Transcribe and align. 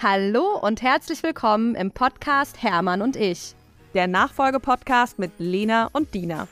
Hallo 0.00 0.56
und 0.56 0.80
herzlich 0.80 1.24
willkommen 1.24 1.74
im 1.74 1.90
Podcast 1.90 2.62
Hermann 2.62 3.02
und 3.02 3.16
ich. 3.16 3.56
Der 3.94 4.06
Nachfolgepodcast 4.06 5.18
mit 5.18 5.32
Lena 5.38 5.88
und 5.92 6.14
Dina. 6.14 6.46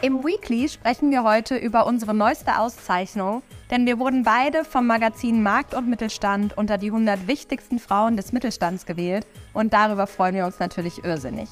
Im 0.00 0.24
Weekly 0.24 0.70
sprechen 0.70 1.10
wir 1.10 1.24
heute 1.24 1.58
über 1.58 1.86
unsere 1.86 2.14
neueste 2.14 2.58
Auszeichnung, 2.58 3.42
denn 3.70 3.84
wir 3.84 3.98
wurden 3.98 4.22
beide 4.22 4.64
vom 4.64 4.86
Magazin 4.86 5.42
Markt 5.42 5.74
und 5.74 5.90
Mittelstand 5.90 6.56
unter 6.56 6.78
die 6.78 6.86
100 6.86 7.26
wichtigsten 7.26 7.78
Frauen 7.78 8.16
des 8.16 8.32
Mittelstands 8.32 8.86
gewählt 8.86 9.26
und 9.52 9.74
darüber 9.74 10.06
freuen 10.06 10.36
wir 10.36 10.46
uns 10.46 10.58
natürlich 10.58 11.04
irrsinnig. 11.04 11.50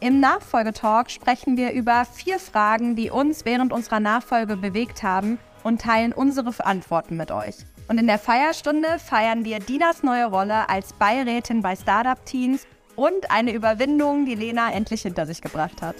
Im 0.00 0.18
Nachfolgetalk 0.18 1.10
sprechen 1.10 1.58
wir 1.58 1.72
über 1.72 2.06
vier 2.06 2.38
Fragen, 2.38 2.96
die 2.96 3.10
uns 3.10 3.44
während 3.44 3.70
unserer 3.70 4.00
Nachfolge 4.00 4.56
bewegt 4.56 5.02
haben 5.02 5.38
und 5.62 5.82
teilen 5.82 6.14
unsere 6.14 6.54
Antworten 6.64 7.18
mit 7.18 7.30
euch. 7.32 7.66
Und 7.90 7.98
in 7.98 8.06
der 8.06 8.20
Feierstunde 8.20 9.00
feiern 9.00 9.44
wir 9.44 9.58
Dinas 9.58 10.04
neue 10.04 10.26
Rolle 10.26 10.68
als 10.68 10.92
Beirätin 10.92 11.60
bei 11.60 11.74
Startup 11.74 12.24
Teens 12.24 12.68
und 12.94 13.32
eine 13.32 13.52
Überwindung, 13.52 14.26
die 14.26 14.36
Lena 14.36 14.72
endlich 14.72 15.02
hinter 15.02 15.26
sich 15.26 15.42
gebracht 15.42 15.82
hat. 15.82 15.96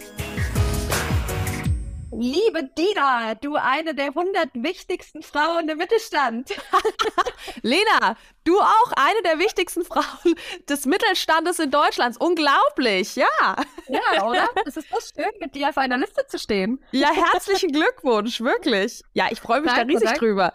Liebe 2.12 2.70
Dina, 2.78 3.34
du 3.34 3.56
eine 3.56 3.92
der 3.96 4.08
100 4.08 4.50
wichtigsten 4.54 5.22
Frauen 5.22 5.68
im 5.68 5.78
Mittelstand. 5.78 6.50
Lena, 7.62 8.16
du 8.44 8.60
auch 8.60 8.92
eine 8.94 9.22
der 9.24 9.40
wichtigsten 9.40 9.84
Frauen 9.84 10.36
des 10.68 10.86
Mittelstandes 10.86 11.58
in 11.58 11.72
Deutschlands. 11.72 12.18
Unglaublich, 12.18 13.16
ja. 13.16 13.26
Ja, 13.88 14.28
oder? 14.28 14.48
Es 14.64 14.76
ist 14.76 14.88
so 14.90 14.98
schön, 15.00 15.32
mit 15.40 15.56
dir 15.56 15.70
auf 15.70 15.78
einer 15.78 15.98
Liste 15.98 16.24
zu 16.28 16.38
stehen. 16.38 16.78
Ja, 16.92 17.10
herzlichen 17.10 17.72
Glückwunsch, 17.72 18.40
wirklich. 18.40 19.02
Ja, 19.12 19.26
ich 19.30 19.40
freue 19.40 19.60
mich 19.60 19.72
danke, 19.72 19.86
da 19.86 19.92
riesig 19.92 20.08
danke. 20.10 20.20
drüber. 20.20 20.52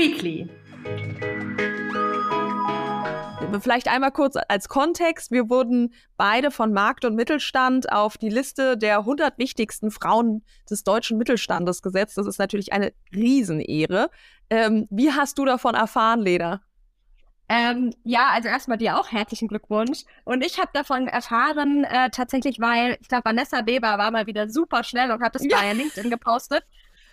Weekly. 0.00 0.48
Vielleicht 3.60 3.88
einmal 3.88 4.12
kurz 4.12 4.36
als 4.48 4.70
Kontext. 4.70 5.30
Wir 5.30 5.50
wurden 5.50 5.92
beide 6.16 6.50
von 6.50 6.72
Markt 6.72 7.04
und 7.04 7.16
Mittelstand 7.16 7.92
auf 7.92 8.16
die 8.16 8.30
Liste 8.30 8.78
der 8.78 9.00
100 9.00 9.36
wichtigsten 9.36 9.90
Frauen 9.90 10.42
des 10.70 10.84
deutschen 10.84 11.18
Mittelstandes 11.18 11.82
gesetzt. 11.82 12.16
Das 12.16 12.26
ist 12.26 12.38
natürlich 12.38 12.72
eine 12.72 12.94
Riesenehre. 13.14 14.08
Ähm, 14.48 14.86
wie 14.90 15.12
hast 15.12 15.36
du 15.36 15.44
davon 15.44 15.74
erfahren, 15.74 16.20
Leda? 16.20 16.62
Ähm, 17.50 17.92
ja, 18.02 18.28
also 18.32 18.48
erstmal 18.48 18.78
dir 18.78 18.98
auch 18.98 19.12
herzlichen 19.12 19.48
Glückwunsch. 19.48 20.04
Und 20.24 20.42
ich 20.42 20.58
habe 20.58 20.70
davon 20.72 21.08
erfahren, 21.08 21.84
äh, 21.84 22.08
tatsächlich, 22.08 22.58
weil 22.58 22.96
ich 23.02 23.08
glaube, 23.08 23.26
Vanessa 23.26 23.66
Weber 23.66 23.98
war 23.98 24.10
mal 24.12 24.26
wieder 24.26 24.48
super 24.48 24.82
schnell 24.82 25.10
und 25.10 25.20
hat 25.20 25.36
es 25.36 25.44
ja. 25.44 25.58
bei 25.58 25.74
LinkedIn 25.74 26.08
gepostet. 26.08 26.64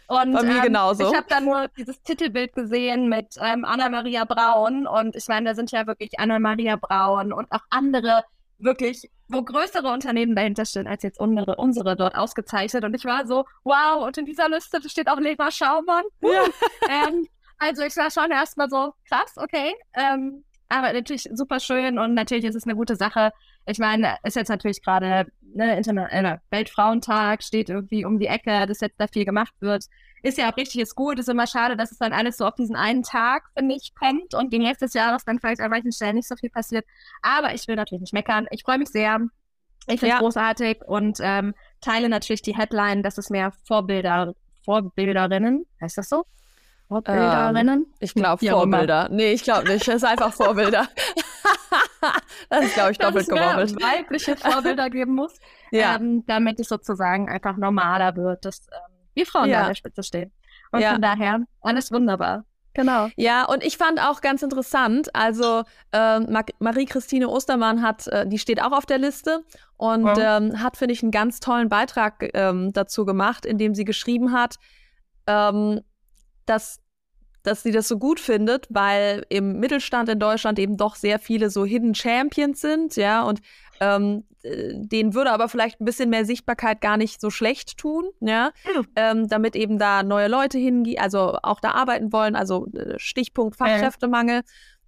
Und 0.07 0.33
Bei 0.33 0.43
mir 0.43 0.57
ähm, 0.57 0.61
genauso. 0.63 1.09
ich 1.09 1.15
habe 1.15 1.27
dann 1.27 1.45
nur 1.45 1.67
dieses 1.77 2.01
Titelbild 2.01 2.53
gesehen 2.53 3.09
mit 3.09 3.35
ähm, 3.41 3.65
Anna-Maria 3.65 4.23
Braun. 4.23 4.87
Und 4.87 5.15
ich 5.15 5.27
meine, 5.27 5.49
da 5.49 5.55
sind 5.55 5.71
ja 5.71 5.85
wirklich 5.85 6.17
Anna-Maria 6.17 6.77
Braun 6.77 7.33
und 7.33 7.51
auch 7.51 7.61
andere 7.69 8.23
wirklich, 8.59 9.11
wo 9.27 9.43
größere 9.43 9.91
Unternehmen 9.91 10.35
dahinter 10.35 10.65
stehen 10.65 10.87
als 10.87 11.03
jetzt 11.03 11.19
unsere, 11.19 11.57
unsere 11.57 11.95
dort 11.95 12.15
ausgezeichnet. 12.15 12.85
Und 12.85 12.95
ich 12.95 13.05
war 13.05 13.27
so, 13.27 13.45
wow, 13.63 14.05
und 14.05 14.17
in 14.17 14.25
dieser 14.25 14.49
Liste 14.49 14.79
steht 14.89 15.09
auch 15.09 15.19
Lena 15.19 15.51
Schaumann. 15.51 16.05
Ja. 16.21 16.43
ähm, 16.89 17.27
also 17.57 17.83
ich 17.83 17.95
war 17.97 18.09
schon 18.09 18.31
erstmal 18.31 18.69
so, 18.69 18.93
krass, 19.09 19.33
okay. 19.35 19.75
Ähm, 19.93 20.43
aber 20.69 20.93
natürlich 20.93 21.29
super 21.33 21.59
schön 21.59 21.97
und 21.97 22.13
natürlich 22.13 22.45
ist 22.45 22.55
es 22.55 22.65
eine 22.65 22.75
gute 22.75 22.95
Sache. 22.95 23.31
Ich 23.65 23.79
meine, 23.79 24.17
ist 24.23 24.35
jetzt 24.35 24.49
natürlich 24.49 24.81
gerade 24.81 25.27
ne, 25.41 25.77
Interna 25.77 26.09
äh, 26.09 26.37
Weltfrauentag, 26.49 27.43
steht 27.43 27.69
irgendwie 27.69 28.05
um 28.05 28.19
die 28.19 28.27
Ecke, 28.27 28.65
dass 28.67 28.81
jetzt 28.81 28.99
da 28.99 29.07
viel 29.07 29.25
gemacht 29.25 29.53
wird. 29.59 29.85
Ist 30.23 30.37
ja 30.37 30.51
auch 30.51 30.57
richtig, 30.57 30.81
ist 30.81 30.95
gut. 30.95 31.19
Ist 31.19 31.29
immer 31.29 31.47
schade, 31.47 31.77
dass 31.77 31.91
es 31.91 31.99
dann 31.99 32.11
alles 32.11 32.37
so 32.37 32.45
auf 32.45 32.55
diesen 32.55 32.75
einen 32.75 33.03
Tag, 33.03 33.43
finde 33.57 33.75
ich, 33.75 33.93
kommt 33.95 34.33
und 34.33 34.51
den 34.51 34.65
Rest 34.65 34.81
des 34.81 34.93
Jahres 34.93 35.23
dann 35.25 35.39
vielleicht 35.39 35.61
an 35.61 35.69
manchen 35.69 35.91
Stellen 35.91 36.15
nicht 36.15 36.27
so 36.27 36.35
viel 36.35 36.49
passiert. 36.49 36.85
Aber 37.21 37.53
ich 37.53 37.67
will 37.67 37.75
natürlich 37.75 38.01
nicht 38.01 38.13
meckern. 38.13 38.47
Ich 38.51 38.63
freue 38.63 38.79
mich 38.79 38.89
sehr. 38.89 39.19
Ich 39.87 39.99
finde 39.99 40.07
es 40.07 40.13
ja. 40.13 40.19
großartig 40.19 40.81
und 40.85 41.19
ähm, 41.21 41.53
teile 41.79 42.09
natürlich 42.09 42.41
die 42.41 42.57
Headline, 42.57 43.03
dass 43.03 43.17
es 43.17 43.29
mehr 43.29 43.53
Vorbilder, 43.65 44.33
Vorbilderinnen, 44.65 45.65
heißt 45.79 45.97
das 45.97 46.09
so? 46.09 46.25
Vorbilderinnen? 46.87 47.79
Ähm, 47.79 47.93
ich 47.99 48.13
glaube 48.13 48.45
Vorbilder. 48.45 49.09
Nee, 49.11 49.33
ich 49.33 49.43
glaube 49.43 49.67
nicht. 49.67 49.87
Es 49.87 49.95
ist 49.95 50.03
einfach 50.03 50.33
Vorbilder. 50.33 50.87
das 52.49 52.65
ist, 52.65 52.73
glaube 52.75 52.91
ich, 52.91 52.97
doppelt 52.97 53.27
gemobbelt. 53.27 53.75
weibliche 53.81 54.37
Vorbilder 54.37 54.89
geben 54.89 55.15
muss, 55.15 55.33
ja. 55.71 55.95
ähm, 55.95 56.25
damit 56.27 56.59
es 56.59 56.69
sozusagen 56.69 57.29
einfach 57.29 57.57
normaler 57.57 58.15
wird, 58.15 58.45
dass 58.45 58.67
ähm, 58.71 58.95
wir 59.13 59.25
Frauen 59.25 59.49
ja. 59.49 59.61
an 59.61 59.67
der 59.67 59.75
Spitze 59.75 60.03
stehen. 60.03 60.31
Und 60.71 60.81
ja. 60.81 60.93
von 60.93 61.01
daher, 61.01 61.39
alles 61.61 61.91
wunderbar. 61.91 62.45
Genau. 62.73 63.09
Ja, 63.15 63.45
und 63.45 63.63
ich 63.63 63.75
fand 63.75 63.99
auch 63.99 64.21
ganz 64.21 64.43
interessant, 64.43 65.13
also 65.15 65.63
äh, 65.91 66.19
Marie-Christine 66.59 67.27
Ostermann 67.27 67.81
hat, 67.81 68.07
äh, 68.07 68.27
die 68.27 68.37
steht 68.37 68.61
auch 68.61 68.71
auf 68.71 68.85
der 68.85 68.99
Liste 68.99 69.43
und 69.77 70.05
oh. 70.05 70.19
ähm, 70.19 70.61
hat, 70.61 70.77
finde 70.77 70.93
ich, 70.93 71.01
einen 71.01 71.11
ganz 71.11 71.39
tollen 71.39 71.69
Beitrag 71.69 72.29
ähm, 72.35 72.71
dazu 72.73 73.03
gemacht, 73.03 73.47
in 73.47 73.57
dem 73.57 73.73
sie 73.73 73.83
geschrieben 73.83 74.31
hat, 74.31 74.57
ähm, 75.25 75.81
dass 76.49 76.79
dass 77.47 77.63
sie 77.63 77.71
das 77.71 77.87
so 77.87 77.97
gut 77.97 78.19
findet, 78.19 78.67
weil 78.69 79.25
im 79.29 79.59
Mittelstand 79.59 80.09
in 80.09 80.19
Deutschland 80.19 80.59
eben 80.59 80.75
doch 80.75 80.95
sehr 80.95 81.17
viele 81.17 81.49
so 81.49 81.63
Hidden 81.63 81.95
Champions 81.95 82.59
sind, 82.59 82.97
ja, 82.97 83.23
und 83.23 83.39
ähm, 83.79 84.25
äh, 84.43 84.73
denen 84.75 85.13
würde 85.13 85.31
aber 85.31 85.47
vielleicht 85.47 85.79
ein 85.79 85.85
bisschen 85.85 86.09
mehr 86.09 86.25
Sichtbarkeit 86.25 86.81
gar 86.81 86.97
nicht 86.97 87.21
so 87.21 87.29
schlecht 87.29 87.77
tun, 87.77 88.09
ja, 88.19 88.51
mhm. 88.65 88.87
ähm, 88.97 89.27
damit 89.29 89.55
eben 89.55 89.79
da 89.79 90.03
neue 90.03 90.27
Leute 90.27 90.57
hingehen, 90.57 90.99
also 90.99 91.37
auch 91.41 91.61
da 91.61 91.71
arbeiten 91.71 92.11
wollen, 92.11 92.35
also 92.35 92.67
äh, 92.73 92.95
Stichpunkt 92.97 93.55
Fachkräftemangel. 93.55 94.41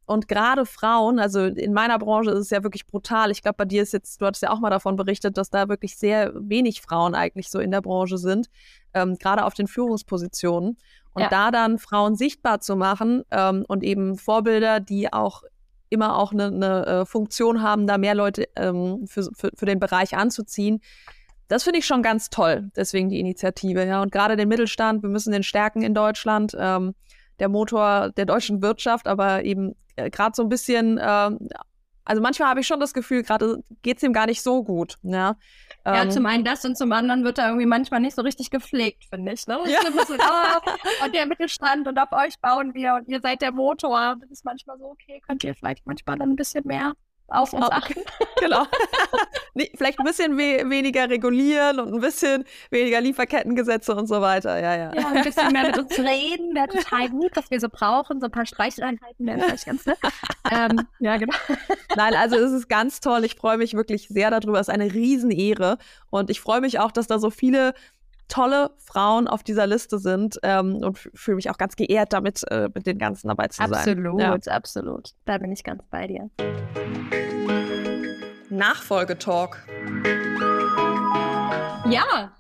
Und 0.10 0.28
gerade 0.28 0.66
Frauen, 0.66 1.20
also 1.20 1.46
in 1.46 1.72
meiner 1.72 2.00
Branche 2.00 2.32
ist 2.32 2.40
es 2.40 2.50
ja 2.50 2.64
wirklich 2.64 2.88
brutal. 2.88 3.30
Ich 3.30 3.44
glaube, 3.44 3.58
bei 3.58 3.66
dir 3.66 3.84
ist 3.84 3.94
jetzt, 3.94 4.20
du 4.20 4.26
hattest 4.26 4.42
ja 4.42 4.50
auch 4.50 4.60
mal 4.60 4.72
davon 4.72 4.96
berichtet, 4.96 5.38
dass 5.38 5.52
da 5.52 5.70
wirklich 5.70 5.98
sehr 5.98 6.32
wenig 6.34 6.82
Frauen 6.82 7.14
eigentlich 7.14 7.52
so 7.52 7.60
in 7.60 7.70
der 7.70 7.82
Branche 7.82 8.18
sind, 8.18 8.50
ähm, 8.96 9.20
gerade 9.20 9.46
auf 9.46 9.54
den 9.54 9.68
Führungspositionen. 9.68 10.80
Und 11.14 11.22
ja. 11.22 11.30
da 11.30 11.52
dann 11.52 11.78
Frauen 11.78 12.16
sichtbar 12.16 12.60
zu 12.60 12.76
machen 12.76 13.24
ähm, 13.30 13.64
und 13.68 13.84
eben 13.84 14.18
Vorbilder, 14.18 14.80
die 14.80 15.14
auch 15.14 15.44
immer 15.90 16.18
auch 16.18 16.32
eine, 16.32 16.46
eine 16.46 16.86
äh, 16.88 17.06
Funktion 17.06 17.62
haben, 17.62 17.86
da 17.86 18.00
mehr 18.00 18.16
Leute 18.16 18.48
ähm, 18.56 19.06
für, 19.06 19.30
für, 19.36 19.52
für 19.56 19.66
den 19.68 19.80
Bereich 19.80 20.18
anzuziehen. 20.18 20.82
Das 21.50 21.62
finde 21.62 21.78
ich 21.78 21.86
schon 21.86 22.02
ganz 22.02 22.32
toll, 22.32 22.72
deswegen 22.76 23.10
die 23.10 23.20
Initiative. 23.20 23.86
Ja. 23.86 24.02
Und 24.02 24.12
gerade 24.12 24.38
den 24.38 24.48
Mittelstand, 24.48 25.04
wir 25.04 25.10
müssen 25.12 25.32
den 25.34 25.44
stärken 25.44 25.84
in 25.84 25.94
Deutschland, 25.94 26.58
ähm, 26.60 26.96
der 27.38 27.48
Motor 27.48 28.10
der 28.10 28.26
deutschen 28.26 28.64
Wirtschaft, 28.64 29.08
aber 29.08 29.44
eben 29.44 29.76
gerade 30.08 30.36
so 30.36 30.44
ein 30.44 30.50
bisschen 30.50 31.00
ähm, 31.02 31.50
also 32.10 32.24
manchmal 32.24 32.50
habe 32.50 32.62
ich 32.62 32.66
schon 32.66 32.80
das 32.80 32.96
Gefühl, 32.96 33.22
gerade 33.22 33.64
geht 33.84 33.98
es 33.98 34.04
ihm 34.04 34.14
gar 34.14 34.26
nicht 34.26 34.42
so 34.42 34.64
gut. 34.64 34.96
Ja? 35.04 35.36
ja, 35.86 36.02
ähm, 36.02 36.10
zum 36.10 36.26
einen 36.26 36.44
das 36.44 36.66
und 36.66 36.76
zum 36.76 36.92
anderen 36.92 37.24
wird 37.24 37.38
er 37.38 37.50
irgendwie 37.50 37.68
manchmal 37.68 38.00
nicht 38.00 38.16
so 38.16 38.24
richtig 38.24 38.50
gepflegt, 38.50 39.06
finde 39.06 39.32
ich. 39.32 39.46
Ne? 39.46 39.60
Ja. 39.68 39.80
So, 39.84 40.14
oh, 40.20 41.06
und 41.06 41.14
der 41.14 41.28
Mittelstand 41.28 41.88
und 41.88 42.00
auf 42.00 42.12
euch 42.12 42.40
bauen 42.40 42.74
wir 42.74 42.96
und 42.96 43.08
ihr 43.08 43.22
seid 43.22 43.44
der 43.44 43.52
Motor. 43.52 44.16
Das 44.20 44.32
ist 44.32 44.44
manchmal 44.44 44.80
so, 44.80 44.86
okay, 44.86 45.22
könnt 45.28 45.44
ihr 45.44 45.54
vielleicht 45.54 45.86
manchmal 45.86 46.18
dann 46.18 46.32
ein 46.32 46.36
bisschen 46.36 46.66
mehr 46.66 46.94
auf 47.32 47.54
uns 47.54 47.70
achten. 47.70 48.02
genau. 48.40 48.66
Vielleicht 49.76 50.00
ein 50.00 50.06
bisschen 50.06 50.38
we 50.38 50.70
weniger 50.70 51.10
regulieren 51.10 51.80
und 51.80 51.94
ein 51.94 52.00
bisschen 52.00 52.46
weniger 52.70 53.02
Lieferkettengesetze 53.02 53.96
und 53.96 54.08
so 54.08 54.22
weiter. 54.22 54.60
Ja, 54.60 54.76
ja. 54.76 54.94
Ja, 54.94 55.08
ein 55.10 55.24
bisschen 55.24 55.52
mehr 55.52 55.68
mit 55.68 55.78
uns 55.78 55.92
reden, 56.00 56.56
wäre 56.56 56.68
total 56.68 57.10
gut, 57.10 57.32
was 57.36 57.50
wir 57.52 57.60
so 57.60 57.68
brauchen. 57.70 58.20
So 58.20 58.28
ein 58.28 58.32
paar 58.32 58.46
Streicheleinheiten 58.46 59.26
wären 59.26 59.42
vielleicht 59.42 59.66
ganz 59.66 59.86
nett. 59.86 59.98
ähm, 60.52 60.88
ja, 61.00 61.18
genau. 61.18 61.36
Nein, 61.96 62.14
also 62.16 62.38
es 62.38 62.52
ist 62.52 62.70
ganz 62.70 63.00
toll. 63.00 63.26
Ich 63.26 63.36
freue 63.36 63.58
mich 63.58 63.74
wirklich 63.74 64.08
sehr 64.08 64.32
darüber. 64.32 64.60
Es 64.60 64.68
ist 64.68 64.74
eine 64.74 64.94
Riesenehre. 64.94 65.78
Und 66.10 66.30
ich 66.30 66.40
freue 66.42 66.62
mich 66.62 66.80
auch, 66.80 66.92
dass 66.92 67.08
da 67.08 67.20
so 67.20 67.30
viele 67.30 67.74
tolle 68.30 68.72
Frauen 68.78 69.28
auf 69.28 69.44
dieser 69.44 69.68
Liste 69.68 70.00
sind 70.00 70.40
ähm, 70.44 70.78
und 70.78 70.98
fühle 70.98 71.36
mich 71.36 71.50
auch 71.50 71.58
ganz 71.58 71.76
geehrt, 71.76 72.14
damit 72.14 72.44
äh, 72.50 72.70
mit 72.74 72.88
den 72.88 72.98
ganzen 72.98 73.28
dabei 73.28 73.48
zu 73.48 73.62
absolut, 73.62 73.84
sein. 73.84 74.06
Absolut, 74.06 74.46
ja. 74.46 74.54
absolut. 74.54 75.14
Da 75.26 75.38
bin 75.38 75.52
ich 75.52 75.64
ganz 75.64 75.84
bei 75.90 76.08
dir. 76.08 76.30
Nachfolgetalk. 78.50 79.68
Ja, 81.90 82.32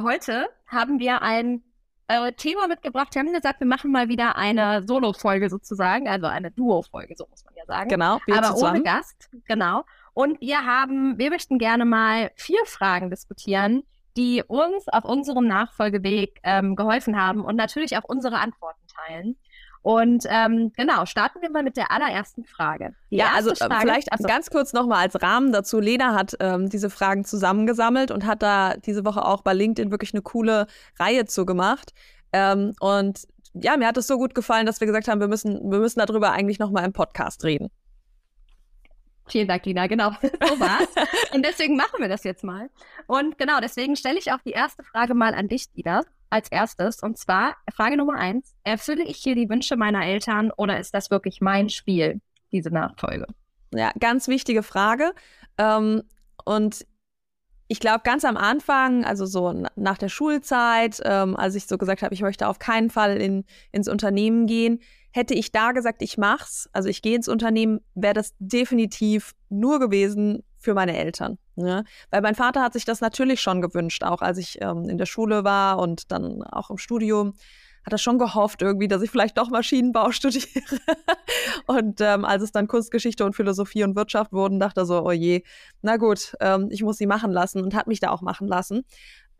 heute 0.00 0.48
haben 0.66 0.98
wir 0.98 1.22
ein 1.22 1.62
äh, 2.08 2.32
Thema 2.32 2.68
mitgebracht. 2.68 3.14
Wir 3.14 3.20
haben 3.20 3.32
gesagt, 3.32 3.60
wir 3.60 3.66
machen 3.66 3.92
mal 3.92 4.08
wieder 4.08 4.36
eine 4.36 4.82
Solo-Folge 4.86 5.50
sozusagen, 5.50 6.08
also 6.08 6.26
eine 6.26 6.50
Duo-Folge, 6.50 7.14
so 7.16 7.26
muss 7.28 7.44
man 7.44 7.54
ja 7.54 7.64
sagen. 7.66 7.88
Genau, 7.90 8.18
wir 8.26 8.36
aber 8.36 8.54
zusammen. 8.54 8.76
ohne 8.76 8.82
Gast, 8.82 9.30
genau. 9.46 9.84
Und 10.14 10.40
wir 10.40 10.64
haben, 10.64 11.18
wir 11.18 11.30
möchten 11.30 11.58
gerne 11.58 11.84
mal 11.84 12.30
vier 12.34 12.64
Fragen 12.64 13.10
diskutieren, 13.10 13.84
die 14.18 14.42
uns 14.46 14.88
auf 14.88 15.04
unserem 15.04 15.46
Nachfolgeweg 15.46 16.40
ähm, 16.42 16.74
geholfen 16.74 17.16
haben 17.16 17.44
und 17.44 17.54
natürlich 17.54 17.96
auch 17.96 18.04
unsere 18.04 18.38
Antworten 18.38 18.82
teilen. 19.06 19.36
Und 19.80 20.24
ähm, 20.28 20.72
genau, 20.76 21.06
starten 21.06 21.40
wir 21.40 21.50
mal 21.50 21.62
mit 21.62 21.76
der 21.76 21.92
allerersten 21.92 22.44
Frage. 22.44 22.94
Die 23.12 23.16
ja, 23.16 23.30
also 23.36 23.52
äh, 23.52 23.56
Frage, 23.56 23.80
vielleicht 23.80 24.12
also, 24.12 24.24
ganz 24.24 24.50
kurz 24.50 24.72
nochmal 24.72 25.04
als 25.04 25.22
Rahmen 25.22 25.52
dazu. 25.52 25.78
Lena 25.78 26.14
hat 26.14 26.36
ähm, 26.40 26.68
diese 26.68 26.90
Fragen 26.90 27.24
zusammengesammelt 27.24 28.10
und 28.10 28.26
hat 28.26 28.42
da 28.42 28.74
diese 28.74 29.04
Woche 29.04 29.24
auch 29.24 29.42
bei 29.42 29.54
LinkedIn 29.54 29.92
wirklich 29.92 30.12
eine 30.12 30.22
coole 30.22 30.66
Reihe 30.98 31.26
zu 31.26 31.46
gemacht. 31.46 31.94
Ähm, 32.32 32.74
und 32.80 33.20
ja, 33.54 33.76
mir 33.76 33.86
hat 33.86 33.96
es 33.96 34.08
so 34.08 34.18
gut 34.18 34.34
gefallen, 34.34 34.66
dass 34.66 34.80
wir 34.80 34.86
gesagt 34.88 35.06
haben, 35.06 35.20
wir 35.20 35.28
müssen, 35.28 35.70
wir 35.70 35.78
müssen 35.78 36.00
darüber 36.00 36.32
eigentlich 36.32 36.58
nochmal 36.58 36.84
im 36.84 36.92
Podcast 36.92 37.44
reden. 37.44 37.70
Vielen 39.28 39.48
Dank, 39.48 39.64
Lina. 39.66 39.86
Genau, 39.86 40.10
so 40.22 40.60
war's. 40.60 40.88
Und 41.32 41.44
deswegen 41.44 41.76
machen 41.76 42.00
wir 42.00 42.08
das 42.08 42.24
jetzt 42.24 42.44
mal. 42.44 42.70
Und 43.06 43.38
genau, 43.38 43.60
deswegen 43.60 43.96
stelle 43.96 44.18
ich 44.18 44.32
auch 44.32 44.40
die 44.44 44.52
erste 44.52 44.82
Frage 44.82 45.14
mal 45.14 45.34
an 45.34 45.48
dich, 45.48 45.66
Lina, 45.74 46.02
als 46.30 46.50
erstes. 46.50 47.02
Und 47.02 47.18
zwar 47.18 47.56
Frage 47.72 47.96
Nummer 47.96 48.14
eins. 48.14 48.54
Erfülle 48.64 49.04
ich 49.04 49.18
hier 49.18 49.34
die 49.34 49.48
Wünsche 49.48 49.76
meiner 49.76 50.04
Eltern 50.04 50.50
oder 50.56 50.78
ist 50.78 50.94
das 50.94 51.10
wirklich 51.10 51.40
mein 51.40 51.68
Spiel, 51.68 52.20
diese 52.52 52.70
Nachfolge? 52.70 53.26
Ja, 53.74 53.92
ganz 53.98 54.28
wichtige 54.28 54.62
Frage. 54.62 55.12
Ähm, 55.58 56.02
und 56.44 56.86
ich 57.70 57.80
glaube, 57.80 58.00
ganz 58.02 58.24
am 58.24 58.38
Anfang, 58.38 59.04
also 59.04 59.26
so 59.26 59.52
nach 59.76 59.98
der 59.98 60.08
Schulzeit, 60.08 61.00
ähm, 61.04 61.36
als 61.36 61.54
ich 61.54 61.66
so 61.66 61.76
gesagt 61.76 62.02
habe, 62.02 62.14
ich 62.14 62.22
möchte 62.22 62.48
auf 62.48 62.58
keinen 62.58 62.88
Fall 62.88 63.18
in, 63.20 63.44
ins 63.72 63.88
Unternehmen 63.88 64.46
gehen, 64.46 64.80
hätte 65.10 65.34
ich 65.34 65.52
da 65.52 65.72
gesagt, 65.72 66.02
ich 66.02 66.18
mach's, 66.18 66.68
also 66.72 66.88
ich 66.88 67.02
gehe 67.02 67.16
ins 67.16 67.28
Unternehmen, 67.28 67.80
wäre 67.94 68.14
das 68.14 68.34
definitiv 68.38 69.34
nur 69.48 69.78
gewesen 69.78 70.42
für 70.58 70.74
meine 70.74 70.96
Eltern. 70.96 71.38
Ne? 71.56 71.84
Weil 72.10 72.20
mein 72.20 72.34
Vater 72.34 72.62
hat 72.62 72.72
sich 72.72 72.84
das 72.84 73.00
natürlich 73.00 73.40
schon 73.40 73.60
gewünscht, 73.60 74.04
auch 74.04 74.22
als 74.22 74.38
ich 74.38 74.60
ähm, 74.60 74.88
in 74.88 74.98
der 74.98 75.06
Schule 75.06 75.44
war 75.44 75.78
und 75.78 76.12
dann 76.12 76.42
auch 76.42 76.70
im 76.70 76.78
Studium 76.78 77.34
hat 77.84 77.92
er 77.92 77.98
schon 77.98 78.18
gehofft 78.18 78.60
irgendwie, 78.60 78.86
dass 78.86 79.00
ich 79.00 79.10
vielleicht 79.10 79.38
doch 79.38 79.48
Maschinenbau 79.48 80.10
studiere. 80.12 80.44
und 81.66 82.00
ähm, 82.00 82.24
als 82.24 82.42
es 82.42 82.52
dann 82.52 82.68
Kunstgeschichte 82.68 83.24
und 83.24 83.34
Philosophie 83.34 83.82
und 83.82 83.96
Wirtschaft 83.96 84.32
wurden, 84.32 84.60
dachte 84.60 84.82
er 84.82 84.86
so, 84.86 85.04
oh 85.04 85.10
je, 85.10 85.42
na 85.80 85.96
gut, 85.96 86.34
ähm, 86.40 86.68
ich 86.70 86.82
muss 86.82 86.98
sie 86.98 87.06
machen 87.06 87.32
lassen 87.32 87.62
und 87.62 87.74
hat 87.74 87.86
mich 87.86 88.00
da 88.00 88.10
auch 88.10 88.20
machen 88.20 88.46
lassen. 88.46 88.84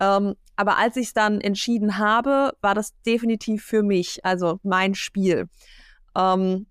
Ähm, 0.00 0.34
aber 0.56 0.76
als 0.76 0.96
ich 0.96 1.08
es 1.08 1.12
dann 1.14 1.40
entschieden 1.40 1.98
habe, 1.98 2.52
war 2.60 2.74
das 2.74 2.92
definitiv 3.06 3.64
für 3.64 3.82
mich, 3.82 4.24
also 4.24 4.58
mein 4.62 4.94
Spiel. 4.94 5.48
Ähm, 6.16 6.66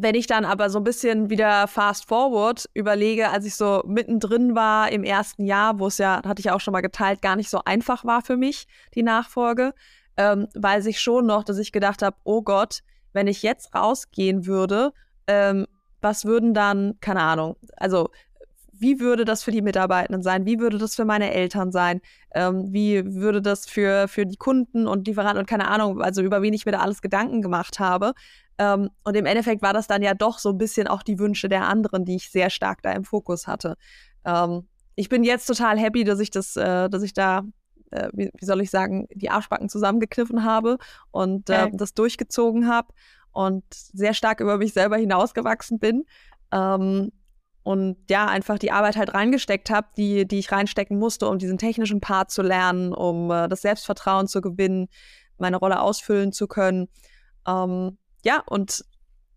wenn 0.00 0.14
ich 0.14 0.28
dann 0.28 0.44
aber 0.44 0.70
so 0.70 0.78
ein 0.78 0.84
bisschen 0.84 1.28
wieder 1.28 1.66
fast 1.66 2.06
forward 2.06 2.70
überlege, 2.72 3.30
als 3.30 3.44
ich 3.44 3.56
so 3.56 3.82
mittendrin 3.84 4.54
war 4.54 4.92
im 4.92 5.02
ersten 5.02 5.44
Jahr, 5.44 5.80
wo 5.80 5.88
es 5.88 5.98
ja, 5.98 6.22
hatte 6.24 6.38
ich 6.40 6.52
auch 6.52 6.60
schon 6.60 6.72
mal 6.72 6.82
geteilt, 6.82 7.20
gar 7.20 7.34
nicht 7.34 7.50
so 7.50 7.60
einfach 7.64 8.04
war 8.04 8.22
für 8.22 8.36
mich, 8.36 8.68
die 8.94 9.02
Nachfolge, 9.02 9.74
ähm, 10.16 10.46
weiß 10.54 10.86
ich 10.86 11.00
schon 11.00 11.26
noch, 11.26 11.42
dass 11.42 11.58
ich 11.58 11.72
gedacht 11.72 12.02
habe, 12.02 12.16
oh 12.22 12.42
Gott, 12.42 12.80
wenn 13.12 13.26
ich 13.26 13.42
jetzt 13.42 13.74
rausgehen 13.74 14.46
würde, 14.46 14.92
ähm, 15.26 15.66
was 16.00 16.24
würden 16.24 16.54
dann, 16.54 16.94
keine 17.00 17.22
Ahnung, 17.22 17.56
also 17.76 18.10
wie 18.80 19.00
würde 19.00 19.24
das 19.24 19.42
für 19.42 19.50
die 19.50 19.62
Mitarbeitenden 19.62 20.22
sein? 20.22 20.46
Wie 20.46 20.58
würde 20.58 20.78
das 20.78 20.94
für 20.94 21.04
meine 21.04 21.32
Eltern 21.32 21.72
sein? 21.72 22.00
Ähm, 22.34 22.72
wie 22.72 23.04
würde 23.14 23.42
das 23.42 23.66
für, 23.66 24.08
für 24.08 24.26
die 24.26 24.36
Kunden 24.36 24.86
und 24.86 25.06
Lieferanten 25.06 25.38
und 25.40 25.46
keine 25.46 25.68
Ahnung, 25.68 26.00
also 26.02 26.22
über 26.22 26.42
wen 26.42 26.54
ich 26.54 26.66
mir 26.66 26.72
da 26.72 26.80
alles 26.80 27.02
Gedanken 27.02 27.42
gemacht 27.42 27.78
habe. 27.78 28.12
Ähm, 28.58 28.90
und 29.04 29.16
im 29.16 29.26
Endeffekt 29.26 29.62
war 29.62 29.72
das 29.72 29.86
dann 29.86 30.02
ja 30.02 30.14
doch 30.14 30.38
so 30.38 30.50
ein 30.50 30.58
bisschen 30.58 30.86
auch 30.86 31.02
die 31.02 31.18
Wünsche 31.18 31.48
der 31.48 31.66
anderen, 31.66 32.04
die 32.04 32.16
ich 32.16 32.30
sehr 32.30 32.50
stark 32.50 32.82
da 32.82 32.92
im 32.92 33.04
Fokus 33.04 33.46
hatte. 33.46 33.76
Ähm, 34.24 34.68
ich 34.94 35.08
bin 35.08 35.22
jetzt 35.24 35.46
total 35.46 35.78
happy, 35.78 36.04
dass 36.04 36.20
ich 36.20 36.30
das, 36.30 36.56
äh, 36.56 36.88
dass 36.88 37.02
ich 37.02 37.12
da 37.12 37.44
äh, 37.90 38.08
wie, 38.12 38.30
wie, 38.36 38.44
soll 38.44 38.60
ich 38.60 38.70
sagen, 38.70 39.06
die 39.14 39.30
Arschbacken 39.30 39.68
zusammengekniffen 39.68 40.44
habe 40.44 40.78
und 41.10 41.48
äh, 41.50 41.70
das 41.72 41.94
durchgezogen 41.94 42.68
habe 42.68 42.88
und 43.32 43.64
sehr 43.70 44.14
stark 44.14 44.40
über 44.40 44.58
mich 44.58 44.72
selber 44.72 44.96
hinausgewachsen 44.96 45.78
bin. 45.78 46.04
Ähm, 46.52 47.12
und 47.62 47.96
ja, 48.08 48.26
einfach 48.26 48.58
die 48.58 48.72
Arbeit 48.72 48.96
halt 48.96 49.14
reingesteckt 49.14 49.70
habe, 49.70 49.88
die, 49.96 50.26
die 50.26 50.38
ich 50.38 50.50
reinstecken 50.50 50.98
musste, 50.98 51.28
um 51.28 51.38
diesen 51.38 51.58
technischen 51.58 52.00
Part 52.00 52.30
zu 52.30 52.42
lernen, 52.42 52.92
um 52.92 53.30
äh, 53.30 53.48
das 53.48 53.62
Selbstvertrauen 53.62 54.26
zu 54.26 54.40
gewinnen, 54.40 54.88
meine 55.38 55.56
Rolle 55.58 55.80
ausfüllen 55.80 56.32
zu 56.32 56.46
können. 56.46 56.88
Ähm, 57.46 57.98
ja, 58.24 58.42
und 58.46 58.84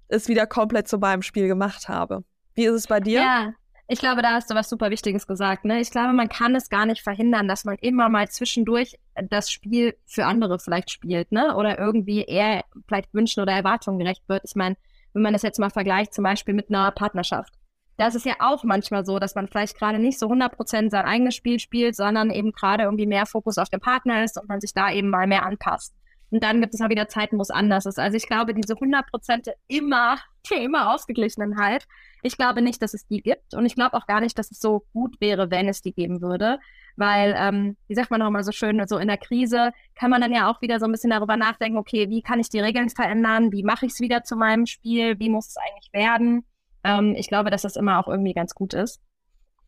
es 0.07 0.27
wieder 0.27 0.47
komplett 0.47 0.87
zu 0.87 0.97
meinem 0.97 1.21
Spiel 1.21 1.47
gemacht 1.47 1.89
habe. 1.89 2.23
Wie 2.53 2.65
ist 2.65 2.73
es 2.73 2.87
bei 2.87 2.99
dir? 2.99 3.21
Ja, 3.21 3.53
ich 3.87 3.99
glaube, 3.99 4.21
da 4.21 4.31
hast 4.31 4.49
du 4.49 4.55
was 4.55 4.69
super 4.69 4.89
Wichtiges 4.89 5.27
gesagt. 5.27 5.65
Ne? 5.65 5.81
Ich 5.81 5.91
glaube, 5.91 6.13
man 6.13 6.29
kann 6.29 6.55
es 6.55 6.69
gar 6.69 6.85
nicht 6.85 7.01
verhindern, 7.01 7.49
dass 7.49 7.65
man 7.65 7.75
immer 7.81 8.07
mal 8.07 8.29
zwischendurch 8.29 8.97
das 9.29 9.51
Spiel 9.51 9.97
für 10.05 10.25
andere 10.25 10.59
vielleicht 10.59 10.91
spielt, 10.91 11.33
ne? 11.33 11.55
Oder 11.57 11.77
irgendwie 11.77 12.23
eher 12.23 12.63
vielleicht 12.87 13.13
Wünschen 13.13 13.41
oder 13.41 13.51
Erwartungen 13.51 13.99
gerecht 13.99 14.23
wird. 14.27 14.43
Ich 14.45 14.55
meine, 14.55 14.77
wenn 15.11 15.21
man 15.21 15.33
das 15.33 15.41
jetzt 15.41 15.59
mal 15.59 15.69
vergleicht, 15.69 16.13
zum 16.13 16.23
Beispiel 16.23 16.53
mit 16.53 16.69
einer 16.69 16.91
Partnerschaft. 16.91 17.53
Da 17.97 18.07
ist 18.07 18.25
ja 18.25 18.35
auch 18.39 18.63
manchmal 18.63 19.05
so, 19.05 19.19
dass 19.19 19.35
man 19.35 19.47
vielleicht 19.47 19.77
gerade 19.77 19.99
nicht 19.99 20.17
so 20.17 20.27
100% 20.27 20.89
sein 20.89 21.05
eigenes 21.05 21.35
Spiel 21.35 21.59
spielt, 21.59 21.95
sondern 21.95 22.31
eben 22.31 22.51
gerade 22.51 22.83
irgendwie 22.83 23.05
mehr 23.05 23.25
Fokus 23.25 23.57
auf 23.57 23.69
den 23.69 23.79
Partner 23.79 24.23
ist 24.23 24.39
und 24.39 24.49
man 24.49 24.61
sich 24.61 24.73
da 24.73 24.91
eben 24.91 25.09
mal 25.09 25.27
mehr 25.27 25.45
anpasst. 25.45 25.93
Und 26.31 26.43
dann 26.43 26.61
gibt 26.61 26.73
es 26.73 26.81
auch 26.81 26.89
wieder 26.89 27.09
Zeiten, 27.09 27.37
wo 27.37 27.41
es 27.41 27.51
anders 27.51 27.85
ist. 27.85 27.99
Also 27.99 28.15
ich 28.15 28.25
glaube, 28.25 28.53
diese 28.53 28.73
100% 28.73 29.49
immer, 29.67 30.17
immer 30.49 30.93
Ausgeglichenheit, 30.93 31.85
ich 32.23 32.37
glaube 32.37 32.61
nicht, 32.61 32.81
dass 32.81 32.93
es 32.93 33.05
die 33.05 33.21
gibt. 33.21 33.53
Und 33.53 33.65
ich 33.65 33.75
glaube 33.75 33.95
auch 33.97 34.07
gar 34.07 34.21
nicht, 34.21 34.39
dass 34.39 34.49
es 34.49 34.59
so 34.59 34.85
gut 34.93 35.19
wäre, 35.19 35.51
wenn 35.51 35.67
es 35.67 35.81
die 35.81 35.93
geben 35.93 36.21
würde. 36.21 36.59
Weil, 36.95 37.35
ähm, 37.37 37.77
wie 37.87 37.95
sagt 37.95 38.11
man 38.11 38.21
auch 38.21 38.29
mal 38.29 38.43
so 38.43 38.51
schön, 38.53 38.81
so 38.87 38.97
in 38.97 39.09
der 39.09 39.17
Krise 39.17 39.71
kann 39.95 40.09
man 40.09 40.21
dann 40.21 40.33
ja 40.33 40.49
auch 40.49 40.61
wieder 40.61 40.79
so 40.79 40.85
ein 40.85 40.91
bisschen 40.91 41.09
darüber 41.09 41.35
nachdenken, 41.35 41.77
okay, 41.77 42.09
wie 42.09 42.21
kann 42.21 42.39
ich 42.39 42.49
die 42.49 42.59
Regeln 42.59 42.89
verändern? 42.89 43.51
Wie 43.51 43.63
mache 43.63 43.85
ich 43.85 43.93
es 43.93 43.99
wieder 43.99 44.23
zu 44.23 44.37
meinem 44.37 44.65
Spiel? 44.65 45.19
Wie 45.19 45.29
muss 45.29 45.49
es 45.49 45.57
eigentlich 45.57 45.91
werden? 45.91 46.45
Ähm, 46.83 47.15
ich 47.17 47.27
glaube, 47.27 47.49
dass 47.49 47.61
das 47.61 47.75
immer 47.75 47.99
auch 47.99 48.07
irgendwie 48.07 48.33
ganz 48.33 48.53
gut 48.53 48.73
ist. 48.73 49.01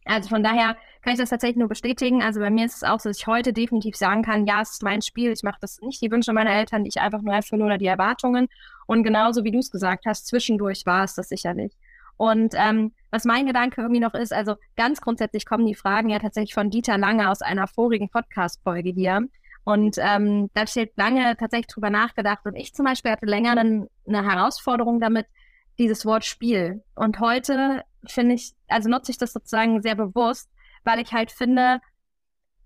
Also 0.05 0.29
von 0.29 0.43
daher 0.43 0.75
kann 1.01 1.13
ich 1.13 1.19
das 1.19 1.29
tatsächlich 1.29 1.57
nur 1.57 1.69
bestätigen. 1.69 2.21
Also 2.21 2.39
bei 2.39 2.49
mir 2.49 2.65
ist 2.65 2.75
es 2.75 2.83
auch 2.83 2.99
so, 2.99 3.09
dass 3.09 3.19
ich 3.19 3.27
heute 3.27 3.53
definitiv 3.53 3.95
sagen 3.95 4.23
kann, 4.23 4.45
ja, 4.45 4.61
es 4.61 4.71
ist 4.71 4.83
mein 4.83 5.01
Spiel. 5.01 5.31
Ich 5.31 5.43
mache 5.43 5.59
das 5.61 5.79
nicht 5.81 6.01
die 6.01 6.11
Wünsche 6.11 6.33
meiner 6.33 6.51
Eltern, 6.51 6.83
die 6.83 6.89
ich 6.89 6.99
einfach 6.99 7.21
nur 7.21 7.33
erfülle 7.33 7.63
oder 7.63 7.77
die 7.77 7.85
Erwartungen. 7.85 8.47
Und 8.85 9.03
genauso 9.03 9.43
wie 9.43 9.51
du 9.51 9.59
es 9.59 9.71
gesagt 9.71 10.05
hast, 10.05 10.27
zwischendurch 10.27 10.85
war 10.85 11.03
es 11.03 11.15
das 11.15 11.29
sicherlich. 11.29 11.73
Und 12.17 12.53
ähm, 12.55 12.93
was 13.11 13.25
mein 13.25 13.45
Gedanke 13.45 13.81
irgendwie 13.81 13.99
noch 13.99 14.13
ist, 14.13 14.33
also 14.33 14.55
ganz 14.75 15.01
grundsätzlich 15.01 15.45
kommen 15.45 15.65
die 15.65 15.75
Fragen 15.75 16.09
ja 16.09 16.19
tatsächlich 16.19 16.53
von 16.53 16.69
Dieter 16.69 16.97
Lange 16.97 17.29
aus 17.29 17.41
einer 17.41 17.67
vorigen 17.67 18.09
Podcast-Folge 18.09 18.91
hier. 18.91 19.27
Und 19.63 19.95
ähm, 19.97 20.49
da 20.53 20.67
steht 20.67 20.97
lange 20.97 21.35
tatsächlich 21.37 21.67
drüber 21.67 21.89
nachgedacht. 21.89 22.45
Und 22.45 22.55
ich 22.55 22.73
zum 22.73 22.85
Beispiel 22.85 23.11
hatte 23.11 23.25
länger 23.25 23.51
eine 23.51 23.87
Herausforderung 24.07 24.99
damit, 24.99 25.25
dieses 25.77 26.05
Wort 26.05 26.25
Spiel. 26.25 26.83
Und 26.95 27.19
heute 27.19 27.83
finde 28.05 28.35
ich, 28.35 28.53
also 28.67 28.89
nutze 28.89 29.11
ich 29.11 29.17
das 29.17 29.33
sozusagen 29.33 29.81
sehr 29.81 29.95
bewusst, 29.95 30.49
weil 30.83 30.99
ich 30.99 31.13
halt 31.13 31.31
finde, 31.31 31.79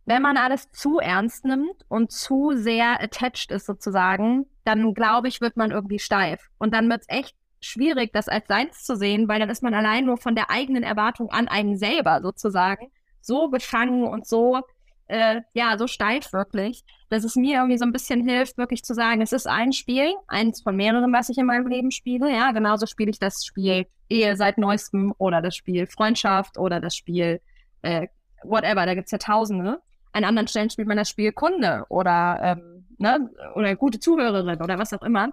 wenn 0.06 0.22
man 0.22 0.38
alles 0.38 0.72
zu 0.72 1.00
ernst 1.00 1.46
nimmt 1.46 1.86
und 1.90 2.12
zu 2.12 2.54
sehr 2.56 3.02
attached 3.02 3.52
ist 3.52 3.66
sozusagen, 3.66 4.46
dann 4.64 4.94
glaube 4.94 5.28
ich, 5.28 5.42
wird 5.42 5.58
man 5.58 5.72
irgendwie 5.72 6.00
steif. 6.00 6.50
Und 6.58 6.74
dann 6.74 6.90
wird 6.90 7.02
es 7.02 7.10
echt 7.10 7.36
schwierig, 7.60 8.14
das 8.14 8.30
als 8.30 8.48
seins 8.48 8.84
zu 8.84 8.96
sehen, 8.96 9.28
weil 9.28 9.40
dann 9.40 9.50
ist 9.50 9.64
man 9.64 9.74
allein 9.74 10.06
nur 10.06 10.18
von 10.18 10.36
der 10.36 10.50
eigenen 10.50 10.84
Erwartung 10.84 11.30
an 11.30 11.48
einen 11.48 11.78
selber 11.78 12.22
sozusagen 12.22 12.92
so 13.22 13.50
befangen 13.50 14.06
und 14.06 14.26
so 14.26 14.62
äh, 15.08 15.42
ja, 15.54 15.78
so 15.78 15.88
steif 15.88 16.34
wirklich, 16.34 16.84
dass 17.10 17.24
es 17.24 17.36
mir 17.36 17.58
irgendwie 17.58 17.78
so 17.78 17.86
ein 17.86 17.92
bisschen 17.92 18.28
hilft, 18.28 18.58
wirklich 18.58 18.84
zu 18.84 18.94
sagen, 18.94 19.22
es 19.22 19.32
ist 19.32 19.48
ein 19.48 19.72
Spiel, 19.72 20.14
eins 20.28 20.62
von 20.62 20.76
mehreren, 20.76 21.14
was 21.14 21.30
ich 21.30 21.38
in 21.38 21.46
meinem 21.46 21.68
Leben 21.68 21.92
spiele. 21.92 22.32
Ja, 22.32 22.52
genauso 22.52 22.86
spiele 22.86 23.12
ich 23.12 23.20
das 23.20 23.46
Spiel 23.46 23.88
Ehe 24.10 24.36
seit 24.36 24.58
neuestem 24.58 25.14
oder 25.18 25.42
das 25.42 25.56
Spiel 25.56 25.88
Freundschaft 25.88 26.58
oder 26.58 26.80
das 26.80 26.96
Spiel 26.96 27.42
äh, 27.82 28.08
whatever, 28.44 28.86
da 28.86 28.96
gibt's 28.96 29.12
ja 29.12 29.18
tausende. 29.18 29.82
An 30.14 30.24
anderen 30.24 30.48
Stellen 30.48 30.70
spielt 30.70 30.88
man 30.88 30.98
das 30.98 31.10
Spiel 31.10 31.32
Kunde 31.32 31.86
oder, 31.90 32.40
ähm, 32.42 32.86
ne, 32.98 33.30
oder 33.56 33.76
gute 33.76 34.00
Zuhörerin 34.00 34.62
oder 34.62 34.80
was 34.80 34.94
auch 34.94 35.04
immer. 35.04 35.30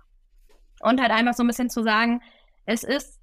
Und 0.80 1.00
halt 1.00 1.10
einfach 1.10 1.34
so 1.34 1.42
ein 1.42 1.46
bisschen 1.46 1.70
zu 1.70 1.82
sagen, 1.82 2.20
es 2.66 2.84
ist 2.84 3.20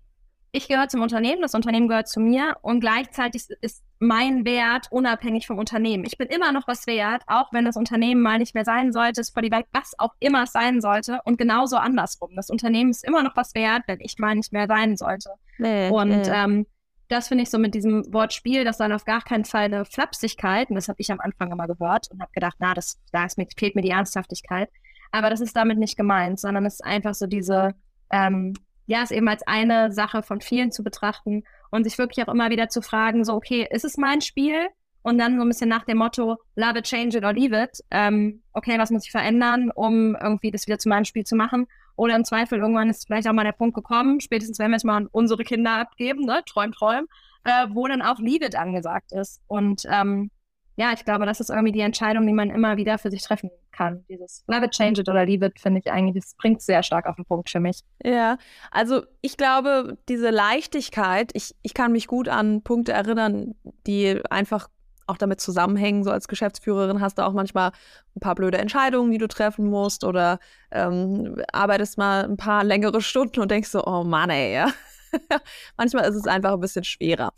ich 0.52 0.68
gehöre 0.68 0.90
zum 0.90 1.02
Unternehmen, 1.02 1.42
das 1.42 1.56
Unternehmen 1.56 1.88
gehört 1.88 2.10
zu 2.10 2.20
mir 2.20 2.58
und 2.62 2.82
gleichzeitig 2.82 3.46
ist 3.62 3.84
mein 4.02 4.46
Wert 4.46 4.88
unabhängig 4.90 5.46
vom 5.46 5.60
Unternehmen. 5.60 6.06
Ich 6.06 6.18
bin 6.18 6.28
immer 6.28 6.52
noch 6.52 6.68
was 6.68 6.88
wert, 6.88 7.22
auch 7.28 7.54
wenn 7.54 7.66
das 7.66 7.76
Unternehmen 7.76 8.24
mal 8.24 8.40
nicht 8.40 8.56
mehr 8.56 8.66
sein 8.66 8.92
sollte, 8.92 9.24
Spotify, 9.24 9.64
was 9.74 9.94
auch 10.00 10.14
immer 10.20 10.44
es 10.44 10.52
sein 10.52 10.82
sollte 10.82 11.20
und 11.24 11.38
genauso 11.38 11.78
andersrum. 11.78 12.32
Das 12.36 12.50
Unternehmen 12.50 12.90
ist 12.90 13.06
immer 13.06 13.22
noch 13.22 13.36
was 13.36 13.54
wert, 13.54 13.84
wenn 13.86 14.00
ich 14.00 14.18
mal 14.18 14.34
nicht 14.34 14.52
mehr 14.52 14.66
sein 14.66 14.98
sollte. 14.98 15.30
Nee, 15.60 15.90
und 15.90 16.10
nee. 16.10 16.30
Ähm, 16.30 16.66
das 17.10 17.28
finde 17.28 17.44
ich 17.44 17.52
so 17.52 17.60
mit 17.60 17.76
diesem 17.76 18.12
Wort 18.12 18.34
Spiel, 18.34 18.64
das 18.64 18.78
dann 18.78 18.92
auf 18.92 19.06
gar 19.06 19.22
keinen 19.22 19.46
Fall 19.46 19.66
eine 19.66 19.86
Flapsigkeit, 19.86 20.70
und 20.70 20.76
das 20.76 20.88
habe 20.88 21.00
ich 21.00 21.12
am 21.12 21.20
Anfang 21.20 21.52
immer 21.52 21.68
gehört 21.68 22.08
und 22.10 22.22
habe 22.22 22.32
gedacht, 22.34 22.56
na, 22.58 22.74
das, 22.74 23.00
da 23.12 23.26
ist 23.26 23.38
mir, 23.38 23.46
fehlt 23.56 23.76
mir 23.76 23.82
die 23.84 23.92
Ernsthaftigkeit. 23.92 24.70
Aber 25.12 25.30
das 25.30 25.42
ist 25.42 25.56
damit 25.56 25.78
nicht 25.78 25.98
gemeint, 25.98 26.40
sondern 26.40 26.66
es 26.66 26.76
ist 26.76 26.86
einfach 26.86 27.14
so 27.14 27.28
diese, 27.28 27.76
ähm, 28.12 28.54
ja, 28.88 29.04
es 29.04 29.12
eben 29.12 29.28
als 29.28 29.46
eine 29.46 29.92
Sache 29.92 30.24
von 30.24 30.42
vielen 30.42 30.72
zu 30.72 30.84
betrachten 30.84 31.44
und 31.72 31.84
sich 31.84 31.98
wirklich 31.98 32.26
auch 32.26 32.32
immer 32.32 32.50
wieder 32.50 32.70
zu 32.70 32.82
fragen, 32.82 33.26
so, 33.26 33.34
okay, 33.34 33.68
ist 33.70 33.86
es 33.86 33.98
mein 33.98 34.22
Spiel? 34.22 34.68
Und 35.04 35.18
dann 35.18 35.36
so 35.36 35.42
ein 35.42 35.48
bisschen 35.48 35.70
nach 35.70 35.84
dem 35.86 35.98
Motto, 35.98 36.38
love 36.56 36.78
it, 36.78 36.86
change 36.86 37.18
it 37.18 37.24
or 37.24 37.34
leave 37.34 37.60
it. 37.60 37.80
Ähm, 37.90 38.44
okay, 38.54 38.78
was 38.78 38.92
muss 38.92 39.06
ich 39.06 39.12
verändern, 39.12 39.72
um 39.74 40.16
irgendwie 40.16 40.52
das 40.52 40.68
wieder 40.68 40.78
zu 40.78 40.90
meinem 40.90 41.06
Spiel 41.06 41.24
zu 41.24 41.36
machen? 41.36 41.66
Oder 41.96 42.16
im 42.16 42.24
Zweifel, 42.24 42.60
irgendwann 42.60 42.90
ist 42.90 43.08
vielleicht 43.08 43.28
auch 43.28 43.34
mal 43.34 43.44
der 43.44 43.52
Punkt 43.52 43.74
gekommen, 43.74 44.20
spätestens 44.22 44.60
wenn 44.60 44.70
wir 44.70 44.78
es 44.78 44.84
mal 44.84 44.98
an 44.98 45.08
unsere 45.08 45.44
Kinder 45.44 45.72
abgeben, 45.72 46.26
ne, 46.26 46.44
träum, 46.46 46.72
träum, 46.72 47.08
äh, 47.46 47.68
wo 47.72 47.88
dann 47.88 48.04
auch 48.04 48.20
leave 48.20 48.46
it 48.46 48.56
angesagt 48.56 49.12
ist. 49.12 49.42
Und 49.48 49.84
ähm, 49.90 50.30
ja, 50.76 50.94
ich 50.94 51.04
glaube, 51.06 51.26
das 51.26 51.40
ist 51.40 51.50
irgendwie 51.50 51.72
die 51.72 51.82
Entscheidung, 51.82 52.26
die 52.26 52.34
man 52.34 52.50
immer 52.50 52.78
wieder 52.78 52.98
für 52.98 53.12
sich 53.12 53.22
treffen 53.22 53.52
kann. 53.72 54.06
Dieses 54.10 54.44
Love 54.48 54.66
it, 54.66 54.72
change 54.72 55.02
it 55.02 55.10
oder 55.10 55.26
leave 55.26 55.46
it, 55.46 55.60
finde 55.60 55.80
ich 55.80 55.92
eigentlich, 55.92 56.24
das 56.24 56.36
bringt 56.36 56.62
sehr 56.62 56.82
stark 56.84 57.06
auf 57.06 57.16
den 57.16 57.26
Punkt 57.26 57.50
für 57.50 57.60
mich. 57.60 57.82
Ja, 58.04 58.38
also 58.72 59.04
ich 59.22 59.38
glaube, 59.38 59.98
diese 60.08 60.30
Leichtigkeit, 60.30 61.32
ich, 61.34 61.56
ich 61.62 61.74
kann 61.74 61.92
mich 61.92 62.08
gut 62.08 62.30
an 62.30 62.62
Punkte 62.62 62.94
erinnern, 62.94 63.56
die 63.86 64.22
einfach 64.30 64.70
auch 65.08 65.18
damit 65.18 65.42
zusammenhängen. 65.42 66.04
So 66.04 66.12
als 66.12 66.28
Geschäftsführerin 66.28 67.02
hast 67.02 67.18
du 67.18 67.26
auch 67.26 67.34
manchmal 67.34 67.72
ein 68.16 68.20
paar 68.20 68.36
blöde 68.36 68.58
Entscheidungen, 68.58 69.12
die 69.12 69.18
du 69.18 69.28
treffen 69.28 69.66
musst 69.70 70.04
oder 70.04 70.40
ähm, 70.72 71.42
arbeitest 71.52 71.98
mal 71.98 72.24
ein 72.24 72.38
paar 72.38 72.64
längere 72.64 73.02
Stunden 73.02 73.42
und 73.42 73.52
denkst 73.52 73.70
so, 73.70 73.86
oh 73.86 74.04
Mann, 74.04 74.30
ey, 74.30 74.54
ja. 74.54 74.72
manchmal 75.78 76.10
ist 76.10 76.16
es 76.16 76.28
einfach 76.28 76.54
ein 76.54 76.60
bisschen 76.60 76.86
schwerer. 76.86 77.34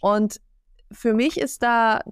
Und 0.00 0.40
für 0.92 1.14
mich 1.14 1.38
ist 1.40 1.62
da 1.62 2.02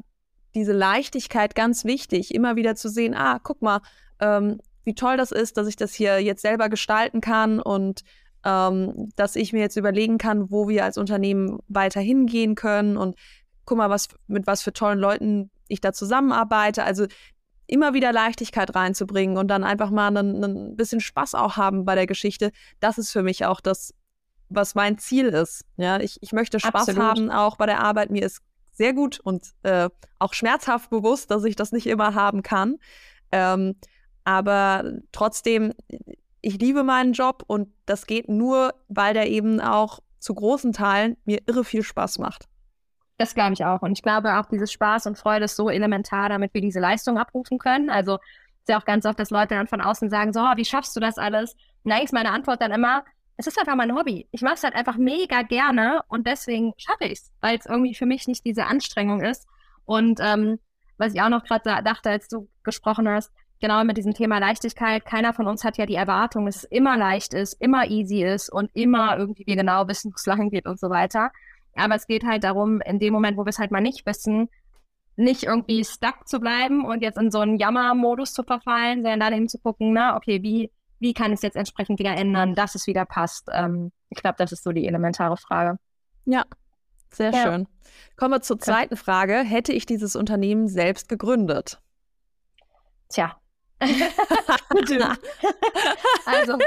diese 0.55 0.73
Leichtigkeit 0.73 1.55
ganz 1.55 1.85
wichtig, 1.85 2.35
immer 2.35 2.57
wieder 2.57 2.75
zu 2.75 2.89
sehen, 2.89 3.15
ah, 3.15 3.39
guck 3.43 3.63
mal, 3.63 3.81
ähm, 4.21 4.61
wie 4.85 4.95
toll 4.95 5.17
das 5.17 5.33
ist, 5.33 5.57
dass 5.57 5.67
ich 5.67 5.77
das 5.77 5.95
hier 5.95 6.21
jetzt 6.21 6.43
selber 6.43 6.69
gestalten 6.69 7.21
kann 7.21 7.61
und 7.61 8.03
ähm, 8.45 9.09
dass 9.17 9.37
ich 9.37 9.53
mir 9.53 9.61
jetzt 9.61 9.77
überlegen 9.77 10.19
kann, 10.19 10.51
wo 10.51 10.69
wir 10.69 10.85
als 10.85 10.99
Unternehmen 10.99 11.59
weiter 11.69 12.01
hingehen 12.01 12.55
können 12.55 12.97
und 12.97 13.17
guck 13.65 13.79
mal, 13.79 13.91
was, 13.91 14.09
mit 14.27 14.47
was 14.47 14.63
für 14.63 14.73
tollen 14.73 14.99
Leuten 14.99 15.51
ich 15.69 15.81
da 15.81 15.93
zusammenarbeite. 15.93 16.85
Also 16.85 17.07
immer 17.67 17.95
wieder 17.95 18.13
Leichtigkeit 18.13 18.75
reinzubringen 18.75 19.39
und 19.39 19.49
dann 19.49 19.65
einfach 19.65 19.91
mal 19.91 20.15
ein 20.15 20.77
bisschen 20.77 21.01
Spaß 21.01 21.35
auch 21.35 21.57
haben 21.57 21.87
bei 21.87 21.95
der 21.95 22.07
Geschichte, 22.07 22.53
das 22.81 22.99
ist 22.99 23.11
für 23.11 23.23
mich 23.23 23.47
auch 23.47 23.63
das, 23.63 23.95
was 24.51 24.75
mein 24.75 24.99
Ziel 24.99 25.29
ist. 25.29 25.65
Ja, 25.79 25.99
ich, 25.99 26.19
ich 26.21 26.33
möchte 26.33 26.61
Spaß 26.61 26.91
Absolut. 26.91 27.03
haben, 27.03 27.31
auch 27.31 27.57
bei 27.57 27.65
der 27.65 27.81
Arbeit. 27.81 28.11
Mir 28.11 28.25
ist 28.25 28.43
sehr 28.75 28.93
gut 28.93 29.21
und 29.21 29.55
äh, 29.63 29.89
auch 30.19 30.35
schmerzhaft 30.35 30.91
bewusst, 30.91 31.31
dass 31.31 31.45
ich 31.45 31.57
das 31.57 31.73
nicht 31.73 31.87
immer 31.87 32.15
haben 32.15 32.43
kann. 32.43 32.77
Ähm, 33.33 33.77
aber 34.25 34.93
trotzdem, 35.13 35.73
ich 36.41 36.59
liebe 36.59 36.83
meinen 36.83 37.13
Job 37.13 37.45
und 37.47 37.69
das 37.87 38.07
geht 38.07 38.29
nur, 38.29 38.75
weil 38.89 39.15
der 39.15 39.29
eben 39.29 39.61
auch 39.61 40.01
zu 40.19 40.35
großen 40.35 40.73
Teilen 40.73 41.17
mir 41.25 41.41
irre 41.47 41.65
viel 41.65 41.83
Spaß 41.83 42.19
macht. 42.19 42.49
Das 43.19 43.35
glaube 43.35 43.53
ich 43.53 43.65
auch. 43.65 43.83
Und 43.83 43.93
ich 43.93 44.03
glaube 44.03 44.39
auch, 44.39 44.47
dieses 44.47 44.73
Spaß 44.73 45.07
und 45.07 45.19
Freude 45.19 45.45
ist 45.45 45.57
so 45.57 45.71
elementar, 45.71 46.29
damit 46.29 46.53
wir 46.55 46.61
diese 46.61 46.81
Leistung 46.81 47.19
abrufen 47.19 47.59
können. 47.59 47.91
Also 47.91 48.15
ist 48.15 48.69
ja 48.69 48.79
auch 48.79 48.85
ganz 48.87 49.05
oft, 49.07 49.21
dass 49.21 49.31
Leute 49.31 49.55
dann 49.55 49.69
von 49.69 49.81
außen 49.81 50.11
sagen, 50.11 50.33
so, 50.33 50.41
oh, 50.41 50.57
wie 50.57 50.65
schaffst 50.65 50.97
du 50.97 51.01
das 51.01 51.19
alles? 51.19 51.55
Und 51.85 51.93
eigentlich 51.93 52.05
ist 52.05 52.13
meine 52.13 52.31
Antwort 52.31 52.63
dann 52.63 52.73
immer, 52.73 53.05
es 53.37 53.47
ist 53.47 53.59
einfach 53.59 53.75
mein 53.75 53.95
Hobby. 53.95 54.29
Ich 54.31 54.43
mache 54.43 54.55
es 54.55 54.63
halt 54.63 54.75
einfach 54.75 54.97
mega 54.97 55.43
gerne 55.43 56.03
und 56.09 56.27
deswegen 56.27 56.73
schaffe 56.77 57.05
ich 57.05 57.13
es, 57.13 57.33
weil 57.41 57.59
es 57.59 57.67
irgendwie 57.67 57.95
für 57.95 58.07
mich 58.07 58.29
nicht 58.29 58.45
diese 58.45 58.67
Anstrengung 58.67 59.23
ist. 59.23 59.47
Und 59.85 60.21
ähm, 60.23 60.59
was 60.99 61.15
ich 61.15 61.21
auch 61.21 61.29
noch 61.29 61.45
gerade 61.45 61.83
dachte, 61.83 62.11
als 62.11 62.29
du 62.29 62.49
gesprochen 62.63 63.09
hast, 63.09 63.33
genau 63.61 63.83
mit 63.85 63.97
diesem 63.97 64.15
Thema 64.15 64.39
Leichtigkeit, 64.39 65.05
keiner 65.05 65.33
von 65.33 65.47
uns 65.47 65.65
hat 65.65 65.79
ja 65.79 65.87
die 65.87 65.95
Erwartung, 65.95 66.47
dass 66.47 66.57
es 66.57 66.65
immer 66.65 66.97
leicht 66.97 67.35
ist, 67.35 67.55
immer 67.61 67.87
easy 67.89 68.23
ist 68.23 68.51
und 68.51 68.71
immer 68.75 69.17
irgendwie 69.19 69.47
wir 69.47 69.57
genau 69.57 69.89
wissen, 69.89 70.13
wo 70.13 70.17
es 70.17 70.27
lang 70.27 70.51
geht 70.51 70.67
und 70.67 70.79
so 70.79 70.91
weiter. 70.91 71.33
Aber 71.75 71.97
es 71.97 72.07
geht 72.07 72.25
halt 72.25 72.45
darum, 72.45 72.81
in 72.83 73.01
dem 73.01 73.13
Moment, 73.13 73.37
wo 73.37 73.45
wir 73.45 73.51
es 73.51 73.59
halt 73.59 73.73
mal 73.73 73.81
nicht 73.81 74.07
wissen, 74.07 74.49
nicht 75.17 75.45
irgendwie 75.45 75.85
stuck 75.85 76.27
zu 76.27 76.41
bleiben 76.41 76.85
und 76.85 77.03
jetzt 77.03 77.19
in 77.19 77.31
so 77.31 77.41
einen 77.41 77.59
Jammer-Modus 77.59 78.33
zu 78.33 78.43
verfallen, 78.43 79.03
sondern 79.03 79.21
dann 79.21 79.33
eben 79.33 79.49
zu 79.49 79.59
gucken, 79.59 79.93
na, 79.93 80.17
okay, 80.17 80.43
wie 80.43 80.71
wie 80.99 81.15
kann 81.15 81.33
ich 81.33 81.37
es 81.37 81.43
jetzt 81.43 81.57
entsprechend 81.57 81.99
wieder 81.99 82.17
ändern, 82.17 82.55
dass 82.55 82.75
es 82.75 82.87
wieder 82.87 83.05
passt? 83.05 83.49
Ähm, 83.53 83.93
ich 84.11 84.21
glaube, 84.21 84.37
das 84.39 84.53
ist 84.53 84.65
so 84.65 84.73
die 84.73 84.87
elementare 84.87 85.37
Frage. 85.37 85.79
Ja, 86.25 86.45
sehr 87.11 87.33
ja. 87.33 87.43
schön. 87.43 87.69
Kommen 88.17 88.33
wir 88.33 88.41
zur 88.43 88.59
zweiten 88.59 88.97
Frage. 88.97 89.39
Hätte 89.39 89.73
ich 89.73 89.87
dieses 89.87 90.17
Unternehmen 90.17 90.69
selbst 90.69 91.09
gegründet? 91.09 91.81
Tja. 93.09 93.37
also, 96.27 96.59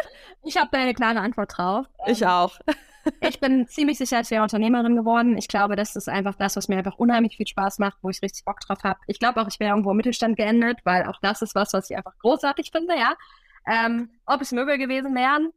ich 0.44 0.58
habe 0.58 0.70
da 0.72 0.78
eine 0.78 0.94
klare 0.94 1.20
Antwort 1.20 1.58
drauf. 1.58 1.86
Ich 2.06 2.26
auch. 2.26 2.60
ich 3.22 3.40
bin 3.40 3.68
ziemlich 3.68 3.98
sicher, 3.98 4.20
ich 4.20 4.30
wäre 4.30 4.44
Unternehmerin 4.44 4.96
geworden. 4.96 5.38
Ich 5.38 5.48
glaube, 5.48 5.76
das 5.76 5.96
ist 5.96 6.10
einfach 6.10 6.36
das, 6.36 6.56
was 6.56 6.68
mir 6.68 6.78
einfach 6.78 6.98
unheimlich 6.98 7.38
viel 7.38 7.48
Spaß 7.48 7.80
macht, 7.80 7.98
wo 8.02 8.10
ich 8.10 8.22
richtig 8.22 8.46
Bock 8.46 8.60
drauf 8.60 8.84
habe. 8.84 9.00
Ich 9.08 9.20
glaube 9.20 9.42
auch, 9.42 9.48
ich 9.48 9.60
wäre 9.60 9.72
irgendwo 9.72 9.92
im 9.92 9.98
Mittelstand 9.98 10.38
geendet, 10.38 10.80
weil 10.84 11.06
auch 11.06 11.20
das 11.22 11.42
ist 11.42 11.56
was, 11.56 11.74
was 11.74 11.90
ich 11.90 11.98
einfach 11.98 12.18
großartig 12.20 12.70
finde, 12.72 12.96
ja. 12.96 13.16
Ähm, 13.68 14.10
ob 14.26 14.42
es 14.42 14.52
Möbel 14.52 14.78
gewesen 14.78 15.14
wären, 15.16 15.52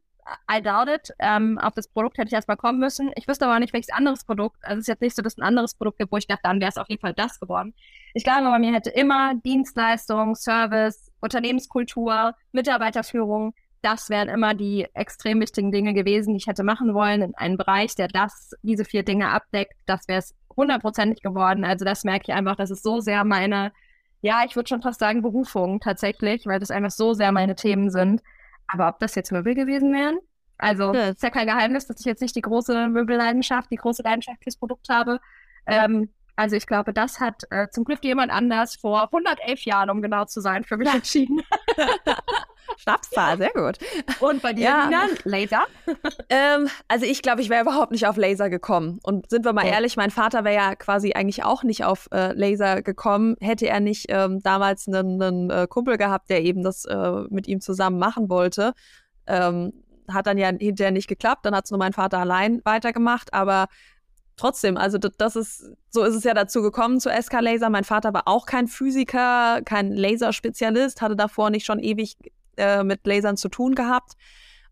I 0.51 0.61
doubt 0.61 0.87
it. 0.87 1.13
Ähm, 1.19 1.57
auf 1.57 1.73
das 1.73 1.87
Produkt 1.87 2.17
hätte 2.17 2.27
ich 2.27 2.33
erstmal 2.33 2.57
kommen 2.57 2.79
müssen. 2.79 3.11
Ich 3.15 3.27
wüsste 3.27 3.45
aber 3.45 3.59
nicht, 3.59 3.73
welches 3.73 3.91
anderes 3.91 4.23
Produkt. 4.23 4.57
Also 4.63 4.77
es 4.77 4.81
ist 4.81 4.87
jetzt 4.87 5.01
nicht 5.01 5.15
so, 5.15 5.21
dass 5.21 5.37
ein 5.37 5.43
anderes 5.43 5.75
Produkt 5.75 5.99
gibt, 5.99 6.11
wo 6.11 6.17
ich 6.17 6.27
dachte, 6.27 6.43
dann 6.43 6.59
wäre 6.59 6.69
es 6.69 6.77
auf 6.77 6.89
jeden 6.89 7.01
Fall 7.01 7.13
das 7.13 7.39
geworden. 7.39 7.73
Ich 8.13 8.23
glaube, 8.23 8.43
bei 8.43 8.59
mir 8.59 8.73
hätte 8.73 8.89
immer 8.91 9.33
Dienstleistung, 9.35 10.35
Service, 10.35 11.11
Unternehmenskultur, 11.21 12.35
Mitarbeiterführung, 12.51 13.53
das 13.81 14.09
wären 14.09 14.29
immer 14.29 14.53
die 14.53 14.87
extrem 14.93 15.41
wichtigen 15.41 15.71
Dinge 15.71 15.93
gewesen, 15.93 16.33
die 16.33 16.37
ich 16.37 16.47
hätte 16.47 16.63
machen 16.63 16.93
wollen 16.93 17.21
in 17.21 17.35
einem 17.35 17.57
Bereich, 17.57 17.95
der 17.95 18.07
das, 18.07 18.51
diese 18.61 18.85
vier 18.85 19.03
Dinge 19.03 19.29
abdeckt. 19.29 19.73
Das 19.87 20.07
wäre 20.07 20.19
es 20.19 20.35
hundertprozentig 20.55 21.23
geworden. 21.23 21.65
Also 21.65 21.83
das 21.83 22.03
merke 22.03 22.25
ich 22.27 22.33
einfach, 22.33 22.55
dass 22.55 22.69
es 22.69 22.83
so 22.83 22.99
sehr 22.99 23.23
meine 23.23 23.71
ja, 24.21 24.43
ich 24.45 24.55
würde 24.55 24.69
schon 24.69 24.81
fast 24.81 24.99
sagen 24.99 25.21
Berufung 25.21 25.79
tatsächlich, 25.79 26.45
weil 26.45 26.59
das 26.59 26.71
einfach 26.71 26.91
so 26.91 27.13
sehr 27.13 27.31
meine 27.31 27.55
Themen 27.55 27.89
sind. 27.89 28.21
Aber 28.67 28.87
ob 28.87 28.99
das 28.99 29.15
jetzt 29.15 29.31
Möbel 29.31 29.55
gewesen 29.55 29.91
wären? 29.93 30.19
Also, 30.57 30.93
ja. 30.93 31.09
ist 31.09 31.23
ja 31.23 31.31
kein 31.31 31.47
Geheimnis, 31.47 31.87
dass 31.87 31.99
ich 31.99 32.05
jetzt 32.05 32.21
nicht 32.21 32.35
die 32.35 32.41
große 32.41 32.87
Möbelleidenschaft, 32.87 33.71
die 33.71 33.77
große 33.77 34.03
Leidenschaft 34.03 34.43
fürs 34.43 34.57
Produkt 34.57 34.89
habe. 34.89 35.19
Ähm, 35.65 36.09
also 36.41 36.55
ich 36.55 36.65
glaube, 36.65 36.91
das 36.91 37.19
hat 37.19 37.43
äh, 37.51 37.67
zum 37.69 37.83
Glück 37.83 38.03
jemand 38.03 38.31
anders 38.31 38.75
vor 38.75 39.03
111 39.03 39.63
Jahren, 39.63 39.91
um 39.91 40.01
genau 40.01 40.25
zu 40.25 40.41
sein, 40.41 40.63
für 40.63 40.75
mich 40.75 40.91
entschieden. 40.91 41.39
Schnapszahl, 42.77 43.37
sehr 43.37 43.51
gut. 43.51 43.77
Und 44.19 44.41
bei 44.41 44.51
dir, 44.51 44.63
ja. 44.63 44.85
Nina, 44.85 45.05
Laser? 45.23 45.65
ähm, 46.29 46.67
also 46.87 47.05
ich 47.05 47.21
glaube, 47.21 47.41
ich 47.41 47.49
wäre 47.49 47.61
überhaupt 47.61 47.91
nicht 47.91 48.07
auf 48.07 48.17
Laser 48.17 48.49
gekommen. 48.49 48.99
Und 49.03 49.29
sind 49.29 49.45
wir 49.45 49.53
mal 49.53 49.65
okay. 49.65 49.73
ehrlich, 49.73 49.97
mein 49.97 50.09
Vater 50.09 50.43
wäre 50.43 50.55
ja 50.55 50.75
quasi 50.75 51.13
eigentlich 51.13 51.43
auch 51.43 51.61
nicht 51.61 51.83
auf 51.83 52.09
äh, 52.11 52.33
Laser 52.33 52.81
gekommen, 52.81 53.35
hätte 53.39 53.67
er 53.67 53.79
nicht 53.79 54.07
ähm, 54.09 54.41
damals 54.41 54.87
einen, 54.87 55.21
einen 55.21 55.49
äh, 55.51 55.67
Kumpel 55.69 55.99
gehabt, 55.99 56.31
der 56.31 56.41
eben 56.41 56.63
das 56.63 56.85
äh, 56.85 57.21
mit 57.29 57.47
ihm 57.47 57.61
zusammen 57.61 57.99
machen 57.99 58.31
wollte. 58.31 58.73
Ähm, 59.27 59.73
hat 60.11 60.25
dann 60.25 60.39
ja 60.39 60.47
hinterher 60.47 60.91
nicht 60.91 61.07
geklappt, 61.07 61.45
dann 61.45 61.55
hat 61.55 61.65
es 61.65 61.71
nur 61.71 61.77
mein 61.77 61.93
Vater 61.93 62.17
allein 62.17 62.61
weitergemacht, 62.65 63.31
aber 63.31 63.67
trotzdem, 64.41 64.75
also 64.75 64.97
das 64.97 65.35
ist, 65.35 65.71
so 65.89 66.03
ist 66.03 66.15
es 66.15 66.23
ja 66.23 66.33
dazu 66.33 66.61
gekommen 66.61 66.99
zu 66.99 67.09
SK 67.09 67.41
Laser. 67.41 67.69
Mein 67.69 67.83
Vater 67.83 68.13
war 68.13 68.27
auch 68.27 68.45
kein 68.47 68.67
Physiker, 68.67 69.61
kein 69.63 69.91
Laserspezialist, 69.91 71.01
hatte 71.01 71.15
davor 71.15 71.51
nicht 71.51 71.65
schon 71.65 71.79
ewig 71.79 72.17
äh, 72.57 72.83
mit 72.83 73.05
Lasern 73.05 73.37
zu 73.37 73.49
tun 73.49 73.75
gehabt, 73.75 74.13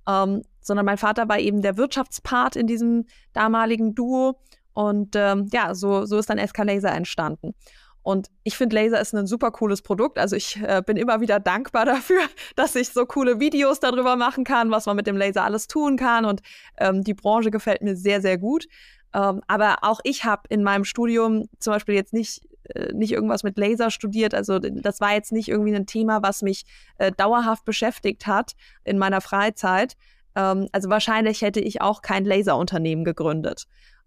ähm, 0.07 0.41
sondern 0.59 0.85
mein 0.85 0.97
Vater 0.97 1.29
war 1.29 1.39
eben 1.39 1.61
der 1.61 1.77
Wirtschaftspart 1.77 2.55
in 2.55 2.65
diesem 2.65 3.05
damaligen 3.33 3.93
Duo. 3.93 4.39
Und 4.73 5.15
ähm, 5.15 5.47
ja, 5.53 5.75
so, 5.75 6.05
so 6.05 6.17
ist 6.17 6.29
dann 6.29 6.39
SK 6.39 6.63
Laser 6.63 6.91
entstanden. 6.91 7.53
Und 8.01 8.29
ich 8.43 8.57
finde, 8.57 8.75
Laser 8.75 8.99
ist 8.99 9.13
ein 9.13 9.27
super 9.27 9.51
cooles 9.51 9.83
Produkt. 9.83 10.17
Also 10.17 10.35
ich 10.35 10.57
äh, 10.57 10.81
bin 10.83 10.97
immer 10.97 11.21
wieder 11.21 11.39
dankbar 11.39 11.85
dafür, 11.93 12.21
dass 12.55 12.75
ich 12.75 12.89
so 12.89 13.05
coole 13.05 13.39
Videos 13.39 13.79
darüber 13.79 14.15
machen 14.15 14.43
kann, 14.45 14.71
was 14.71 14.87
man 14.87 14.95
mit 14.95 15.05
dem 15.05 15.17
Laser 15.17 15.43
alles 15.43 15.67
tun 15.67 15.95
kann. 15.95 16.25
Und 16.25 16.41
ähm, 16.77 17.03
die 17.03 17.13
Branche 17.13 17.51
gefällt 17.51 17.83
mir 17.83 17.95
sehr, 17.95 18.21
sehr 18.21 18.39
gut. 18.39 18.65
Ähm, 19.13 19.41
aber 19.47 19.77
auch 19.81 19.99
ich 20.03 20.23
habe 20.23 20.43
in 20.49 20.63
meinem 20.63 20.85
Studium 20.85 21.47
zum 21.59 21.73
Beispiel 21.73 21.95
jetzt 21.95 22.13
nicht, 22.13 22.41
äh, 22.63 22.93
nicht 22.93 23.11
irgendwas 23.11 23.43
mit 23.43 23.57
Laser 23.57 23.89
studiert. 23.89 24.33
Also 24.33 24.59
das 24.59 25.01
war 25.01 25.13
jetzt 25.13 25.31
nicht 25.31 25.47
irgendwie 25.47 25.75
ein 25.75 25.87
Thema, 25.87 26.21
was 26.21 26.41
mich 26.41 26.65
äh, 26.97 27.11
dauerhaft 27.11 27.65
beschäftigt 27.65 28.27
hat 28.27 28.53
in 28.83 28.97
meiner 28.97 29.21
Freizeit. 29.21 29.95
Ähm, 30.35 30.67
also 30.71 30.89
wahrscheinlich 30.89 31.41
hätte 31.41 31.59
ich 31.59 31.81
auch 31.81 32.01
kein 32.01 32.25
Laserunternehmen 32.25 33.03
gegründet. 33.03 33.65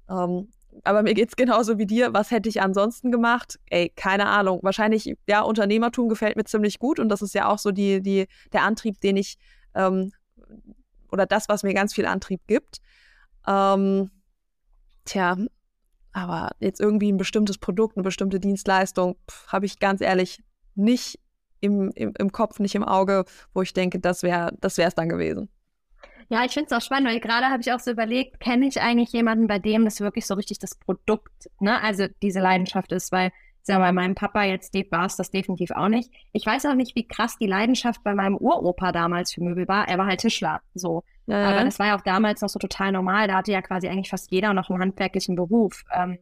Ähm, 0.09 0.49
aber 0.85 1.03
mir 1.03 1.15
geht's 1.15 1.37
genauso 1.37 1.79
wie 1.79 1.87
dir. 1.87 2.15
Was 2.15 2.31
hätte 2.31 2.49
ich 2.49 2.63
ansonsten 2.63 3.11
gemacht? 3.13 3.59
Ey, 3.69 3.93
keine 3.95 4.27
Ahnung. 4.27 4.61
Wahrscheinlich, 4.63 5.15
ja, 5.29 5.43
Unternehmertum 5.43 6.09
gefällt 6.09 6.37
mir 6.37 6.45
ziemlich 6.45 6.79
gut 6.79 6.99
und 6.99 7.09
das 7.09 7.23
ist 7.23 7.35
ja 7.35 7.49
auch 7.49 7.59
so 7.59 7.73
die, 7.73 8.01
die, 8.01 8.27
der 8.53 8.63
Antrieb, 8.63 9.01
den 9.01 9.17
ich 9.17 9.37
ähm, 9.75 10.13
oder 11.11 11.27
das, 11.27 11.49
was 11.49 11.63
mir 11.63 11.75
ganz 11.75 11.93
viel 11.95 12.07
Antrieb 12.07 12.41
gibt. 12.47 12.79
Ähm, 13.47 14.11
Tja, 15.05 15.37
aber 16.13 16.51
jetzt 16.61 16.81
irgendwie 16.81 17.11
ein 17.11 17.17
bestimmtes 17.17 17.59
Produkt, 17.59 17.97
eine 17.97 18.05
bestimmte 18.05 18.39
Dienstleistung, 18.39 19.17
habe 19.49 19.67
ich 19.67 19.79
ganz 19.79 20.01
ehrlich 20.01 20.43
nicht 20.75 21.19
im, 21.61 21.91
im, 21.95 22.13
im 22.19 22.33
Kopf, 22.33 22.59
nicht 22.59 22.75
im 22.75 22.85
Auge, 22.85 23.25
wo 23.55 23.63
ich 23.63 23.73
denke, 23.73 23.99
das 23.99 24.23
wäre 24.23 24.53
das 24.61 24.79
es 24.79 24.95
dann 24.95 25.09
gewesen. 25.09 25.49
Ja, 26.29 26.45
ich 26.45 26.53
finde 26.53 26.67
es 26.67 26.73
auch 26.73 26.85
spannend, 26.85 27.09
weil 27.09 27.21
gerade 27.21 27.47
habe 27.47 27.61
ich 27.61 27.73
auch 27.73 27.81
so 27.81 27.91
überlegt, 27.91 28.41
kenne 28.41 28.67
ich 28.67 28.81
eigentlich 28.81 29.13
jemanden, 29.13 29.47
bei 29.47 29.59
dem 29.59 29.85
das 29.85 30.01
wirklich 30.01 30.27
so 30.27 30.35
richtig 30.35 30.59
das 30.59 30.75
Produkt, 30.75 31.51
ne, 31.61 31.83
also 31.83 32.07
diese 32.23 32.41
Leidenschaft 32.41 32.93
ist, 32.93 33.13
weil 33.13 33.33
Sag 33.63 33.79
mal, 33.79 33.93
meinem 33.93 34.15
Papa 34.15 34.43
jetzt 34.45 34.75
war 34.91 35.07
es 35.07 35.17
das 35.17 35.31
definitiv 35.31 35.71
auch 35.71 35.89
nicht. 35.89 36.11
Ich 36.33 36.45
weiß 36.45 36.67
auch 36.67 36.75
nicht, 36.75 36.97
wie 36.97 37.07
krass 37.07 37.39
die 37.39 37.47
Leidenschaft 37.47 38.03
bei 38.03 38.15
meinem 38.15 38.37
Uropa 38.37 38.91
damals 38.91 39.33
für 39.33 39.43
Möbel 39.43 39.69
war. 39.69 39.87
Er 39.87 39.99
war 39.99 40.07
halt 40.07 40.21
Tischler, 40.21 40.63
so. 40.75 41.05
Ja. 41.27 41.51
Aber 41.51 41.65
das 41.65 41.79
war 41.79 41.87
ja 41.87 41.97
auch 41.97 42.03
damals 42.03 42.41
noch 42.41 42.49
so 42.49 42.59
total 42.59 42.91
normal. 42.91 43.29
Da 43.29 43.37
hatte 43.37 43.53
ja 43.53 43.63
quasi 43.63 43.89
eigentlich 43.89 44.11
fast 44.11 44.33
jeder 44.33 44.53
noch 44.53 44.69
einen 44.69 44.81
handwerklichen 44.81 45.37
Beruf. 45.37 45.85
Ähm, 45.93 46.19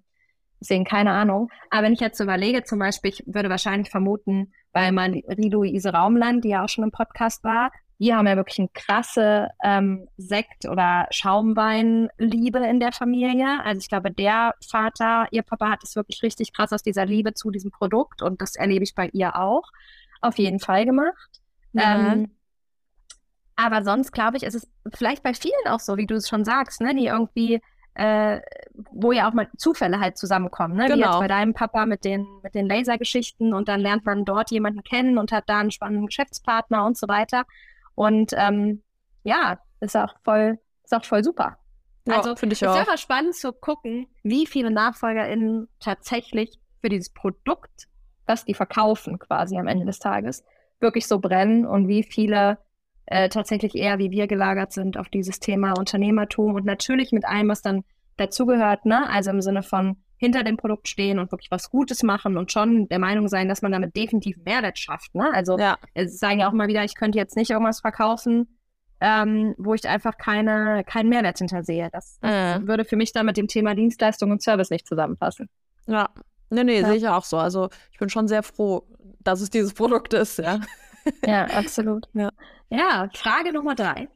Deswegen 0.60 0.84
keine 0.84 1.12
Ahnung. 1.12 1.50
Aber 1.70 1.84
wenn 1.84 1.94
ich 1.94 2.00
jetzt 2.00 2.20
überlege, 2.20 2.64
zum 2.64 2.78
Beispiel, 2.78 3.10
ich 3.10 3.24
würde 3.26 3.48
wahrscheinlich 3.48 3.90
vermuten, 3.90 4.52
weil 4.72 4.92
man 4.92 5.22
Marie-Louise 5.26 5.90
Raumland, 5.92 6.44
die 6.44 6.50
ja 6.50 6.64
auch 6.64 6.68
schon 6.68 6.84
im 6.84 6.90
Podcast 6.90 7.42
war, 7.44 7.72
die 8.00 8.14
haben 8.14 8.26
ja 8.26 8.34
wirklich 8.34 8.58
eine 8.58 8.70
krasse 8.72 9.48
ähm, 9.62 10.08
Sekt- 10.16 10.66
oder 10.66 11.06
Schaumweinliebe 11.10 12.58
in 12.58 12.80
der 12.80 12.92
Familie. 12.92 13.62
Also 13.62 13.80
ich 13.80 13.88
glaube, 13.88 14.10
der 14.10 14.54
Vater, 14.66 15.28
ihr 15.32 15.42
Papa 15.42 15.70
hat 15.70 15.84
es 15.84 15.96
wirklich 15.96 16.22
richtig 16.22 16.54
krass 16.54 16.72
aus 16.72 16.82
dieser 16.82 17.04
Liebe 17.04 17.34
zu 17.34 17.50
diesem 17.50 17.70
Produkt 17.70 18.22
und 18.22 18.40
das 18.40 18.56
erlebe 18.56 18.84
ich 18.84 18.94
bei 18.94 19.10
ihr 19.12 19.36
auch 19.36 19.70
auf 20.22 20.38
jeden 20.38 20.60
Fall 20.60 20.86
gemacht. 20.86 21.42
Ja. 21.74 22.12
Ähm, 22.12 22.30
aber 23.54 23.84
sonst 23.84 24.12
glaube 24.12 24.38
ich, 24.38 24.44
ist 24.44 24.54
es 24.54 24.66
vielleicht 24.94 25.22
bei 25.22 25.34
vielen 25.34 25.66
auch 25.66 25.80
so, 25.80 25.98
wie 25.98 26.06
du 26.06 26.14
es 26.14 26.26
schon 26.26 26.46
sagst, 26.46 26.80
ne, 26.80 26.94
die 26.94 27.06
irgendwie 27.06 27.60
äh, 27.94 28.40
wo 28.92 29.12
ja 29.12 29.28
auch 29.28 29.34
mal 29.34 29.48
Zufälle 29.58 30.00
halt 30.00 30.16
zusammenkommen, 30.16 30.76
ne? 30.76 30.84
Genau. 30.84 30.94
Wie 30.94 31.00
jetzt 31.00 31.08
genau. 31.08 31.20
bei 31.20 31.28
deinem 31.28 31.52
Papa 31.52 31.84
mit 31.84 32.04
den, 32.04 32.26
mit 32.42 32.54
den 32.54 32.66
Lasergeschichten 32.66 33.52
und 33.52 33.68
dann 33.68 33.80
lernt 33.80 34.06
man 34.06 34.24
dort 34.24 34.50
jemanden 34.50 34.82
kennen 34.82 35.18
und 35.18 35.32
hat 35.32 35.44
da 35.48 35.58
einen 35.58 35.70
spannenden 35.70 36.06
Geschäftspartner 36.06 36.86
und 36.86 36.96
so 36.96 37.08
weiter. 37.08 37.44
Und 38.00 38.32
ähm, 38.34 38.82
ja, 39.24 39.58
ist 39.80 39.94
auch 39.94 40.14
voll, 40.24 40.58
ist 40.82 40.94
auch 40.94 41.04
voll 41.04 41.22
super. 41.22 41.58
Ja, 42.06 42.16
also 42.16 42.34
finde 42.34 42.54
ich 42.54 42.66
auch. 42.66 42.70
Es 42.70 42.76
ist 42.76 42.88
einfach 42.88 42.96
spannend 42.96 43.34
zu 43.34 43.52
gucken, 43.52 44.06
wie 44.22 44.46
viele 44.46 44.70
NachfolgerInnen 44.70 45.68
tatsächlich 45.80 46.58
für 46.80 46.88
dieses 46.88 47.10
Produkt, 47.10 47.88
was 48.24 48.46
die 48.46 48.54
verkaufen, 48.54 49.18
quasi 49.18 49.58
am 49.58 49.66
Ende 49.66 49.84
des 49.84 49.98
Tages, 49.98 50.44
wirklich 50.80 51.06
so 51.06 51.18
brennen 51.18 51.66
und 51.66 51.88
wie 51.88 52.02
viele 52.02 52.56
äh, 53.04 53.28
tatsächlich 53.28 53.74
eher 53.74 53.98
wie 53.98 54.10
wir 54.10 54.28
gelagert 54.28 54.72
sind 54.72 54.96
auf 54.96 55.10
dieses 55.10 55.38
Thema 55.38 55.74
Unternehmertum 55.78 56.54
und 56.54 56.64
natürlich 56.64 57.12
mit 57.12 57.26
allem, 57.26 57.48
was 57.48 57.60
dann 57.60 57.84
dazugehört, 58.16 58.86
ne? 58.86 59.10
Also 59.10 59.28
im 59.28 59.42
Sinne 59.42 59.62
von 59.62 60.02
hinter 60.20 60.44
dem 60.44 60.58
Produkt 60.58 60.86
stehen 60.86 61.18
und 61.18 61.32
wirklich 61.32 61.50
was 61.50 61.70
Gutes 61.70 62.02
machen 62.02 62.36
und 62.36 62.52
schon 62.52 62.88
der 62.88 62.98
Meinung 62.98 63.26
sein, 63.28 63.48
dass 63.48 63.62
man 63.62 63.72
damit 63.72 63.96
definitiv 63.96 64.36
Mehrwert 64.44 64.78
schafft. 64.78 65.14
Ne? 65.14 65.32
Also 65.32 65.58
ja. 65.58 65.78
sagen 66.06 66.40
ja 66.40 66.48
auch 66.48 66.52
mal 66.52 66.68
wieder, 66.68 66.84
ich 66.84 66.94
könnte 66.94 67.16
jetzt 67.18 67.36
nicht 67.36 67.50
irgendwas 67.50 67.80
verkaufen, 67.80 68.58
ähm, 69.00 69.54
wo 69.56 69.72
ich 69.72 69.88
einfach 69.88 70.18
keine, 70.18 70.84
keinen 70.84 71.08
Mehrwert 71.08 71.38
hintersehe. 71.38 71.88
Das, 71.90 72.18
das 72.20 72.60
äh. 72.60 72.66
würde 72.66 72.84
für 72.84 72.96
mich 72.96 73.12
dann 73.12 73.24
mit 73.24 73.38
dem 73.38 73.48
Thema 73.48 73.74
Dienstleistung 73.74 74.30
und 74.30 74.42
Service 74.42 74.68
nicht 74.68 74.86
zusammenpassen. 74.86 75.48
Ja, 75.86 76.10
nee, 76.50 76.64
nee, 76.64 76.80
ja. 76.80 76.86
sehe 76.86 76.96
ich 76.96 77.08
auch 77.08 77.24
so. 77.24 77.38
Also 77.38 77.70
ich 77.90 77.98
bin 77.98 78.10
schon 78.10 78.28
sehr 78.28 78.42
froh, 78.42 78.86
dass 79.20 79.40
es 79.40 79.48
dieses 79.48 79.72
Produkt 79.72 80.12
ist, 80.12 80.38
ja. 80.38 80.60
Ja, 81.24 81.44
absolut. 81.46 82.08
Ja. 82.12 82.28
ja, 82.68 83.08
Frage 83.14 83.54
Nummer 83.54 83.74
drei. 83.74 84.08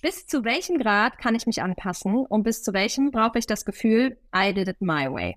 Bis 0.00 0.26
zu 0.26 0.44
welchem 0.44 0.78
Grad 0.78 1.18
kann 1.18 1.34
ich 1.34 1.46
mich 1.46 1.60
anpassen 1.60 2.24
und 2.26 2.44
bis 2.44 2.62
zu 2.62 2.72
welchem 2.72 3.10
brauche 3.10 3.38
ich 3.38 3.46
das 3.46 3.64
Gefühl, 3.64 4.16
I 4.34 4.54
did 4.54 4.68
it 4.68 4.80
my 4.80 5.10
way? 5.10 5.36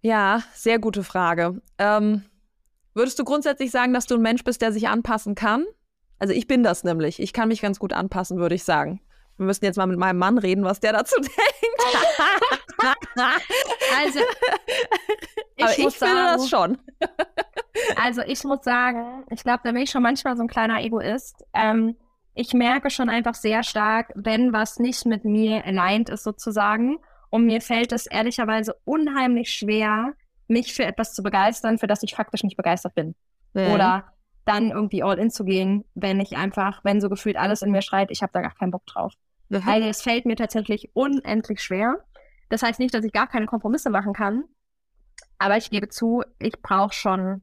Ja, 0.00 0.42
sehr 0.54 0.78
gute 0.78 1.04
Frage. 1.04 1.60
Ähm, 1.78 2.24
würdest 2.94 3.18
du 3.18 3.24
grundsätzlich 3.24 3.70
sagen, 3.70 3.92
dass 3.92 4.06
du 4.06 4.14
ein 4.14 4.22
Mensch 4.22 4.42
bist, 4.42 4.62
der 4.62 4.72
sich 4.72 4.88
anpassen 4.88 5.34
kann? 5.34 5.66
Also 6.18 6.32
ich 6.32 6.46
bin 6.46 6.62
das 6.62 6.82
nämlich. 6.82 7.20
Ich 7.20 7.34
kann 7.34 7.48
mich 7.48 7.60
ganz 7.60 7.78
gut 7.78 7.92
anpassen, 7.92 8.38
würde 8.38 8.54
ich 8.54 8.64
sagen. 8.64 9.02
Wir 9.36 9.44
müssen 9.44 9.66
jetzt 9.66 9.76
mal 9.76 9.86
mit 9.86 9.98
meinem 9.98 10.18
Mann 10.18 10.38
reden, 10.38 10.64
was 10.64 10.80
der 10.80 10.94
dazu 10.94 11.16
denkt. 11.20 11.36
also, 13.98 14.20
ich, 15.56 15.64
Aber 15.64 15.78
ich 15.78 15.96
finde 15.96 16.14
das 16.14 16.48
schon. 16.48 16.78
also 18.02 18.22
ich 18.22 18.42
muss 18.44 18.64
sagen, 18.64 19.24
ich 19.30 19.42
glaube, 19.42 19.60
da 19.62 19.72
bin 19.72 19.82
ich 19.82 19.90
schon 19.90 20.02
manchmal 20.02 20.38
so 20.38 20.42
ein 20.42 20.48
kleiner 20.48 20.80
Egoist. 20.82 21.44
Ähm, 21.52 21.96
ich 22.36 22.52
merke 22.52 22.90
schon 22.90 23.08
einfach 23.08 23.34
sehr 23.34 23.62
stark, 23.62 24.12
wenn 24.14 24.52
was 24.52 24.78
nicht 24.78 25.06
mit 25.06 25.24
mir 25.24 25.64
aligned 25.64 26.10
ist 26.10 26.22
sozusagen. 26.22 26.98
Und 27.30 27.46
mir 27.46 27.62
fällt 27.62 27.92
es 27.92 28.06
ehrlicherweise 28.06 28.76
unheimlich 28.84 29.50
schwer, 29.50 30.12
mich 30.46 30.74
für 30.74 30.84
etwas 30.84 31.14
zu 31.14 31.22
begeistern, 31.22 31.78
für 31.78 31.86
das 31.86 32.02
ich 32.02 32.14
faktisch 32.14 32.44
nicht 32.44 32.58
begeistert 32.58 32.94
bin. 32.94 33.14
Mhm. 33.54 33.72
Oder 33.72 34.12
dann 34.44 34.70
irgendwie 34.70 35.02
all 35.02 35.18
in 35.18 35.30
zu 35.30 35.44
gehen, 35.44 35.86
wenn 35.94 36.20
ich 36.20 36.36
einfach, 36.36 36.84
wenn 36.84 37.00
so 37.00 37.08
gefühlt 37.08 37.36
alles 37.36 37.62
in 37.62 37.70
mir 37.70 37.82
schreit, 37.82 38.10
ich 38.10 38.22
habe 38.22 38.32
da 38.34 38.42
gar 38.42 38.54
keinen 38.54 38.70
Bock 38.70 38.84
drauf. 38.84 39.14
Mhm. 39.48 39.62
Also 39.66 39.88
es 39.88 40.02
fällt 40.02 40.26
mir 40.26 40.36
tatsächlich 40.36 40.90
unendlich 40.92 41.62
schwer. 41.62 42.04
Das 42.50 42.62
heißt 42.62 42.78
nicht, 42.78 42.92
dass 42.92 43.04
ich 43.04 43.12
gar 43.12 43.28
keine 43.28 43.46
Kompromisse 43.46 43.88
machen 43.88 44.12
kann. 44.12 44.44
Aber 45.38 45.56
ich 45.56 45.70
gebe 45.70 45.88
zu, 45.88 46.22
ich 46.38 46.60
brauche 46.60 46.92
schon, 46.92 47.40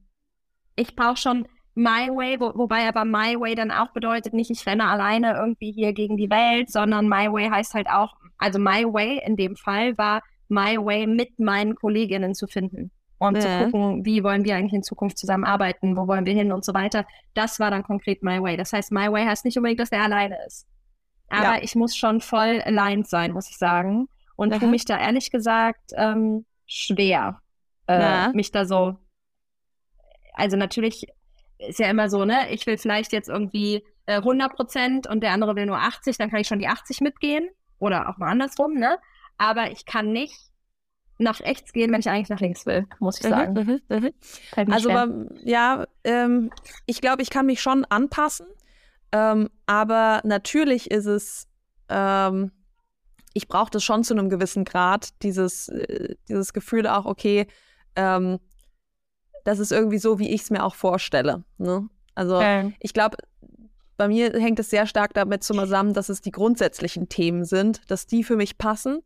ich 0.76 0.94
brauche 0.94 1.16
schon 1.16 1.48
My 1.74 2.08
Way, 2.08 2.38
wo, 2.40 2.52
wobei 2.54 2.88
aber 2.88 3.04
My 3.04 3.38
Way 3.38 3.56
dann 3.56 3.70
auch 3.70 3.92
bedeutet, 3.92 4.32
nicht 4.32 4.50
ich 4.50 4.64
renne 4.66 4.86
alleine 4.86 5.34
irgendwie 5.34 5.72
hier 5.72 5.92
gegen 5.92 6.16
die 6.16 6.30
Welt, 6.30 6.70
sondern 6.70 7.08
My 7.08 7.32
Way 7.32 7.48
heißt 7.50 7.74
halt 7.74 7.88
auch, 7.88 8.14
also 8.38 8.58
My 8.58 8.84
Way 8.84 9.22
in 9.24 9.36
dem 9.36 9.56
Fall 9.56 9.96
war 9.98 10.22
My 10.48 10.76
Way 10.76 11.06
mit 11.06 11.38
meinen 11.38 11.74
Kolleginnen 11.74 12.34
zu 12.34 12.46
finden 12.46 12.90
und 13.18 13.36
ja. 13.36 13.40
zu 13.40 13.64
gucken, 13.64 14.04
wie 14.04 14.22
wollen 14.22 14.44
wir 14.44 14.56
eigentlich 14.56 14.74
in 14.74 14.82
Zukunft 14.82 15.18
zusammenarbeiten, 15.18 15.96
wo 15.96 16.06
wollen 16.06 16.26
wir 16.26 16.34
hin 16.34 16.52
und 16.52 16.64
so 16.64 16.74
weiter. 16.74 17.06
Das 17.34 17.58
war 17.58 17.70
dann 17.70 17.82
konkret 17.82 18.22
My 18.22 18.40
Way. 18.40 18.56
Das 18.56 18.72
heißt, 18.72 18.92
My 18.92 19.10
Way 19.10 19.26
heißt 19.26 19.44
nicht 19.44 19.56
unbedingt, 19.56 19.80
dass 19.80 19.92
er 19.92 20.02
alleine 20.02 20.36
ist. 20.46 20.66
Aber 21.28 21.56
ja. 21.56 21.62
ich 21.62 21.74
muss 21.74 21.96
schon 21.96 22.20
voll 22.20 22.60
aligned 22.64 23.08
sein, 23.08 23.32
muss 23.32 23.50
ich 23.50 23.56
sagen. 23.56 24.08
Und 24.36 24.52
Aha. 24.52 24.60
tue 24.60 24.68
mich 24.68 24.84
da 24.84 24.98
ehrlich 24.98 25.30
gesagt 25.30 25.92
ähm, 25.96 26.44
schwer, 26.66 27.40
äh, 27.86 28.28
mich 28.30 28.50
da 28.50 28.64
so. 28.64 28.96
Also 30.34 30.56
natürlich 30.56 31.06
ist 31.58 31.78
ja 31.78 31.88
immer 31.88 32.08
so, 32.08 32.24
ne? 32.24 32.50
Ich 32.50 32.66
will 32.66 32.78
vielleicht 32.78 33.12
jetzt 33.12 33.28
irgendwie 33.28 33.84
äh, 34.06 34.16
100 34.16 34.54
Prozent 34.54 35.06
und 35.06 35.22
der 35.22 35.32
andere 35.32 35.56
will 35.56 35.66
nur 35.66 35.78
80, 35.78 36.18
dann 36.18 36.30
kann 36.30 36.40
ich 36.40 36.48
schon 36.48 36.58
die 36.58 36.68
80 36.68 37.00
mitgehen 37.00 37.48
oder 37.78 38.08
auch 38.08 38.18
mal 38.18 38.30
andersrum, 38.30 38.74
ne? 38.74 38.98
Aber 39.38 39.70
ich 39.70 39.86
kann 39.86 40.12
nicht 40.12 40.50
nach 41.18 41.40
rechts 41.40 41.72
gehen, 41.72 41.92
wenn 41.92 42.00
ich 42.00 42.08
eigentlich 42.08 42.28
nach 42.28 42.40
links 42.40 42.66
will, 42.66 42.86
muss 42.98 43.18
ich 43.18 43.24
mhm, 43.24 43.30
sagen. 43.30 43.52
Mhm, 43.54 43.80
mh, 43.88 44.10
mh. 44.56 44.74
Also, 44.74 44.90
aber, 44.90 45.26
ja, 45.44 45.86
ähm, 46.02 46.50
ich 46.86 47.00
glaube, 47.00 47.22
ich 47.22 47.30
kann 47.30 47.46
mich 47.46 47.60
schon 47.60 47.84
anpassen, 47.84 48.46
ähm, 49.12 49.48
aber 49.66 50.20
natürlich 50.24 50.90
ist 50.90 51.06
es, 51.06 51.48
ähm, 51.88 52.50
ich 53.32 53.48
brauche 53.48 53.70
das 53.70 53.84
schon 53.84 54.04
zu 54.04 54.14
einem 54.14 54.28
gewissen 54.28 54.64
Grad, 54.64 55.10
dieses, 55.22 55.68
äh, 55.68 56.16
dieses 56.28 56.52
Gefühl 56.52 56.86
auch, 56.86 57.04
okay, 57.04 57.46
ähm, 57.96 58.38
das 59.44 59.58
ist 59.58 59.72
irgendwie 59.72 59.98
so, 59.98 60.18
wie 60.18 60.30
ich 60.30 60.42
es 60.42 60.50
mir 60.50 60.64
auch 60.64 60.74
vorstelle. 60.74 61.44
Ne? 61.58 61.88
Also 62.14 62.36
okay. 62.36 62.74
ich 62.80 62.92
glaube, 62.92 63.18
bei 63.96 64.08
mir 64.08 64.32
hängt 64.32 64.58
es 64.58 64.70
sehr 64.70 64.86
stark 64.86 65.14
damit 65.14 65.44
zusammen, 65.44 65.92
dass 65.92 66.08
es 66.08 66.20
die 66.20 66.32
grundsätzlichen 66.32 67.08
Themen 67.08 67.44
sind, 67.44 67.88
dass 67.90 68.06
die 68.06 68.24
für 68.24 68.36
mich 68.36 68.58
passen. 68.58 69.02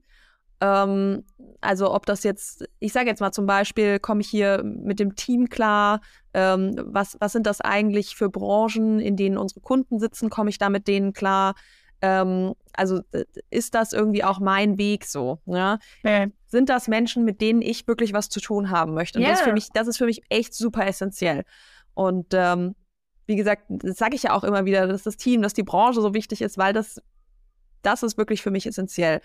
Ähm, 0.60 1.24
also 1.60 1.92
ob 1.92 2.06
das 2.06 2.22
jetzt, 2.22 2.64
ich 2.78 2.92
sage 2.92 3.08
jetzt 3.08 3.20
mal 3.20 3.32
zum 3.32 3.46
Beispiel, 3.46 3.98
komme 3.98 4.20
ich 4.20 4.28
hier 4.28 4.62
mit 4.64 4.98
dem 5.00 5.14
Team 5.14 5.48
klar? 5.48 6.00
Ähm, 6.32 6.74
was, 6.84 7.16
was 7.20 7.32
sind 7.32 7.46
das 7.46 7.60
eigentlich 7.60 8.16
für 8.16 8.30
Branchen, 8.30 9.00
in 9.00 9.16
denen 9.16 9.36
unsere 9.36 9.60
Kunden 9.60 9.98
sitzen? 9.98 10.30
Komme 10.30 10.50
ich 10.50 10.58
da 10.58 10.68
mit 10.68 10.88
denen 10.88 11.12
klar? 11.12 11.54
Ähm, 12.00 12.54
also 12.74 13.00
ist 13.50 13.74
das 13.74 13.92
irgendwie 13.92 14.24
auch 14.24 14.38
mein 14.38 14.78
Weg 14.78 15.04
so? 15.04 15.40
Ja? 15.46 15.78
Okay. 16.02 16.32
Sind 16.48 16.68
das 16.68 16.88
Menschen, 16.88 17.24
mit 17.24 17.40
denen 17.40 17.62
ich 17.62 17.86
wirklich 17.86 18.12
was 18.12 18.28
zu 18.28 18.40
tun 18.40 18.70
haben 18.70 18.94
möchte? 18.94 19.18
Und 19.18 19.24
yeah. 19.24 19.32
das, 19.32 19.40
ist 19.40 19.44
für 19.44 19.52
mich, 19.52 19.68
das 19.72 19.88
ist 19.88 19.98
für 19.98 20.06
mich 20.06 20.22
echt 20.28 20.54
super 20.54 20.86
essentiell. 20.86 21.44
Und 21.94 22.28
ähm, 22.32 22.74
wie 23.26 23.36
gesagt, 23.36 23.64
das 23.68 23.96
sage 23.96 24.16
ich 24.16 24.24
ja 24.24 24.32
auch 24.32 24.44
immer 24.44 24.64
wieder, 24.64 24.86
dass 24.86 25.02
das 25.02 25.16
Team, 25.16 25.42
dass 25.42 25.54
die 25.54 25.62
Branche 25.62 26.00
so 26.00 26.14
wichtig 26.14 26.40
ist, 26.40 26.58
weil 26.58 26.72
das, 26.72 27.00
das 27.82 28.02
ist 28.02 28.16
wirklich 28.16 28.42
für 28.42 28.50
mich 28.50 28.66
essentiell. 28.66 29.20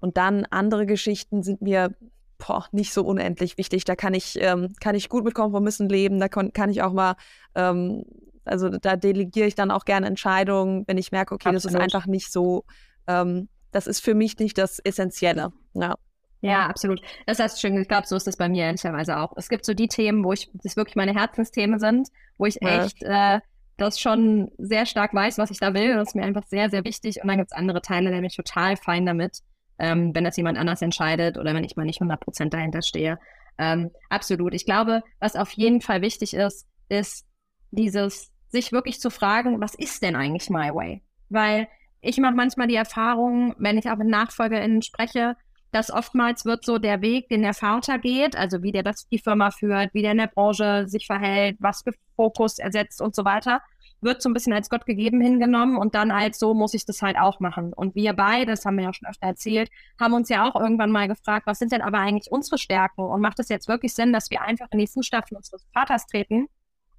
Und 0.00 0.16
dann 0.18 0.44
andere 0.50 0.86
Geschichten 0.86 1.42
sind 1.42 1.62
mir 1.62 1.96
boah, 2.38 2.66
nicht 2.72 2.92
so 2.92 3.02
unendlich 3.02 3.56
wichtig. 3.56 3.84
Da 3.84 3.96
kann 3.96 4.12
ich, 4.12 4.36
ähm, 4.40 4.74
kann 4.80 4.94
ich 4.94 5.08
gut 5.08 5.24
mit 5.24 5.34
Kompromissen 5.34 5.88
leben. 5.88 6.20
Da 6.20 6.28
kann, 6.28 6.52
kann 6.52 6.68
ich 6.68 6.82
auch 6.82 6.92
mal 6.92 7.16
ähm, 7.54 8.04
also 8.46 8.68
da 8.70 8.96
delegiere 8.96 9.46
ich 9.46 9.54
dann 9.54 9.70
auch 9.70 9.84
gerne 9.84 10.06
Entscheidungen, 10.06 10.84
wenn 10.86 10.98
ich 10.98 11.12
merke, 11.12 11.34
okay, 11.34 11.48
Absolut. 11.48 11.64
das 11.64 11.72
ist 11.72 11.80
einfach 11.80 12.06
nicht 12.06 12.32
so, 12.32 12.64
ähm, 13.06 13.48
das 13.72 13.86
ist 13.86 14.00
für 14.00 14.14
mich 14.14 14.38
nicht 14.38 14.56
das 14.56 14.78
Essentielle. 14.78 15.52
Ja. 15.74 15.96
Ja, 16.40 16.66
absolut. 16.66 17.00
Das 17.26 17.38
heißt 17.38 17.60
schön, 17.60 17.80
ich 17.80 17.88
glaube, 17.88 18.06
so 18.06 18.16
ist 18.16 18.28
es 18.28 18.36
bei 18.36 18.48
mir 18.48 18.64
ehrlicherweise 18.64 19.18
auch. 19.18 19.32
Es 19.36 19.48
gibt 19.48 19.64
so 19.64 19.74
die 19.74 19.88
Themen, 19.88 20.24
wo 20.24 20.32
ich, 20.32 20.50
das 20.54 20.76
wirklich 20.76 20.96
meine 20.96 21.14
Herzensthemen 21.14 21.78
sind, 21.78 22.08
wo 22.38 22.46
ich 22.46 22.58
ja. 22.60 22.84
echt 22.84 23.02
äh, 23.02 23.40
das 23.76 24.00
schon 24.00 24.50
sehr 24.58 24.86
stark 24.86 25.14
weiß, 25.14 25.38
was 25.38 25.50
ich 25.50 25.58
da 25.58 25.74
will. 25.74 25.94
Das 25.94 26.08
ist 26.08 26.14
mir 26.14 26.24
einfach 26.24 26.44
sehr, 26.44 26.70
sehr 26.70 26.84
wichtig. 26.84 27.20
Und 27.22 27.28
dann 27.28 27.38
gibt 27.38 27.52
es 27.52 27.56
andere 27.56 27.82
Teile, 27.82 28.10
da 28.10 28.16
bin 28.16 28.24
ich 28.24 28.36
total 28.36 28.76
fein 28.76 29.06
damit, 29.06 29.40
ähm, 29.78 30.14
wenn 30.14 30.24
das 30.24 30.36
jemand 30.36 30.58
anders 30.58 30.82
entscheidet 30.82 31.36
oder 31.38 31.54
wenn 31.54 31.64
ich 31.64 31.76
mal 31.76 31.84
nicht 31.84 32.00
100% 32.00 32.50
dahinter 32.50 32.82
stehe. 32.82 33.18
Ähm, 33.58 33.90
absolut. 34.10 34.54
Ich 34.54 34.64
glaube, 34.64 35.02
was 35.20 35.36
auf 35.36 35.50
jeden 35.52 35.80
Fall 35.80 36.02
wichtig 36.02 36.34
ist, 36.34 36.66
ist 36.88 37.26
dieses 37.70 38.32
sich 38.48 38.72
wirklich 38.72 39.00
zu 39.00 39.10
fragen, 39.10 39.60
was 39.60 39.74
ist 39.74 40.02
denn 40.02 40.16
eigentlich 40.16 40.50
My 40.50 40.72
Way? 40.72 41.02
Weil 41.28 41.68
ich 42.00 42.18
mache 42.18 42.34
manchmal 42.34 42.68
die 42.68 42.76
Erfahrung, 42.76 43.54
wenn 43.58 43.78
ich 43.78 43.90
auch 43.90 43.96
mit 43.96 44.06
NachfolgerInnen 44.06 44.82
spreche, 44.82 45.36
dass 45.72 45.90
oftmals 45.90 46.44
wird 46.44 46.64
so 46.64 46.78
der 46.78 47.02
Weg, 47.02 47.28
den 47.28 47.42
der 47.42 47.54
Vater 47.54 47.98
geht, 47.98 48.36
also 48.36 48.62
wie 48.62 48.72
der 48.72 48.82
das 48.82 49.08
die 49.08 49.18
Firma 49.18 49.50
führt, 49.50 49.92
wie 49.94 50.02
der 50.02 50.12
in 50.12 50.18
der 50.18 50.28
Branche 50.28 50.86
sich 50.88 51.06
verhält, 51.06 51.56
was 51.60 51.82
für 51.82 51.92
Fokus 52.14 52.58
er 52.58 52.72
setzt 52.72 53.00
und 53.00 53.14
so 53.14 53.24
weiter, 53.24 53.60
wird 54.00 54.22
so 54.22 54.28
ein 54.28 54.34
bisschen 54.34 54.52
als 54.52 54.70
Gott 54.70 54.86
gegeben 54.86 55.20
hingenommen 55.20 55.76
und 55.76 55.94
dann 55.94 56.10
als 56.10 56.38
so 56.38 56.54
muss 56.54 56.74
ich 56.74 56.84
das 56.84 57.02
halt 57.02 57.18
auch 57.18 57.40
machen. 57.40 57.72
Und 57.72 57.94
wir 57.94 58.12
beide, 58.12 58.52
das 58.52 58.64
haben 58.64 58.76
wir 58.76 58.84
ja 58.84 58.92
schon 58.92 59.08
öfter 59.08 59.26
erzählt, 59.26 59.70
haben 59.98 60.14
uns 60.14 60.28
ja 60.28 60.48
auch 60.48 60.58
irgendwann 60.58 60.90
mal 60.90 61.08
gefragt, 61.08 61.46
was 61.46 61.58
sind 61.58 61.72
denn 61.72 61.82
aber 61.82 61.98
eigentlich 61.98 62.30
unsere 62.30 62.58
Stärken 62.58 63.02
und 63.02 63.20
macht 63.20 63.40
es 63.40 63.48
jetzt 63.48 63.68
wirklich 63.68 63.94
Sinn, 63.94 64.12
dass 64.12 64.30
wir 64.30 64.42
einfach 64.42 64.68
in 64.70 64.78
die 64.78 64.86
Fußstapfen 64.86 65.36
unseres 65.36 65.66
Vaters 65.72 66.06
treten? 66.06 66.48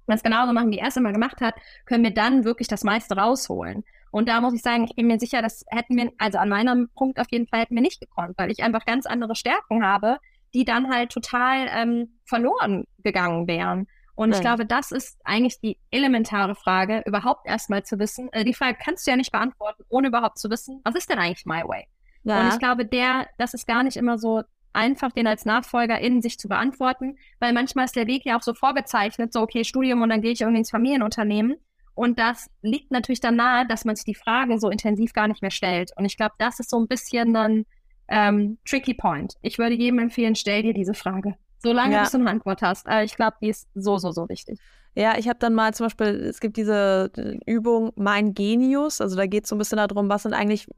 Wenn 0.06 0.16
es 0.16 0.22
genauso 0.22 0.52
machen, 0.52 0.70
wie 0.70 0.78
er 0.78 0.88
es 0.88 0.96
immer 0.96 1.12
gemacht 1.12 1.40
hat, 1.40 1.54
können 1.84 2.02
wir 2.02 2.14
dann 2.14 2.44
wirklich 2.44 2.66
das 2.68 2.82
meiste 2.82 3.16
rausholen. 3.16 3.84
Und 4.10 4.28
da 4.28 4.40
muss 4.40 4.54
ich 4.54 4.62
sagen, 4.62 4.84
ich 4.84 4.94
bin 4.94 5.06
mir 5.06 5.18
sicher, 5.18 5.42
das 5.42 5.64
hätten 5.68 5.96
wir, 5.96 6.12
also 6.18 6.38
an 6.38 6.48
meinem 6.48 6.88
Punkt 6.94 7.20
auf 7.20 7.26
jeden 7.30 7.46
Fall 7.46 7.60
hätten 7.60 7.74
wir 7.74 7.82
nicht 7.82 8.00
gekonnt, 8.00 8.36
weil 8.38 8.50
ich 8.50 8.62
einfach 8.62 8.84
ganz 8.84 9.06
andere 9.06 9.34
Stärken 9.34 9.84
habe, 9.84 10.18
die 10.54 10.64
dann 10.64 10.90
halt 10.90 11.10
total 11.10 11.68
ähm, 11.70 12.18
verloren 12.24 12.84
gegangen 12.98 13.46
wären. 13.46 13.86
Und 14.14 14.34
ich 14.34 14.40
glaube, 14.40 14.66
das 14.66 14.90
ist 14.90 15.20
eigentlich 15.22 15.60
die 15.60 15.78
elementare 15.92 16.56
Frage, 16.56 17.04
überhaupt 17.06 17.46
erstmal 17.46 17.84
zu 17.84 18.00
wissen. 18.00 18.28
Äh, 18.32 18.44
die 18.44 18.52
Frage 18.52 18.76
kannst 18.82 19.06
du 19.06 19.12
ja 19.12 19.16
nicht 19.16 19.30
beantworten, 19.30 19.84
ohne 19.88 20.08
überhaupt 20.08 20.38
zu 20.38 20.50
wissen, 20.50 20.80
was 20.82 20.96
ist 20.96 21.08
denn 21.08 21.20
eigentlich 21.20 21.46
My 21.46 21.62
Way? 21.64 21.86
Ja. 22.24 22.40
Und 22.40 22.48
ich 22.48 22.58
glaube, 22.58 22.84
der, 22.84 23.28
das 23.38 23.54
ist 23.54 23.68
gar 23.68 23.84
nicht 23.84 23.96
immer 23.96 24.18
so 24.18 24.42
einfach, 24.72 25.12
den 25.12 25.28
als 25.28 25.44
Nachfolger 25.44 26.00
in 26.00 26.20
sich 26.20 26.36
zu 26.36 26.48
beantworten, 26.48 27.16
weil 27.38 27.52
manchmal 27.52 27.84
ist 27.84 27.94
der 27.94 28.08
Weg 28.08 28.24
ja 28.24 28.36
auch 28.36 28.42
so 28.42 28.54
vorgezeichnet, 28.54 29.32
so 29.32 29.40
okay, 29.40 29.62
Studium 29.62 30.02
und 30.02 30.08
dann 30.08 30.20
gehe 30.20 30.32
ich 30.32 30.40
irgendwie 30.40 30.58
ins 30.58 30.70
Familienunternehmen. 30.70 31.56
Und 31.98 32.16
das 32.20 32.48
liegt 32.62 32.92
natürlich 32.92 33.18
dann 33.18 33.34
nahe, 33.34 33.66
dass 33.66 33.84
man 33.84 33.96
sich 33.96 34.04
die 34.04 34.14
Frage 34.14 34.60
so 34.60 34.70
intensiv 34.70 35.12
gar 35.12 35.26
nicht 35.26 35.42
mehr 35.42 35.50
stellt. 35.50 35.90
Und 35.96 36.04
ich 36.04 36.16
glaube, 36.16 36.34
das 36.38 36.60
ist 36.60 36.70
so 36.70 36.78
ein 36.78 36.86
bisschen 36.86 37.34
dann 37.34 37.64
ähm, 38.06 38.58
tricky 38.64 38.94
point. 38.94 39.34
Ich 39.42 39.58
würde 39.58 39.74
jedem 39.74 39.98
empfehlen, 39.98 40.36
stell 40.36 40.62
dir 40.62 40.72
diese 40.72 40.94
Frage. 40.94 41.34
Solange 41.58 41.94
ja. 41.94 42.08
du 42.08 42.16
eine 42.16 42.30
Antwort 42.30 42.62
hast. 42.62 42.86
Aber 42.86 43.02
ich 43.02 43.16
glaube, 43.16 43.38
die 43.42 43.48
ist 43.48 43.66
so, 43.74 43.98
so, 43.98 44.12
so 44.12 44.28
wichtig. 44.28 44.60
Ja, 44.94 45.18
ich 45.18 45.28
habe 45.28 45.40
dann 45.40 45.54
mal 45.54 45.74
zum 45.74 45.86
Beispiel, 45.86 46.06
es 46.06 46.38
gibt 46.38 46.56
diese 46.56 47.10
äh, 47.16 47.36
Übung 47.52 47.90
Mein 47.96 48.32
Genius. 48.32 49.00
Also 49.00 49.16
da 49.16 49.26
geht 49.26 49.42
es 49.42 49.50
so 49.50 49.56
ein 49.56 49.58
bisschen 49.58 49.78
darum, 49.78 50.08
was 50.08 50.22
sind 50.22 50.34
eigentlich, 50.34 50.68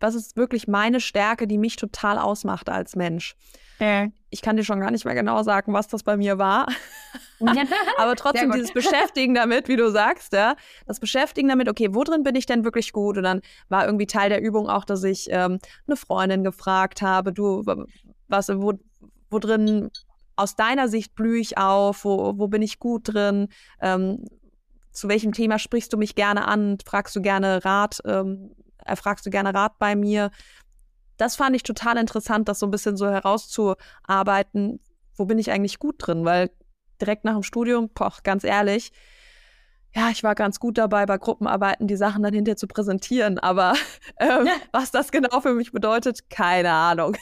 was 0.00 0.14
ist 0.14 0.38
wirklich 0.38 0.66
meine 0.66 1.00
Stärke, 1.00 1.46
die 1.46 1.58
mich 1.58 1.76
total 1.76 2.18
ausmacht 2.18 2.70
als 2.70 2.96
Mensch. 2.96 3.36
Äh. 3.80 4.10
Ich 4.32 4.42
kann 4.42 4.56
dir 4.56 4.62
schon 4.62 4.78
gar 4.78 4.92
nicht 4.92 5.04
mehr 5.04 5.14
genau 5.14 5.42
sagen, 5.42 5.72
was 5.72 5.88
das 5.88 6.04
bei 6.04 6.16
mir 6.16 6.38
war. 6.38 6.68
Aber 7.98 8.14
trotzdem 8.14 8.52
dieses 8.52 8.72
Beschäftigen 8.72 9.34
damit, 9.34 9.66
wie 9.66 9.76
du 9.76 9.90
sagst, 9.90 10.32
ja, 10.34 10.54
das 10.86 11.00
Beschäftigen 11.00 11.48
damit, 11.48 11.68
okay, 11.68 11.88
wo 11.92 12.04
drin 12.04 12.22
bin 12.22 12.36
ich 12.36 12.46
denn 12.46 12.62
wirklich 12.62 12.92
gut? 12.92 13.16
Und 13.16 13.24
dann 13.24 13.40
war 13.68 13.86
irgendwie 13.86 14.06
Teil 14.06 14.28
der 14.28 14.40
Übung 14.40 14.68
auch, 14.68 14.84
dass 14.84 15.02
ich 15.02 15.28
ähm, 15.30 15.58
eine 15.88 15.96
Freundin 15.96 16.44
gefragt 16.44 17.02
habe, 17.02 17.32
du, 17.32 17.64
was, 18.28 18.48
wo, 18.50 18.74
wo 19.30 19.38
drin 19.40 19.90
aus 20.36 20.54
deiner 20.54 20.88
Sicht 20.88 21.14
blühe 21.14 21.40
ich 21.40 21.58
auf, 21.58 22.04
wo, 22.04 22.38
wo 22.38 22.46
bin 22.46 22.62
ich 22.62 22.78
gut 22.78 23.12
drin, 23.12 23.48
ähm, 23.80 24.24
zu 24.92 25.08
welchem 25.08 25.32
Thema 25.32 25.58
sprichst 25.58 25.92
du 25.92 25.96
mich 25.96 26.14
gerne 26.14 26.46
an, 26.46 26.78
fragst 26.84 27.16
du 27.16 27.20
gerne 27.20 27.64
Rat, 27.64 28.00
ähm, 28.04 28.50
erfragst 28.84 29.26
du 29.26 29.30
gerne 29.30 29.54
Rat 29.54 29.78
bei 29.78 29.96
mir 29.96 30.30
das 31.20 31.36
fand 31.36 31.54
ich 31.54 31.62
total 31.62 31.98
interessant, 31.98 32.48
das 32.48 32.58
so 32.58 32.66
ein 32.66 32.70
bisschen 32.70 32.96
so 32.96 33.08
herauszuarbeiten, 33.08 34.80
wo 35.16 35.26
bin 35.26 35.38
ich 35.38 35.50
eigentlich 35.50 35.78
gut 35.78 35.96
drin, 35.98 36.24
weil 36.24 36.50
direkt 37.00 37.24
nach 37.24 37.34
dem 37.34 37.42
Studium, 37.42 37.90
boah, 37.92 38.12
ganz 38.22 38.42
ehrlich, 38.42 38.92
ja, 39.94 40.08
ich 40.10 40.22
war 40.22 40.34
ganz 40.34 40.60
gut 40.60 40.78
dabei, 40.78 41.04
bei 41.04 41.18
Gruppenarbeiten 41.18 41.88
die 41.88 41.96
Sachen 41.96 42.22
dann 42.22 42.32
hinterher 42.32 42.56
zu 42.56 42.68
präsentieren, 42.68 43.38
aber 43.38 43.74
ähm, 44.18 44.46
ja. 44.46 44.52
was 44.72 44.92
das 44.92 45.10
genau 45.10 45.40
für 45.40 45.52
mich 45.52 45.72
bedeutet, 45.72 46.30
keine 46.30 46.70
Ahnung. 46.72 47.16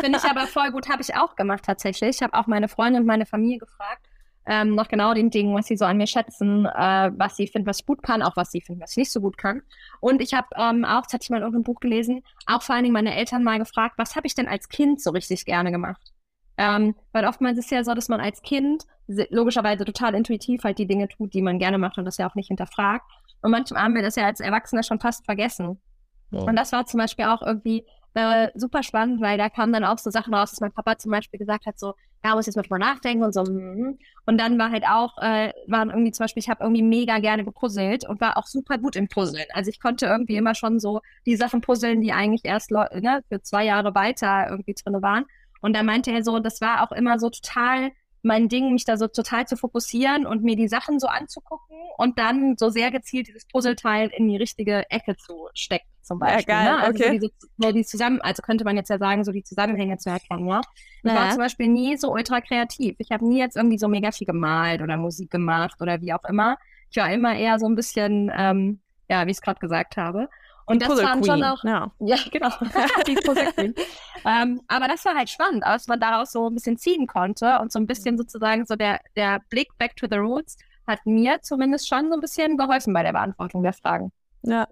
Finde 0.00 0.18
ich 0.18 0.24
aber 0.30 0.46
voll 0.46 0.70
gut, 0.70 0.88
habe 0.88 1.02
ich 1.02 1.16
auch 1.16 1.34
gemacht 1.34 1.64
tatsächlich. 1.64 2.16
Ich 2.16 2.22
habe 2.22 2.34
auch 2.34 2.46
meine 2.46 2.68
Freunde 2.68 3.00
und 3.00 3.06
meine 3.06 3.26
Familie 3.26 3.58
gefragt, 3.58 4.06
ähm, 4.46 4.74
nach 4.74 4.88
genau 4.88 5.14
den 5.14 5.30
Dingen, 5.30 5.54
was 5.54 5.66
sie 5.66 5.76
so 5.76 5.84
an 5.84 5.96
mir 5.96 6.06
schätzen, 6.06 6.66
äh, 6.66 7.10
was 7.16 7.36
sie 7.36 7.46
finden, 7.46 7.66
was 7.66 7.80
ich 7.80 7.86
gut 7.86 8.02
kann, 8.02 8.22
auch 8.22 8.36
was 8.36 8.50
sie 8.50 8.60
finden, 8.60 8.82
was 8.82 8.92
ich 8.92 8.98
nicht 8.98 9.12
so 9.12 9.20
gut 9.20 9.38
kann. 9.38 9.62
Und 10.00 10.20
ich 10.20 10.34
habe 10.34 10.48
ähm, 10.56 10.84
auch, 10.84 11.02
das 11.02 11.14
hatte 11.14 11.24
ich 11.24 11.30
mal 11.30 11.38
in 11.38 11.42
irgendeinem 11.42 11.64
Buch 11.64 11.80
gelesen, 11.80 12.22
auch 12.46 12.62
vor 12.62 12.74
allen 12.74 12.84
Dingen 12.84 12.92
meine 12.92 13.14
Eltern 13.14 13.42
mal 13.42 13.58
gefragt, 13.58 13.94
was 13.96 14.16
habe 14.16 14.26
ich 14.26 14.34
denn 14.34 14.48
als 14.48 14.68
Kind 14.68 15.00
so 15.00 15.10
richtig 15.10 15.44
gerne 15.44 15.70
gemacht? 15.70 16.12
Ähm, 16.56 16.94
weil 17.12 17.26
oftmals 17.26 17.58
ist 17.58 17.66
es 17.66 17.70
ja 17.70 17.84
so, 17.84 17.94
dass 17.94 18.08
man 18.08 18.20
als 18.20 18.42
Kind 18.42 18.84
logischerweise 19.06 19.84
total 19.84 20.14
intuitiv 20.14 20.64
halt 20.64 20.78
die 20.78 20.86
Dinge 20.86 21.08
tut, 21.08 21.34
die 21.34 21.42
man 21.42 21.58
gerne 21.58 21.78
macht 21.78 21.98
und 21.98 22.04
das 22.04 22.16
ja 22.16 22.28
auch 22.28 22.34
nicht 22.34 22.48
hinterfragt. 22.48 23.04
Und 23.42 23.50
manchmal 23.50 23.82
haben 23.82 23.94
wir 23.94 24.02
das 24.02 24.16
ja 24.16 24.24
als 24.24 24.40
Erwachsener 24.40 24.82
schon 24.82 25.00
fast 25.00 25.24
vergessen. 25.24 25.80
Ja. 26.30 26.40
Und 26.40 26.56
das 26.56 26.72
war 26.72 26.86
zum 26.86 26.98
Beispiel 26.98 27.26
auch 27.26 27.42
irgendwie 27.42 27.84
äh, 28.14 28.50
super 28.54 28.82
spannend, 28.82 29.20
weil 29.20 29.38
da 29.38 29.48
kamen 29.48 29.72
dann 29.72 29.84
auch 29.84 29.98
so 29.98 30.10
Sachen 30.10 30.34
raus, 30.34 30.50
dass 30.50 30.60
mein 30.60 30.72
Papa 30.72 30.98
zum 30.98 31.10
Beispiel 31.10 31.38
gesagt 31.38 31.66
hat, 31.66 31.78
so, 31.78 31.94
ja, 32.24 32.34
muss 32.34 32.46
jetzt 32.46 32.56
mal 32.56 32.62
drüber 32.62 32.78
nachdenken 32.78 33.24
und 33.24 33.34
so. 33.34 33.42
Mm. 33.42 33.98
Und 34.26 34.38
dann 34.38 34.58
war 34.58 34.70
halt 34.70 34.84
auch, 34.86 35.18
äh, 35.18 35.52
waren 35.66 35.90
irgendwie 35.90 36.12
zum 36.12 36.24
Beispiel, 36.24 36.40
ich 36.40 36.48
habe 36.48 36.62
irgendwie 36.62 36.82
mega 36.82 37.18
gerne 37.18 37.44
gepuzzelt 37.44 38.08
und 38.08 38.20
war 38.20 38.36
auch 38.36 38.46
super 38.46 38.78
gut 38.78 38.96
im 38.96 39.08
Puzzeln. 39.08 39.46
Also 39.52 39.70
ich 39.70 39.80
konnte 39.80 40.06
irgendwie 40.06 40.36
immer 40.36 40.54
schon 40.54 40.80
so 40.80 41.00
die 41.26 41.36
Sachen 41.36 41.60
puzzeln, 41.60 42.00
die 42.00 42.12
eigentlich 42.12 42.44
erst 42.44 42.70
ne, 42.70 43.22
für 43.28 43.42
zwei 43.42 43.64
Jahre 43.64 43.94
weiter 43.94 44.48
irgendwie 44.48 44.74
drin 44.74 45.02
waren. 45.02 45.24
Und 45.60 45.74
da 45.74 45.82
meinte 45.82 46.10
er 46.12 46.22
so, 46.22 46.38
das 46.38 46.60
war 46.60 46.82
auch 46.82 46.92
immer 46.92 47.18
so 47.18 47.30
total 47.30 47.90
mein 48.24 48.48
Ding, 48.48 48.72
mich 48.72 48.84
da 48.84 48.96
so 48.96 49.06
total 49.06 49.46
zu 49.46 49.56
fokussieren 49.56 50.26
und 50.26 50.42
mir 50.42 50.56
die 50.56 50.68
Sachen 50.68 50.98
so 50.98 51.06
anzugucken 51.06 51.76
und 51.98 52.18
dann 52.18 52.56
so 52.56 52.70
sehr 52.70 52.90
gezielt 52.90 53.28
dieses 53.28 53.46
Puzzleteil 53.46 54.10
in 54.16 54.28
die 54.28 54.36
richtige 54.36 54.90
Ecke 54.90 55.16
zu 55.16 55.48
stecken, 55.54 55.88
zum 56.04 56.18
Beispiel. 56.18 56.54
Ja, 56.54 56.64
geil, 56.64 56.76
ne? 56.76 56.82
also 56.82 57.04
okay. 57.04 57.18
So 57.20 57.28
diese, 57.58 57.72
die 57.74 57.84
zusammen, 57.84 58.20
also 58.20 58.42
könnte 58.42 58.64
man 58.64 58.76
jetzt 58.76 58.90
ja 58.90 58.98
sagen, 58.98 59.24
so 59.24 59.32
die 59.32 59.42
Zusammenhänge 59.42 59.98
zu 59.98 60.10
erkennen, 60.10 60.46
ja. 60.46 60.60
Ich 61.02 61.10
ja. 61.10 61.16
war 61.16 61.30
zum 61.30 61.38
Beispiel 61.38 61.68
nie 61.68 61.96
so 61.96 62.12
ultra 62.12 62.40
kreativ. 62.40 62.96
Ich 62.98 63.10
habe 63.10 63.26
nie 63.26 63.38
jetzt 63.38 63.56
irgendwie 63.56 63.78
so 63.78 63.88
mega 63.88 64.12
viel 64.12 64.26
gemalt 64.26 64.82
oder 64.82 64.96
Musik 64.96 65.30
gemacht 65.30 65.80
oder 65.80 66.00
wie 66.00 66.12
auch 66.12 66.24
immer. 66.24 66.56
Ich 66.90 66.96
war 66.96 67.12
immer 67.12 67.34
eher 67.34 67.58
so 67.58 67.66
ein 67.66 67.74
bisschen, 67.74 68.30
ähm, 68.34 68.80
ja, 69.08 69.26
wie 69.26 69.30
ich 69.30 69.38
es 69.38 69.42
gerade 69.42 69.60
gesagt 69.60 69.96
habe. 69.96 70.28
Und 70.66 70.80
die 70.80 70.86
das 70.86 71.02
waren 71.02 71.20
Queen. 71.20 71.24
schon 71.24 71.42
auch. 71.42 71.62
Ja, 71.64 71.90
ja 72.00 72.16
genau. 72.30 72.50
die 73.06 73.14
Puzzle 73.14 73.52
Queen. 73.52 73.74
ähm, 74.24 74.60
aber 74.68 74.88
das 74.88 75.04
war 75.04 75.14
halt 75.14 75.28
spannend, 75.28 75.62
was 75.66 75.86
man 75.86 76.00
daraus 76.00 76.32
so 76.32 76.48
ein 76.48 76.54
bisschen 76.54 76.78
ziehen 76.78 77.06
konnte 77.06 77.58
und 77.60 77.72
so 77.72 77.78
ein 77.78 77.86
bisschen 77.86 78.16
sozusagen 78.16 78.64
so 78.66 78.76
der, 78.76 79.00
der 79.16 79.40
Blick 79.50 79.76
back 79.78 79.96
to 79.96 80.06
the 80.10 80.16
roots 80.16 80.56
hat 80.86 81.04
mir 81.06 81.40
zumindest 81.42 81.88
schon 81.88 82.08
so 82.08 82.14
ein 82.14 82.20
bisschen 82.20 82.56
geholfen 82.56 82.92
bei 82.92 83.02
der 83.02 83.12
Beantwortung 83.12 83.62
der 83.62 83.72
Fragen. 83.72 84.12
Ja. 84.42 84.68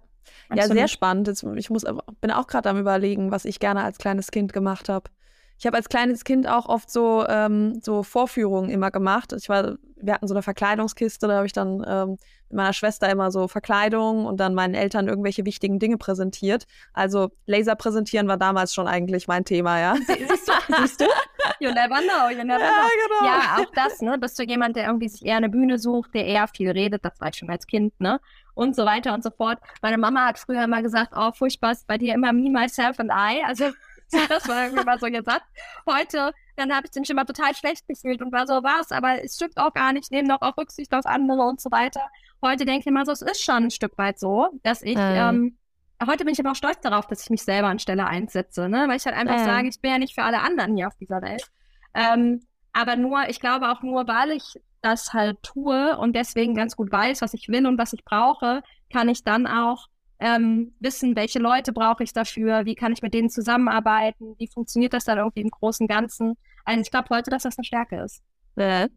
Ja, 0.54 0.66
sehr 0.66 0.88
spannend. 0.88 1.28
Ich 1.28 1.70
muss, 1.70 1.84
bin 2.20 2.30
auch 2.30 2.46
gerade 2.46 2.68
am 2.70 2.78
überlegen, 2.78 3.30
was 3.30 3.44
ich 3.44 3.60
gerne 3.60 3.82
als 3.82 3.98
kleines 3.98 4.30
Kind 4.30 4.52
gemacht 4.52 4.88
habe. 4.88 5.10
Ich 5.58 5.66
habe 5.66 5.76
als 5.76 5.88
kleines 5.88 6.24
Kind 6.24 6.48
auch 6.48 6.66
oft 6.66 6.90
so, 6.90 7.24
ähm, 7.28 7.80
so 7.82 8.02
Vorführungen 8.02 8.68
immer 8.68 8.90
gemacht. 8.90 9.32
Ich 9.32 9.48
war, 9.48 9.76
wir 9.96 10.14
hatten 10.14 10.26
so 10.26 10.34
eine 10.34 10.42
Verkleidungskiste, 10.42 11.28
da 11.28 11.36
habe 11.36 11.46
ich 11.46 11.52
dann 11.52 11.84
ähm, 11.86 12.18
meiner 12.52 12.72
Schwester 12.72 13.10
immer 13.10 13.30
so 13.30 13.48
Verkleidung 13.48 14.26
und 14.26 14.38
dann 14.38 14.54
meinen 14.54 14.74
Eltern 14.74 15.08
irgendwelche 15.08 15.44
wichtigen 15.44 15.78
Dinge 15.78 15.98
präsentiert. 15.98 16.66
Also 16.92 17.30
Laser 17.46 17.76
präsentieren 17.76 18.28
war 18.28 18.36
damals 18.36 18.74
schon 18.74 18.86
eigentlich 18.86 19.28
mein 19.28 19.44
Thema, 19.44 19.80
ja. 19.80 19.94
Siehst 20.06 20.48
du? 20.48 20.76
Siehst 20.76 21.00
du? 21.00 21.06
You 21.58 21.70
never 21.70 22.00
know, 22.00 22.28
you 22.28 22.44
never 22.44 22.58
know. 22.58 22.66
Ja, 22.66 22.88
genau. 23.06 23.24
ja, 23.24 23.56
auch 23.58 23.72
das, 23.74 24.00
ne? 24.00 24.18
Bist 24.18 24.38
du 24.38 24.42
jemand, 24.42 24.74
der 24.74 24.86
irgendwie 24.86 25.08
sich 25.08 25.24
eher 25.24 25.36
eine 25.36 25.48
Bühne 25.48 25.78
sucht, 25.78 26.14
der 26.14 26.26
eher 26.26 26.48
viel 26.48 26.70
redet, 26.70 27.04
das 27.04 27.20
war 27.20 27.28
ich 27.28 27.36
schon 27.36 27.50
als 27.50 27.66
Kind, 27.66 27.98
ne? 28.00 28.20
Und 28.54 28.74
so 28.74 28.84
weiter 28.84 29.14
und 29.14 29.22
so 29.22 29.30
fort. 29.30 29.58
Meine 29.80 29.98
Mama 29.98 30.26
hat 30.26 30.38
früher 30.38 30.64
immer 30.64 30.82
gesagt, 30.82 31.12
oh, 31.16 31.30
furchtbar 31.32 31.72
ist 31.72 31.86
bei 31.86 31.98
dir 31.98 32.14
immer 32.14 32.32
me, 32.32 32.50
myself 32.50 32.98
and 32.98 33.10
I. 33.10 33.42
Also 33.46 33.70
das 34.28 34.48
war 34.48 34.64
irgendwie 34.64 34.84
mal 34.84 34.98
so 34.98 35.06
ihr 35.06 35.22
Satz. 35.22 35.42
Heute, 35.88 36.32
dann 36.56 36.74
habe 36.74 36.86
ich 36.86 36.90
den 36.90 37.04
schon 37.04 37.16
mal 37.16 37.24
total 37.24 37.54
schlecht 37.54 37.86
gefühlt 37.86 38.22
und 38.22 38.32
war 38.32 38.46
so, 38.46 38.54
was, 38.54 38.92
aber 38.92 39.24
es 39.24 39.36
stimmt 39.36 39.56
auch 39.56 39.72
gar 39.72 39.92
nicht, 39.92 40.10
nehmen 40.10 40.28
doch 40.28 40.42
auch 40.42 40.56
Rücksicht 40.56 40.92
auf 40.94 41.06
andere 41.06 41.42
und 41.42 41.60
so 41.60 41.70
weiter. 41.70 42.02
Heute 42.42 42.64
denke 42.64 42.88
ich 42.88 42.92
mal 42.92 43.06
so, 43.06 43.12
es 43.12 43.22
ist 43.22 43.42
schon 43.42 43.64
ein 43.64 43.70
Stück 43.70 43.96
weit 43.98 44.18
so, 44.18 44.48
dass 44.62 44.82
ich, 44.82 44.96
ähm. 44.96 45.56
Ähm, 46.00 46.06
heute 46.06 46.24
bin 46.24 46.34
ich 46.34 46.40
aber 46.40 46.50
auch 46.50 46.56
stolz 46.56 46.80
darauf, 46.80 47.06
dass 47.06 47.22
ich 47.22 47.30
mich 47.30 47.42
selber 47.42 47.68
an 47.68 47.78
Stelle 47.78 48.06
einsetze, 48.06 48.68
ne? 48.68 48.86
weil 48.88 48.96
ich 48.96 49.06
halt 49.06 49.16
einfach 49.16 49.38
ähm. 49.38 49.44
sage, 49.44 49.68
ich 49.68 49.80
bin 49.80 49.92
ja 49.92 49.98
nicht 49.98 50.14
für 50.14 50.24
alle 50.24 50.40
anderen 50.40 50.76
hier 50.76 50.88
auf 50.88 50.96
dieser 50.96 51.22
Welt. 51.22 51.48
Ähm, 51.94 52.42
aber 52.72 52.96
nur, 52.96 53.28
ich 53.28 53.40
glaube 53.40 53.70
auch 53.70 53.82
nur, 53.82 54.06
weil 54.08 54.30
ich 54.32 54.60
das 54.80 55.12
halt 55.12 55.42
tue 55.42 55.96
und 55.96 56.16
deswegen 56.16 56.54
ganz 56.54 56.76
gut 56.76 56.90
weiß, 56.90 57.22
was 57.22 57.34
ich 57.34 57.48
will 57.48 57.66
und 57.66 57.78
was 57.78 57.92
ich 57.92 58.04
brauche, 58.04 58.62
kann 58.90 59.08
ich 59.08 59.24
dann 59.24 59.46
auch 59.46 59.86
ähm, 60.22 60.72
wissen, 60.78 61.16
welche 61.16 61.40
Leute 61.40 61.72
brauche 61.72 62.04
ich 62.04 62.12
dafür, 62.12 62.64
wie 62.64 62.76
kann 62.76 62.92
ich 62.92 63.02
mit 63.02 63.12
denen 63.12 63.28
zusammenarbeiten, 63.28 64.36
wie 64.38 64.46
funktioniert 64.46 64.92
das 64.92 65.04
dann 65.04 65.18
irgendwie 65.18 65.40
im 65.40 65.50
großen 65.50 65.88
Ganzen. 65.88 66.36
Also 66.64 66.80
ich 66.80 66.92
glaube 66.92 67.08
heute, 67.10 67.30
dass 67.30 67.42
das 67.42 67.58
eine 67.58 67.64
Stärke 67.64 68.00
ist. 68.00 68.22
Äh, 68.54 68.88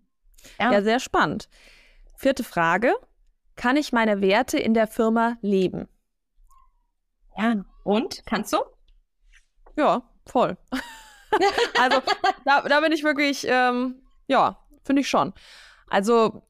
ja. 0.59 0.71
ja, 0.71 0.81
sehr 0.83 0.99
spannend. 0.99 1.49
Vierte 2.15 2.43
Frage. 2.43 2.93
Kann 3.55 3.75
ich 3.75 3.91
meine 3.91 4.21
Werte 4.21 4.59
in 4.59 4.75
der 4.75 4.85
Firma 4.85 5.37
leben? 5.41 5.87
Ja, 7.37 7.65
und? 7.83 8.21
Kannst 8.27 8.53
du? 8.53 8.57
Ja, 9.75 10.03
voll. 10.27 10.57
also 11.79 12.01
da, 12.45 12.61
da, 12.61 12.79
bin 12.81 12.91
ich 12.91 13.03
wirklich, 13.03 13.47
ähm, 13.49 14.03
ja, 14.27 14.59
finde 14.83 15.01
ich 15.01 15.09
schon. 15.09 15.33
Also 15.87 16.43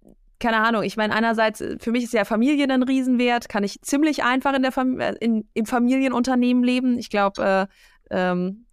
keine 0.45 0.63
Ahnung, 0.63 0.83
ich 0.83 0.95
meine, 0.95 1.15
einerseits, 1.15 1.59
äh, 1.59 1.77
für 1.79 1.91
mich 1.91 2.03
ist 2.03 2.13
ja 2.13 2.23
Familie 2.23 2.71
ein 2.71 2.83
Riesenwert, 2.83 3.49
kann 3.49 3.63
ich 3.63 3.81
ziemlich 3.81 4.23
einfach 4.23 4.53
in 4.53 4.61
der 4.61 4.71
Fam 4.71 4.99
äh, 4.99 5.13
in, 5.13 5.49
im 5.55 5.65
Familienunternehmen 5.65 6.63
leben. 6.63 6.99
Ich 6.99 7.09
glaube, 7.09 7.67
äh, 8.11 8.15
ähm, 8.15 8.67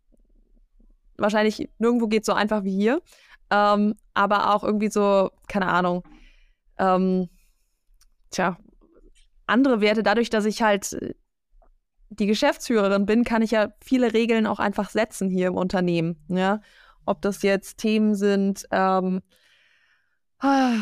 wahrscheinlich 1.17 1.71
nirgendwo 1.79 2.09
geht 2.09 2.23
es 2.23 2.27
so 2.27 2.35
einfach 2.35 2.63
wie 2.65 2.77
hier. 2.77 3.01
Ähm, 3.51 3.95
aber 4.13 4.55
auch 4.55 4.65
irgendwie 4.65 4.91
so, 4.91 5.31
keine 5.49 5.69
Ahnung, 5.69 6.03
ähm, 6.79 7.31
tja, 8.31 8.59
andere 9.47 9.81
Werte. 9.81 10.03
Dadurch, 10.03 10.29
dass 10.29 10.45
ich 10.45 10.61
halt 10.61 10.93
äh, 10.93 11.15
die 12.11 12.27
Geschäftsführerin 12.27 13.07
bin, 13.07 13.25
kann 13.25 13.41
ich 13.41 13.53
ja 13.53 13.73
viele 13.83 14.13
Regeln 14.13 14.47
auch 14.47 14.59
einfach 14.59 14.91
setzen 14.91 15.31
hier 15.31 15.47
im 15.47 15.57
Unternehmen. 15.57 16.23
Ja? 16.29 16.61
Ob 17.07 17.23
das 17.23 17.41
jetzt 17.41 17.79
Themen 17.79 18.15
sind, 18.15 18.67
ähm, 18.71 19.23
ah, 20.39 20.75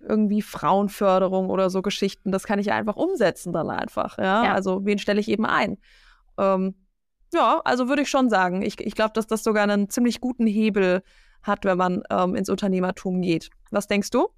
irgendwie 0.00 0.42
Frauenförderung 0.42 1.50
oder 1.50 1.70
so 1.70 1.82
Geschichten, 1.82 2.32
das 2.32 2.44
kann 2.44 2.58
ich 2.58 2.72
einfach 2.72 2.96
umsetzen 2.96 3.52
dann 3.52 3.70
einfach. 3.70 4.18
Ja, 4.18 4.44
ja. 4.44 4.54
also 4.54 4.84
wen 4.84 4.98
stelle 4.98 5.20
ich 5.20 5.28
eben 5.28 5.46
ein? 5.46 5.78
Ähm, 6.38 6.74
ja, 7.32 7.60
also 7.64 7.88
würde 7.88 8.02
ich 8.02 8.10
schon 8.10 8.28
sagen. 8.28 8.62
Ich, 8.62 8.80
ich 8.80 8.94
glaube, 8.94 9.12
dass 9.14 9.26
das 9.26 9.44
sogar 9.44 9.62
einen 9.62 9.88
ziemlich 9.88 10.20
guten 10.20 10.46
Hebel 10.46 11.02
hat, 11.42 11.64
wenn 11.64 11.78
man 11.78 12.02
ähm, 12.10 12.34
ins 12.34 12.48
Unternehmertum 12.48 13.20
geht. 13.20 13.50
Was 13.70 13.86
denkst 13.86 14.10
du? 14.10 14.28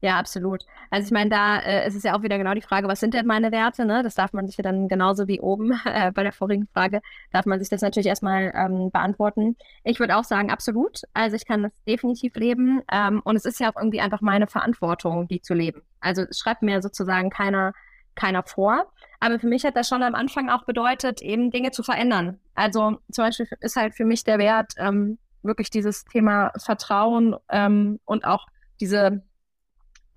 Ja, 0.00 0.16
absolut. 0.18 0.64
Also 0.90 1.06
ich 1.06 1.12
meine, 1.12 1.28
da 1.28 1.58
äh, 1.58 1.88
ist 1.88 1.96
es 1.96 2.04
ja 2.04 2.16
auch 2.16 2.22
wieder 2.22 2.38
genau 2.38 2.54
die 2.54 2.62
Frage, 2.62 2.86
was 2.86 3.00
sind 3.00 3.14
denn 3.14 3.26
meine 3.26 3.50
Werte? 3.50 3.84
Ne? 3.84 4.04
Das 4.04 4.14
darf 4.14 4.32
man 4.32 4.46
sich 4.46 4.56
ja 4.56 4.62
dann 4.62 4.86
genauso 4.86 5.26
wie 5.26 5.40
oben 5.40 5.72
äh, 5.84 6.12
bei 6.12 6.22
der 6.22 6.32
vorigen 6.32 6.68
Frage, 6.72 7.00
darf 7.32 7.46
man 7.46 7.58
sich 7.58 7.68
das 7.68 7.82
natürlich 7.82 8.06
erstmal 8.06 8.52
ähm, 8.54 8.90
beantworten. 8.92 9.56
Ich 9.82 9.98
würde 9.98 10.16
auch 10.16 10.22
sagen, 10.22 10.50
absolut. 10.50 11.02
Also 11.14 11.34
ich 11.34 11.46
kann 11.46 11.64
das 11.64 11.72
definitiv 11.84 12.36
leben. 12.36 12.80
Ähm, 12.92 13.20
und 13.24 13.34
es 13.34 13.44
ist 13.44 13.58
ja 13.58 13.72
auch 13.72 13.76
irgendwie 13.76 14.00
einfach 14.00 14.20
meine 14.20 14.46
Verantwortung, 14.46 15.26
die 15.26 15.42
zu 15.42 15.54
leben. 15.54 15.82
Also 16.00 16.22
es 16.22 16.38
schreibt 16.38 16.62
mir 16.62 16.80
sozusagen 16.80 17.28
keiner, 17.30 17.72
keiner 18.14 18.44
vor. 18.44 18.86
Aber 19.18 19.40
für 19.40 19.48
mich 19.48 19.64
hat 19.64 19.76
das 19.76 19.88
schon 19.88 20.04
am 20.04 20.14
Anfang 20.14 20.48
auch 20.48 20.64
bedeutet, 20.64 21.22
eben 21.22 21.50
Dinge 21.50 21.72
zu 21.72 21.82
verändern. 21.82 22.38
Also 22.54 22.98
zum 23.10 23.24
Beispiel 23.24 23.48
ist 23.60 23.74
halt 23.74 23.96
für 23.96 24.04
mich 24.04 24.22
der 24.22 24.38
Wert 24.38 24.74
ähm, 24.76 25.18
wirklich 25.42 25.70
dieses 25.70 26.04
Thema 26.04 26.52
Vertrauen 26.56 27.34
ähm, 27.50 27.98
und 28.04 28.24
auch 28.24 28.46
diese 28.80 29.22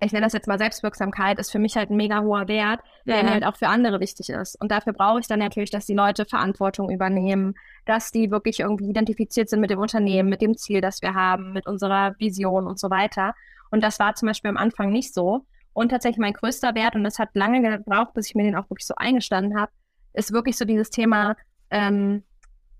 ich 0.04 0.12
nenne 0.12 0.26
das 0.26 0.32
jetzt 0.32 0.48
mal 0.48 0.58
Selbstwirksamkeit, 0.58 1.38
ist 1.38 1.52
für 1.52 1.60
mich 1.60 1.76
halt 1.76 1.90
ein 1.90 1.96
mega 1.96 2.22
hoher 2.22 2.48
Wert, 2.48 2.80
der 3.06 3.18
ja. 3.18 3.22
mir 3.22 3.30
halt 3.30 3.44
auch 3.44 3.56
für 3.56 3.68
andere 3.68 4.00
wichtig 4.00 4.30
ist. 4.30 4.60
Und 4.60 4.72
dafür 4.72 4.92
brauche 4.92 5.20
ich 5.20 5.28
dann 5.28 5.38
natürlich, 5.38 5.70
dass 5.70 5.86
die 5.86 5.94
Leute 5.94 6.24
Verantwortung 6.24 6.90
übernehmen, 6.90 7.54
dass 7.86 8.10
die 8.10 8.30
wirklich 8.30 8.60
irgendwie 8.60 8.90
identifiziert 8.90 9.48
sind 9.48 9.60
mit 9.60 9.70
dem 9.70 9.78
Unternehmen, 9.78 10.28
mit 10.28 10.42
dem 10.42 10.56
Ziel, 10.56 10.80
das 10.80 11.02
wir 11.02 11.14
haben, 11.14 11.52
mit 11.52 11.66
unserer 11.66 12.14
Vision 12.18 12.66
und 12.66 12.80
so 12.80 12.90
weiter. 12.90 13.34
Und 13.70 13.82
das 13.82 14.00
war 14.00 14.14
zum 14.14 14.26
Beispiel 14.26 14.50
am 14.50 14.56
Anfang 14.56 14.90
nicht 14.90 15.14
so. 15.14 15.46
Und 15.72 15.90
tatsächlich 15.90 16.18
mein 16.18 16.34
größter 16.34 16.74
Wert, 16.74 16.96
und 16.96 17.04
das 17.04 17.18
hat 17.18 17.30
lange 17.34 17.62
gebraucht, 17.62 18.12
bis 18.14 18.28
ich 18.28 18.34
mir 18.34 18.42
den 18.42 18.56
auch 18.56 18.68
wirklich 18.68 18.86
so 18.86 18.94
eingestanden 18.96 19.58
habe, 19.58 19.70
ist 20.14 20.32
wirklich 20.32 20.58
so 20.58 20.64
dieses 20.64 20.90
Thema, 20.90 21.36
ähm, 21.70 22.24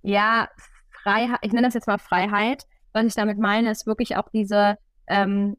ja, 0.02 0.48
Freiheit, 0.90 1.38
ich 1.42 1.52
nenne 1.52 1.68
das 1.68 1.74
jetzt 1.74 1.86
mal 1.86 1.98
Freiheit. 1.98 2.64
Was 2.92 3.06
ich 3.06 3.14
damit 3.14 3.38
meine, 3.38 3.70
ist 3.70 3.86
wirklich 3.86 4.16
auch 4.16 4.28
diese 4.28 4.76
ähm, 5.06 5.56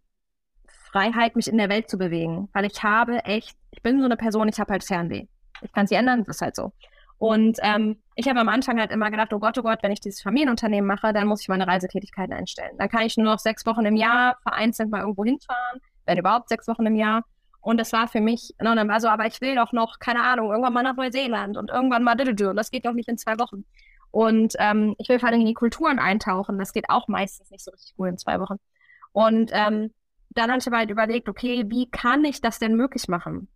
Freiheit, 0.94 1.36
mich 1.36 1.48
in 1.48 1.58
der 1.58 1.70
Welt 1.70 1.90
zu 1.90 1.98
bewegen. 1.98 2.50
Weil 2.54 2.66
ich 2.66 2.82
habe 2.84 3.26
echt, 3.26 3.58
ich 3.72 3.82
bin 3.82 4.00
so 4.00 4.06
eine 4.06 4.16
Person, 4.16 4.48
ich 4.48 4.60
habe 4.60 4.72
halt 4.72 4.84
Fernweh. 4.84 5.26
Ich 5.62 5.74
kann 5.74 5.88
sie 5.88 5.96
ändern, 5.96 6.24
das 6.24 6.38
ist 6.38 6.42
halt 6.42 6.56
so. 6.56 6.72
Und 7.18 7.58
ähm, 7.62 7.98
ich 8.16 8.28
habe 8.28 8.40
am 8.40 8.50
Anfang 8.50 8.80
halt 8.80 8.92
immer 8.92 9.10
gedacht, 9.10 9.34
oh 9.34 9.40
Gott, 9.40 9.58
oh 9.58 9.64
Gott, 9.64 9.80
wenn 9.82 9.92
ich 9.92 10.02
dieses 10.02 10.22
Familienunternehmen 10.22 10.88
mache, 10.88 11.14
dann 11.14 11.28
muss 11.28 11.42
ich 11.42 11.48
meine 11.48 11.68
Reisetätigkeiten 11.68 12.34
einstellen. 12.34 12.76
Dann 12.78 12.90
kann 12.90 13.04
ich 13.04 13.18
nur 13.18 13.26
noch 13.26 13.40
sechs 13.40 13.66
Wochen 13.66 13.86
im 13.86 13.96
Jahr 13.96 14.38
vereinzelt 14.44 14.90
mal 14.90 15.02
irgendwo 15.02 15.24
hinfahren, 15.24 15.80
wenn 16.06 16.18
überhaupt 16.18 16.50
sechs 16.50 16.68
Wochen 16.68 16.86
im 16.86 16.96
Jahr. 16.96 17.24
Und 17.62 17.80
das 17.80 17.94
war 17.94 18.10
für 18.10 18.20
mich, 18.20 18.54
no, 18.60 18.76
dann 18.76 18.90
war 18.90 19.00
so, 19.00 19.08
aber 19.08 19.26
ich 19.26 19.40
will 19.40 19.56
doch 19.56 19.72
noch, 19.72 20.00
keine 20.00 20.22
Ahnung, 20.22 20.52
irgendwann 20.52 20.74
mal 20.74 20.84
nach 20.84 20.98
Neuseeland 20.98 21.56
und 21.56 21.70
irgendwann 21.70 22.04
mal 22.04 22.20
und 22.20 22.56
das 22.58 22.72
geht 22.72 22.86
doch 22.86 22.94
nicht 22.94 23.08
in 23.08 23.18
zwei 23.18 23.40
Wochen. 23.40 23.64
Und 24.12 24.54
ähm, 24.60 24.96
ich 24.98 25.08
will 25.08 25.18
vor 25.18 25.30
allem 25.30 25.40
in 25.40 25.48
die 25.48 25.54
Kulturen 25.54 25.98
eintauchen, 25.98 26.60
das 26.60 26.74
geht 26.74 26.90
auch 26.90 27.08
meistens 27.08 27.50
nicht 27.52 27.64
so 27.64 27.72
richtig 27.72 27.96
gut 27.96 28.10
in 28.10 28.18
zwei 28.18 28.40
Wochen. 28.40 28.58
Und 29.14 29.50
ähm, 29.54 29.92
dann 30.38 30.50
habe 30.50 30.60
ich 30.60 30.68
aber 30.68 30.78
halt 30.78 30.90
überlegt, 30.90 31.30
okay, 31.30 31.66
wie 31.68 31.90
kann 31.90 32.24
ich 32.26 32.42
das 32.42 32.60
denn 32.60 32.76
möglich 32.76 33.08
machen? 33.08 33.48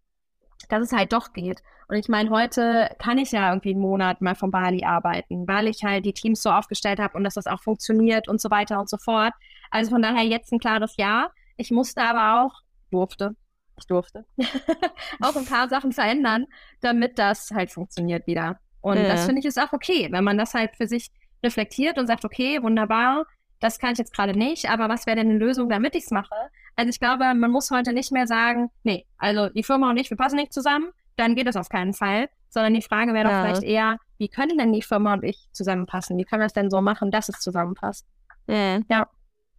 Dass 0.70 0.84
es 0.84 0.92
halt 0.92 1.14
doch 1.14 1.34
geht. 1.34 1.62
Und 1.88 1.96
ich 1.96 2.10
meine, 2.10 2.30
heute 2.30 2.94
kann 3.00 3.18
ich 3.18 3.32
ja 3.32 3.50
irgendwie 3.50 3.72
einen 3.72 3.80
Monat 3.80 4.22
mal 4.22 4.36
von 4.36 4.52
Bali 4.52 4.84
arbeiten, 4.84 5.48
weil 5.48 5.68
ich 5.68 5.84
halt 5.84 6.06
die 6.06 6.14
Teams 6.14 6.42
so 6.42 6.50
aufgestellt 6.50 7.00
habe 7.00 7.18
und 7.18 7.24
dass 7.24 7.36
das 7.36 7.48
auch 7.48 7.62
funktioniert 7.62 8.28
und 8.28 8.42
so 8.42 8.50
weiter 8.50 8.80
und 8.80 8.90
so 8.90 8.98
fort. 8.98 9.34
Also 9.72 9.92
von 9.92 10.02
daher 10.02 10.24
jetzt 10.24 10.52
ein 10.52 10.60
klares 10.60 10.96
Ja. 10.98 11.32
Ich 11.56 11.72
musste 11.72 12.02
aber 12.02 12.44
auch, 12.44 12.62
durfte, 12.92 13.36
ich 13.80 13.88
durfte, 13.88 14.26
auch 15.22 15.36
ein 15.36 15.46
paar 15.46 15.70
Sachen 15.70 15.92
verändern, 15.92 16.46
damit 16.82 17.18
das 17.18 17.52
halt 17.52 17.72
funktioniert 17.72 18.28
wieder. 18.28 18.60
Und 18.82 18.98
ja. 18.98 19.08
das 19.08 19.26
finde 19.26 19.40
ich 19.40 19.46
ist 19.46 19.60
auch 19.60 19.74
okay, 19.74 20.10
wenn 20.12 20.24
man 20.24 20.38
das 20.38 20.54
halt 20.54 20.76
für 20.76 20.88
sich 20.88 21.10
reflektiert 21.44 21.98
und 21.98 22.08
sagt, 22.08 22.26
okay, 22.26 22.62
wunderbar, 22.62 23.26
das 23.60 23.80
kann 23.80 23.94
ich 23.94 23.98
jetzt 23.98 24.14
gerade 24.14 24.38
nicht, 24.38 24.70
aber 24.70 24.90
was 24.90 25.06
wäre 25.06 25.18
denn 25.18 25.30
eine 25.30 25.40
Lösung, 25.40 25.70
damit 25.70 25.96
ich 25.96 26.06
es 26.06 26.12
mache? 26.12 26.36
Also 26.76 26.90
ich 26.90 27.00
glaube, 27.00 27.34
man 27.34 27.52
muss 27.52 27.72
heute 27.72 27.94
nicht 27.94 28.12
mehr 28.12 28.28
sagen, 28.28 28.70
nee, 28.84 29.06
also 29.18 29.50
die 29.50 29.64
Firma 29.64 29.90
und 29.90 29.98
ich, 29.98 30.10
wir 30.10 30.18
passen 30.18 30.36
nicht 30.36 30.54
zusammen, 30.54 30.90
dann 31.16 31.36
geht 31.36 31.48
das 31.48 31.56
auf 31.56 31.70
keinen 31.70 31.94
Fall, 31.94 32.30
sondern 32.50 32.74
die 32.74 32.82
Frage 32.82 33.14
wäre 33.14 33.30
ja. 33.30 33.32
doch 33.32 33.48
vielleicht 33.48 33.64
eher, 33.64 33.98
wie 34.18 34.30
können 34.30 34.58
denn 34.58 34.74
die 34.74 34.82
Firma 34.82 35.14
und 35.14 35.24
ich 35.24 35.48
zusammenpassen? 35.52 36.18
Wie 36.18 36.24
können 36.24 36.42
wir 36.42 36.48
es 36.48 36.54
denn 36.54 36.70
so 36.70 36.82
machen, 36.82 37.12
dass 37.12 37.30
es 37.30 37.40
zusammenpasst? 37.40 38.06
Mhm. 38.48 38.86
Ja. 38.90 39.08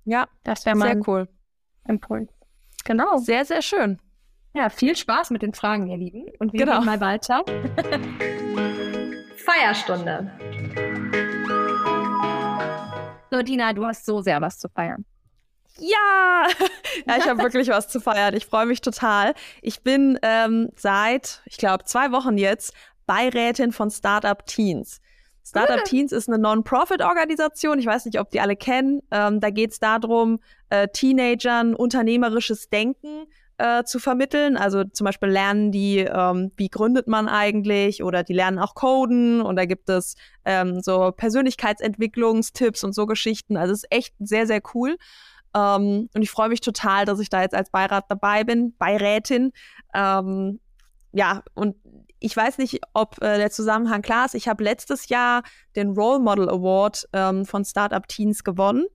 Ja, 0.04 0.26
das 0.42 0.64
wäre 0.64 0.76
mal 0.76 0.92
sehr 0.92 1.02
cool. 1.06 1.28
Impuls. 1.86 2.30
Genau. 2.84 3.18
Sehr, 3.18 3.44
sehr 3.44 3.60
schön. 3.62 4.00
Ja, 4.54 4.70
viel 4.70 4.96
Spaß 4.96 5.30
mit 5.30 5.42
den 5.42 5.52
Fragen, 5.52 5.88
ihr 5.88 5.98
Lieben. 5.98 6.24
Und 6.38 6.52
wir 6.52 6.60
genau. 6.60 6.78
gehen 6.78 6.86
mal 6.86 7.00
weiter. 7.00 7.44
Feierstunde. 9.36 10.30
So, 13.30 13.42
Dina, 13.42 13.72
du 13.72 13.84
hast 13.84 14.06
so 14.06 14.20
sehr 14.20 14.40
was 14.40 14.58
zu 14.58 14.68
feiern. 14.68 15.04
Ja, 15.78 16.46
ja 17.06 17.16
ich 17.16 17.28
habe 17.28 17.42
wirklich 17.42 17.68
was 17.68 17.88
zu 17.88 18.00
feiern. 18.00 18.34
Ich 18.34 18.46
freue 18.46 18.66
mich 18.66 18.80
total. 18.80 19.34
Ich 19.62 19.82
bin 19.82 20.18
ähm, 20.22 20.70
seit, 20.76 21.42
ich 21.46 21.56
glaube, 21.56 21.84
zwei 21.84 22.12
Wochen 22.12 22.38
jetzt 22.38 22.72
Beirätin 23.06 23.72
von 23.72 23.90
Startup 23.90 24.44
Teens. 24.46 25.00
Startup 25.44 25.82
Teens 25.84 26.12
ist 26.12 26.28
eine 26.28 26.38
Non-Profit-Organisation. 26.38 27.78
Ich 27.78 27.86
weiß 27.86 28.04
nicht, 28.04 28.20
ob 28.20 28.30
die 28.30 28.40
alle 28.40 28.54
kennen. 28.54 29.00
Ähm, 29.10 29.40
da 29.40 29.48
geht 29.48 29.72
es 29.72 29.78
darum, 29.78 30.40
äh, 30.68 30.88
Teenagern 30.88 31.74
unternehmerisches 31.74 32.68
Denken 32.68 33.26
äh, 33.58 33.84
zu 33.84 33.98
vermitteln. 33.98 34.56
Also 34.56 34.84
zum 34.84 35.04
Beispiel 35.04 35.28
lernen 35.28 35.72
die, 35.72 35.98
ähm, 35.98 36.52
wie 36.56 36.68
gründet 36.68 37.08
man 37.08 37.28
eigentlich 37.28 38.02
oder 38.02 38.22
die 38.22 38.32
lernen 38.32 38.58
auch 38.58 38.74
Coden 38.74 39.40
und 39.40 39.56
da 39.56 39.66
gibt 39.66 39.88
es 39.90 40.14
ähm, 40.44 40.80
so 40.80 41.12
Persönlichkeitsentwicklungstipps 41.12 42.84
und 42.84 42.94
so 42.94 43.06
Geschichten. 43.06 43.56
Also 43.56 43.72
es 43.72 43.82
ist 43.82 43.92
echt 43.92 44.14
sehr, 44.20 44.46
sehr 44.46 44.60
cool. 44.74 44.96
Ähm, 45.54 46.08
und 46.14 46.22
ich 46.22 46.30
freue 46.30 46.48
mich 46.48 46.60
total, 46.60 47.04
dass 47.04 47.20
ich 47.20 47.30
da 47.30 47.42
jetzt 47.42 47.54
als 47.54 47.70
Beirat 47.70 48.04
dabei 48.08 48.44
bin, 48.44 48.76
Beirätin. 48.76 49.52
Ähm, 49.94 50.60
ja, 51.12 51.42
und 51.54 51.76
ich 52.20 52.36
weiß 52.36 52.58
nicht, 52.58 52.80
ob 52.94 53.22
äh, 53.22 53.38
der 53.38 53.50
Zusammenhang 53.50 54.02
klar 54.02 54.26
ist. 54.26 54.34
Ich 54.34 54.48
habe 54.48 54.62
letztes 54.62 55.08
Jahr 55.08 55.42
den 55.76 55.90
Role 55.90 56.18
Model 56.20 56.48
Award 56.48 57.08
ähm, 57.12 57.44
von 57.44 57.64
Startup 57.64 58.06
Teens 58.06 58.44
gewonnen. 58.44 58.86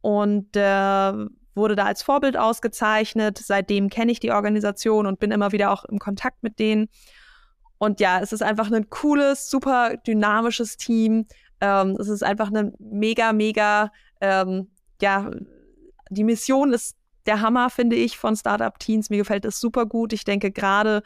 Und 0.00 0.54
äh, 0.56 1.12
wurde 1.54 1.76
da 1.76 1.84
als 1.84 2.02
Vorbild 2.02 2.36
ausgezeichnet. 2.36 3.38
Seitdem 3.38 3.88
kenne 3.88 4.12
ich 4.12 4.20
die 4.20 4.32
Organisation 4.32 5.06
und 5.06 5.18
bin 5.18 5.30
immer 5.30 5.52
wieder 5.52 5.70
auch 5.70 5.84
im 5.84 5.98
Kontakt 5.98 6.42
mit 6.42 6.58
denen. 6.58 6.88
Und 7.78 8.00
ja, 8.00 8.20
es 8.20 8.32
ist 8.32 8.42
einfach 8.42 8.70
ein 8.70 8.88
cooles, 8.88 9.50
super 9.50 9.96
dynamisches 10.06 10.76
Team. 10.76 11.26
Ähm, 11.60 11.96
es 11.98 12.08
ist 12.08 12.22
einfach 12.22 12.50
ein 12.52 12.72
mega, 12.78 13.32
mega, 13.32 13.90
ähm, 14.20 14.70
ja, 15.00 15.30
die 16.10 16.24
Mission 16.24 16.72
ist 16.72 16.96
der 17.26 17.40
Hammer, 17.40 17.70
finde 17.70 17.96
ich, 17.96 18.18
von 18.18 18.36
Startup 18.36 18.78
Teens. 18.78 19.10
Mir 19.10 19.18
gefällt 19.18 19.44
es 19.44 19.60
super 19.60 19.86
gut. 19.86 20.12
Ich 20.12 20.24
denke 20.24 20.50
gerade, 20.50 21.02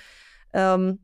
ähm, 0.53 0.99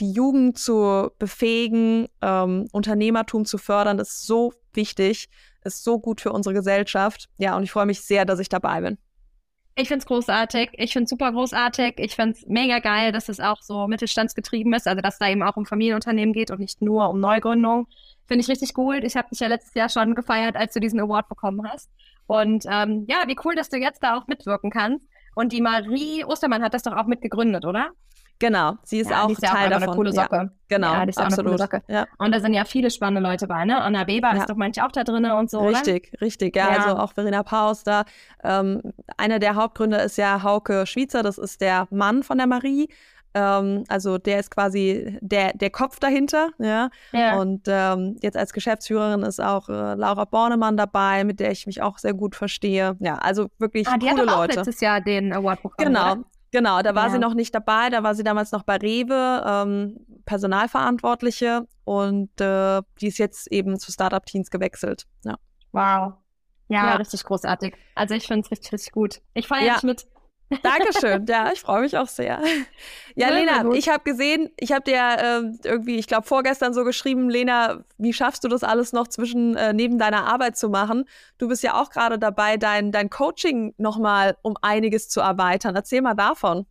die 0.00 0.12
Jugend 0.12 0.58
zu 0.58 1.10
befähigen, 1.18 2.08
ähm, 2.22 2.66
Unternehmertum 2.72 3.44
zu 3.44 3.58
fördern, 3.58 3.98
ist 3.98 4.26
so 4.26 4.52
wichtig 4.74 5.28
ist 5.64 5.84
so 5.84 5.98
gut 5.98 6.20
für 6.20 6.32
unsere 6.32 6.54
Gesellschaft. 6.54 7.28
Ja, 7.38 7.56
und 7.56 7.62
ich 7.62 7.72
freue 7.72 7.86
mich 7.86 8.00
sehr, 8.00 8.24
dass 8.24 8.38
ich 8.38 8.48
dabei 8.48 8.80
bin. 8.80 8.98
Ich 9.76 9.88
finde 9.88 10.00
es 10.00 10.06
großartig. 10.06 10.70
Ich 10.74 10.92
finde 10.92 11.04
es 11.04 11.10
super 11.10 11.32
großartig. 11.32 11.94
Ich 11.98 12.14
finde 12.14 12.36
es 12.36 12.46
mega 12.46 12.80
geil, 12.80 13.12
dass 13.12 13.28
es 13.28 13.40
auch 13.40 13.62
so 13.62 13.86
mittelstandsgetrieben 13.86 14.72
ist, 14.74 14.86
also 14.86 15.00
dass 15.00 15.18
da 15.18 15.28
eben 15.28 15.42
auch 15.42 15.56
um 15.56 15.64
Familienunternehmen 15.64 16.32
geht 16.32 16.50
und 16.50 16.60
nicht 16.60 16.82
nur 16.82 17.08
um 17.08 17.20
Neugründung. 17.20 17.86
Finde 18.26 18.42
ich 18.42 18.48
richtig 18.48 18.74
gut. 18.74 19.04
Ich 19.04 19.16
habe 19.16 19.28
dich 19.30 19.40
ja 19.40 19.48
letztes 19.48 19.74
Jahr 19.74 19.88
schon 19.88 20.14
gefeiert, 20.14 20.56
als 20.56 20.74
du 20.74 20.80
diesen 20.80 21.00
Award 21.00 21.28
bekommen 21.28 21.66
hast. 21.66 21.90
Und 22.26 22.64
ähm, 22.68 23.06
ja, 23.08 23.24
wie 23.26 23.36
cool, 23.44 23.54
dass 23.54 23.70
du 23.70 23.78
jetzt 23.78 24.02
da 24.02 24.16
auch 24.16 24.26
mitwirken 24.26 24.70
kannst. 24.70 25.04
Und 25.34 25.52
die 25.52 25.60
Marie 25.60 26.24
Ostermann 26.24 26.62
hat 26.62 26.74
das 26.74 26.82
doch 26.82 26.96
auch 26.96 27.06
mitgegründet, 27.06 27.64
oder? 27.64 27.90
Genau, 28.40 28.78
sie 28.82 29.00
ist 29.00 29.10
ja, 29.10 29.22
auch 29.22 29.30
ist 29.30 29.42
ja 29.42 29.50
Teil 29.50 29.66
auch 29.66 29.70
davon. 29.70 29.88
Eine 29.88 29.96
coole 29.96 30.12
Socke. 30.12 30.36
Ja, 30.36 30.50
genau, 30.68 30.92
ja, 30.94 31.04
die 31.04 31.10
ist 31.10 31.18
absolut. 31.18 31.38
Auch 31.38 31.60
eine 31.60 31.68
coole 31.68 31.82
Socke. 31.86 31.92
Ja. 31.92 32.06
Und 32.18 32.34
da 32.34 32.40
sind 32.40 32.54
ja 32.54 32.64
viele 32.64 32.90
spannende 32.90 33.20
Leute 33.20 33.46
bei, 33.46 33.64
ne? 33.66 33.80
Anna 33.80 34.06
Weber 34.06 34.32
ist 34.34 34.48
doch 34.48 34.56
manchmal 34.56 34.86
auch 34.86 34.92
da 34.92 35.04
drin 35.04 35.26
und 35.26 35.50
so. 35.50 35.60
Richtig, 35.60 36.10
oder? 36.14 36.22
richtig, 36.22 36.56
ja, 36.56 36.68
Also 36.68 36.96
auch 36.96 37.12
Verena 37.12 37.42
Paus 37.42 37.84
da. 37.84 38.04
Ähm, 38.42 38.80
einer 39.18 39.38
der 39.38 39.54
Hauptgründer 39.54 40.02
ist 40.02 40.16
ja 40.16 40.42
Hauke 40.42 40.86
Schweizer, 40.86 41.22
das 41.22 41.36
ist 41.36 41.60
der 41.60 41.86
Mann 41.90 42.22
von 42.22 42.38
der 42.38 42.46
Marie. 42.46 42.88
Ähm, 43.34 43.84
also 43.88 44.18
der 44.18 44.40
ist 44.40 44.50
quasi 44.50 45.18
der, 45.20 45.52
der 45.52 45.70
Kopf 45.70 46.00
dahinter, 46.00 46.48
ja. 46.58 46.90
ja. 47.12 47.38
Und 47.38 47.62
ähm, 47.68 48.16
jetzt 48.22 48.36
als 48.36 48.52
Geschäftsführerin 48.52 49.22
ist 49.22 49.40
auch 49.40 49.68
äh, 49.68 49.94
Laura 49.94 50.24
Bornemann 50.24 50.76
dabei, 50.76 51.24
mit 51.24 51.40
der 51.40 51.52
ich 51.52 51.66
mich 51.66 51.82
auch 51.82 51.98
sehr 51.98 52.14
gut 52.14 52.34
verstehe. 52.34 52.96
Ja, 53.00 53.16
also 53.16 53.48
wirklich 53.58 53.86
ah, 53.86 53.98
die 53.98 54.08
coole 54.08 54.22
hat 54.22 54.28
auch 54.28 54.38
Leute. 54.38 54.56
letztes 54.56 54.80
Jahr 54.80 55.00
den 55.00 55.32
Award 55.32 55.62
bekommen. 55.62 55.86
Genau, 55.86 56.12
oder? 56.12 56.24
Genau, 56.52 56.82
da 56.82 56.94
war 56.94 57.06
ja. 57.06 57.10
sie 57.10 57.18
noch 57.18 57.34
nicht 57.34 57.54
dabei, 57.54 57.90
da 57.90 58.02
war 58.02 58.14
sie 58.14 58.24
damals 58.24 58.50
noch 58.50 58.64
bei 58.64 58.76
Rewe, 58.76 59.44
ähm, 59.46 60.04
Personalverantwortliche 60.24 61.66
und 61.84 62.40
äh, 62.40 62.82
die 63.00 63.06
ist 63.06 63.18
jetzt 63.18 63.50
eben 63.52 63.78
zu 63.78 63.92
Startup 63.92 64.24
Teens 64.24 64.50
gewechselt. 64.50 65.06
Ja. 65.24 65.36
Wow. 65.72 66.14
Ja, 66.68 66.86
ja, 66.86 66.96
richtig 66.96 67.24
großartig. 67.24 67.74
Also 67.94 68.14
ich 68.14 68.26
finde 68.26 68.42
es 68.44 68.50
richtig, 68.50 68.72
richtig 68.72 68.92
gut. 68.92 69.20
Ich 69.34 69.48
feiere 69.48 69.66
ja. 69.66 69.74
dich 69.74 69.82
mit. 69.82 70.06
Dankeschön. 70.62 71.26
Ja, 71.26 71.52
ich 71.52 71.60
freue 71.60 71.82
mich 71.82 71.96
auch 71.96 72.08
sehr. 72.08 72.40
Ja, 73.14 73.28
ja 73.28 73.30
Lena, 73.30 73.72
ich 73.72 73.88
habe 73.88 74.02
gesehen, 74.02 74.50
ich 74.58 74.72
habe 74.72 74.82
dir 74.82 74.96
äh, 74.96 75.68
irgendwie, 75.68 75.96
ich 75.96 76.06
glaube, 76.06 76.26
vorgestern 76.26 76.74
so 76.74 76.84
geschrieben, 76.84 77.30
Lena, 77.30 77.84
wie 77.98 78.12
schaffst 78.12 78.42
du 78.42 78.48
das 78.48 78.64
alles 78.64 78.92
noch 78.92 79.08
zwischen 79.08 79.56
äh, 79.56 79.72
neben 79.72 79.98
deiner 79.98 80.26
Arbeit 80.26 80.56
zu 80.56 80.68
machen? 80.68 81.04
Du 81.38 81.48
bist 81.48 81.62
ja 81.62 81.80
auch 81.80 81.90
gerade 81.90 82.18
dabei, 82.18 82.56
dein, 82.56 82.90
dein 82.90 83.10
Coaching 83.10 83.74
nochmal 83.78 84.36
um 84.42 84.56
einiges 84.60 85.08
zu 85.08 85.20
erweitern. 85.20 85.76
Erzähl 85.76 86.02
mal 86.02 86.14
davon. 86.14 86.66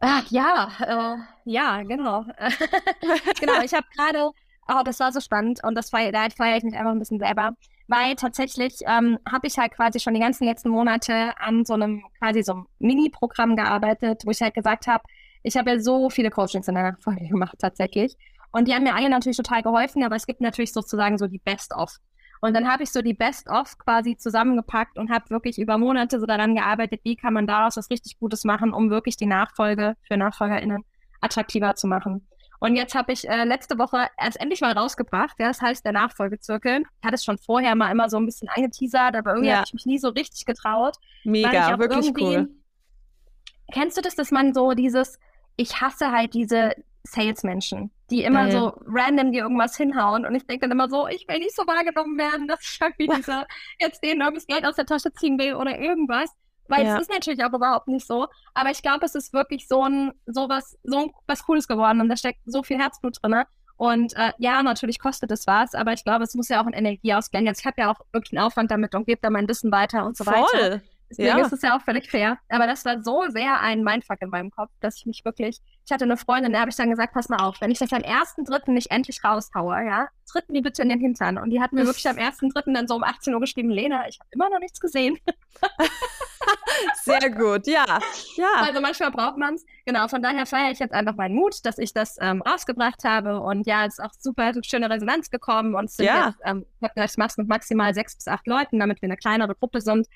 Ach 0.00 0.24
ja, 0.30 0.68
äh, 0.80 1.16
ja, 1.44 1.82
genau. 1.82 2.24
genau, 3.40 3.62
ich 3.62 3.72
habe 3.72 3.86
gerade, 3.96 4.30
oh, 4.68 4.82
das 4.84 5.00
war 5.00 5.12
so 5.12 5.20
spannend 5.20 5.60
und 5.62 5.76
das 5.76 5.90
feiere, 5.90 6.12
da 6.12 6.28
feiere 6.36 6.56
ich 6.56 6.64
mich 6.64 6.74
einfach 6.74 6.90
ein 6.90 6.98
bisschen 6.98 7.20
selber 7.20 7.54
weil 7.86 8.14
tatsächlich 8.16 8.78
ähm, 8.86 9.18
habe 9.30 9.46
ich 9.46 9.58
halt 9.58 9.72
quasi 9.72 10.00
schon 10.00 10.14
die 10.14 10.20
ganzen 10.20 10.44
letzten 10.44 10.70
Monate 10.70 11.38
an 11.38 11.64
so 11.64 11.74
einem 11.74 12.04
quasi 12.18 12.42
so 12.42 12.52
einem 12.52 12.66
Mini-Programm 12.78 13.56
gearbeitet, 13.56 14.22
wo 14.24 14.30
ich 14.30 14.40
halt 14.40 14.54
gesagt 14.54 14.86
habe, 14.86 15.04
ich 15.42 15.56
habe 15.56 15.70
ja 15.70 15.78
so 15.78 16.08
viele 16.10 16.30
Coachings 16.30 16.68
in 16.68 16.74
der 16.74 16.96
Folge 17.00 17.28
gemacht 17.28 17.56
tatsächlich. 17.58 18.16
Und 18.52 18.68
die 18.68 18.74
haben 18.74 18.84
mir 18.84 18.94
alle 18.94 19.10
natürlich 19.10 19.36
total 19.36 19.62
geholfen, 19.62 20.04
aber 20.04 20.16
es 20.16 20.26
gibt 20.26 20.40
natürlich 20.40 20.72
sozusagen 20.72 21.18
so 21.18 21.26
die 21.26 21.40
Best-of. 21.40 21.96
Und 22.40 22.54
dann 22.54 22.68
habe 22.70 22.82
ich 22.82 22.92
so 22.92 23.02
die 23.02 23.14
Best-of 23.14 23.78
quasi 23.78 24.16
zusammengepackt 24.16 24.98
und 24.98 25.10
habe 25.10 25.30
wirklich 25.30 25.58
über 25.58 25.78
Monate 25.78 26.20
so 26.20 26.26
daran 26.26 26.54
gearbeitet, 26.54 27.00
wie 27.02 27.16
kann 27.16 27.32
man 27.32 27.46
daraus 27.46 27.76
was 27.76 27.90
richtig 27.90 28.18
Gutes 28.18 28.44
machen, 28.44 28.72
um 28.72 28.90
wirklich 28.90 29.16
die 29.16 29.26
Nachfolge 29.26 29.94
für 30.06 30.16
NachfolgerInnen 30.16 30.84
attraktiver 31.20 31.74
zu 31.74 31.86
machen. 31.86 32.28
Und 32.64 32.76
jetzt 32.76 32.94
habe 32.94 33.12
ich 33.12 33.28
äh, 33.28 33.44
letzte 33.44 33.78
Woche 33.78 34.08
erst 34.16 34.40
endlich 34.40 34.62
mal 34.62 34.72
rausgebracht. 34.72 35.38
Ja, 35.38 35.48
das 35.48 35.60
heißt 35.60 35.84
der 35.84 35.92
Nachfolgezirkel. 35.92 36.80
Ich 36.80 37.04
hatte 37.04 37.16
es 37.16 37.22
schon 37.22 37.36
vorher 37.36 37.74
mal 37.74 37.92
immer 37.92 38.08
so 38.08 38.16
ein 38.16 38.24
bisschen 38.24 38.48
angeteasert, 38.48 39.16
aber 39.16 39.32
irgendwie 39.32 39.50
ja. 39.50 39.56
habe 39.56 39.66
ich 39.66 39.74
mich 39.74 39.84
nie 39.84 39.98
so 39.98 40.08
richtig 40.08 40.46
getraut. 40.46 40.96
Mega, 41.24 41.78
wirklich 41.78 42.10
cool. 42.18 42.48
Kennst 43.70 43.98
du 43.98 44.00
das, 44.00 44.14
dass 44.14 44.30
man 44.30 44.54
so 44.54 44.72
dieses, 44.72 45.18
ich 45.56 45.82
hasse 45.82 46.10
halt 46.10 46.32
diese 46.32 46.72
Salesmenschen, 47.02 47.90
die 48.10 48.24
immer 48.24 48.44
mhm. 48.44 48.50
so 48.52 48.80
random 48.86 49.32
dir 49.32 49.42
irgendwas 49.42 49.76
hinhauen 49.76 50.24
und 50.24 50.34
ich 50.34 50.46
denke 50.46 50.66
dann 50.66 50.70
immer 50.70 50.88
so, 50.88 51.06
ich 51.06 51.28
will 51.28 51.40
nicht 51.40 51.54
so 51.54 51.66
wahrgenommen 51.66 52.16
werden, 52.16 52.48
dass 52.48 52.62
ich 52.62 52.80
irgendwie 52.80 53.08
diese, 53.16 53.46
jetzt 53.78 54.02
denen 54.02 54.22
irgendwas 54.22 54.46
Geld 54.46 54.64
aus 54.64 54.76
der 54.76 54.86
Tasche 54.86 55.12
ziehen 55.12 55.38
will 55.38 55.56
oder 55.56 55.78
irgendwas. 55.78 56.30
Weil 56.68 56.86
ja. 56.86 56.94
es 56.94 57.02
ist 57.02 57.10
natürlich 57.10 57.44
auch 57.44 57.52
überhaupt 57.52 57.88
nicht 57.88 58.06
so. 58.06 58.26
Aber 58.54 58.70
ich 58.70 58.82
glaube, 58.82 59.04
es 59.04 59.14
ist 59.14 59.32
wirklich 59.32 59.68
so 59.68 59.84
ein, 59.84 60.12
so 60.26 60.48
was, 60.48 60.78
so 60.82 61.10
was 61.26 61.44
Cooles 61.44 61.68
geworden 61.68 62.00
und 62.00 62.08
da 62.08 62.16
steckt 62.16 62.40
so 62.46 62.62
viel 62.62 62.78
Herzblut 62.78 63.18
drin. 63.22 63.42
Und 63.76 64.14
äh, 64.16 64.32
ja, 64.38 64.62
natürlich 64.62 64.98
kostet 64.98 65.30
es 65.32 65.46
was, 65.46 65.74
aber 65.74 65.92
ich 65.92 66.04
glaube, 66.04 66.24
es 66.24 66.34
muss 66.34 66.48
ja 66.48 66.62
auch 66.62 66.66
ein 66.66 66.72
Energieausgleich. 66.72 67.42
Jetzt 67.42 67.60
ich 67.60 67.66
habe 67.66 67.80
ja 67.80 67.90
auch 67.90 68.00
wirklich 68.12 68.32
einen 68.32 68.46
Aufwand 68.46 68.70
damit 68.70 68.94
und 68.94 69.06
gebe 69.06 69.20
da 69.20 69.30
mein 69.30 69.48
Wissen 69.48 69.72
weiter 69.72 70.06
und 70.06 70.16
so 70.16 70.24
Voll. 70.24 70.34
weiter. 70.34 70.80
Deswegen 71.10 71.38
ja. 71.38 71.44
ist 71.44 71.52
es 71.52 71.62
ja 71.62 71.76
auch 71.76 71.82
völlig 71.82 72.10
fair. 72.10 72.38
Aber 72.48 72.66
das 72.66 72.84
war 72.84 73.02
so 73.02 73.24
sehr 73.28 73.60
ein 73.60 73.82
Mindfuck 73.82 74.20
in 74.20 74.30
meinem 74.30 74.50
Kopf, 74.50 74.70
dass 74.80 74.96
ich 74.96 75.06
mich 75.06 75.24
wirklich, 75.24 75.60
ich 75.84 75.92
hatte 75.92 76.04
eine 76.04 76.16
Freundin, 76.16 76.52
der 76.52 76.60
habe 76.60 76.70
ich 76.70 76.76
dann 76.76 76.90
gesagt, 76.90 77.12
pass 77.12 77.28
mal 77.28 77.42
auf, 77.42 77.60
wenn 77.60 77.70
ich 77.70 77.78
das 77.78 77.92
am 77.92 78.02
ersten 78.02 78.44
Dritten 78.44 78.74
nicht 78.74 78.90
endlich 78.90 79.22
raushaue, 79.22 79.84
ja, 79.84 80.08
tritt 80.30 80.48
mir 80.50 80.62
bitte 80.62 80.82
in 80.82 80.88
den 80.88 81.00
Hintern. 81.00 81.38
Und 81.38 81.50
die 81.50 81.60
hat 81.60 81.72
mir 81.72 81.86
wirklich 81.86 82.08
am 82.08 82.16
ersten 82.18 82.48
Dritten 82.50 82.74
dann 82.74 82.88
so 82.88 82.96
um 82.96 83.04
18 83.04 83.34
Uhr 83.34 83.40
geschrieben, 83.40 83.70
Lena, 83.70 84.08
ich 84.08 84.18
habe 84.18 84.28
immer 84.32 84.50
noch 84.50 84.60
nichts 84.60 84.80
gesehen. 84.80 85.18
Sehr 87.02 87.30
gut, 87.30 87.66
ja. 87.66 87.84
ja. 88.36 88.52
Also 88.58 88.80
manchmal 88.80 89.10
braucht 89.10 89.36
man 89.36 89.54
es. 89.54 89.64
Genau, 89.86 90.08
von 90.08 90.22
daher 90.22 90.46
feiere 90.46 90.70
ich 90.70 90.78
jetzt 90.78 90.92
einfach 90.92 91.14
meinen 91.14 91.34
Mut, 91.34 91.64
dass 91.64 91.78
ich 91.78 91.92
das 91.92 92.16
ähm, 92.20 92.42
rausgebracht 92.42 93.04
habe. 93.04 93.40
Und 93.40 93.66
ja, 93.66 93.86
es 93.86 93.98
ist 93.98 94.04
auch 94.04 94.12
super 94.18 94.52
schöne 94.64 94.90
Resonanz 94.90 95.30
gekommen. 95.30 95.74
Und 95.74 95.86
es 95.86 95.96
sind 95.96 96.06
ja. 96.06 96.28
jetzt, 96.28 96.40
ähm, 96.44 96.64
ich 96.80 97.16
mache 97.18 97.28
es 97.28 97.36
mit 97.36 97.48
maximal 97.48 97.94
sechs 97.94 98.16
bis 98.16 98.28
acht 98.28 98.46
Leuten, 98.46 98.78
damit 98.80 99.02
wir 99.02 99.06
eine 99.06 99.16
kleinere 99.16 99.54
Gruppe 99.54 99.80
sind 99.80 100.06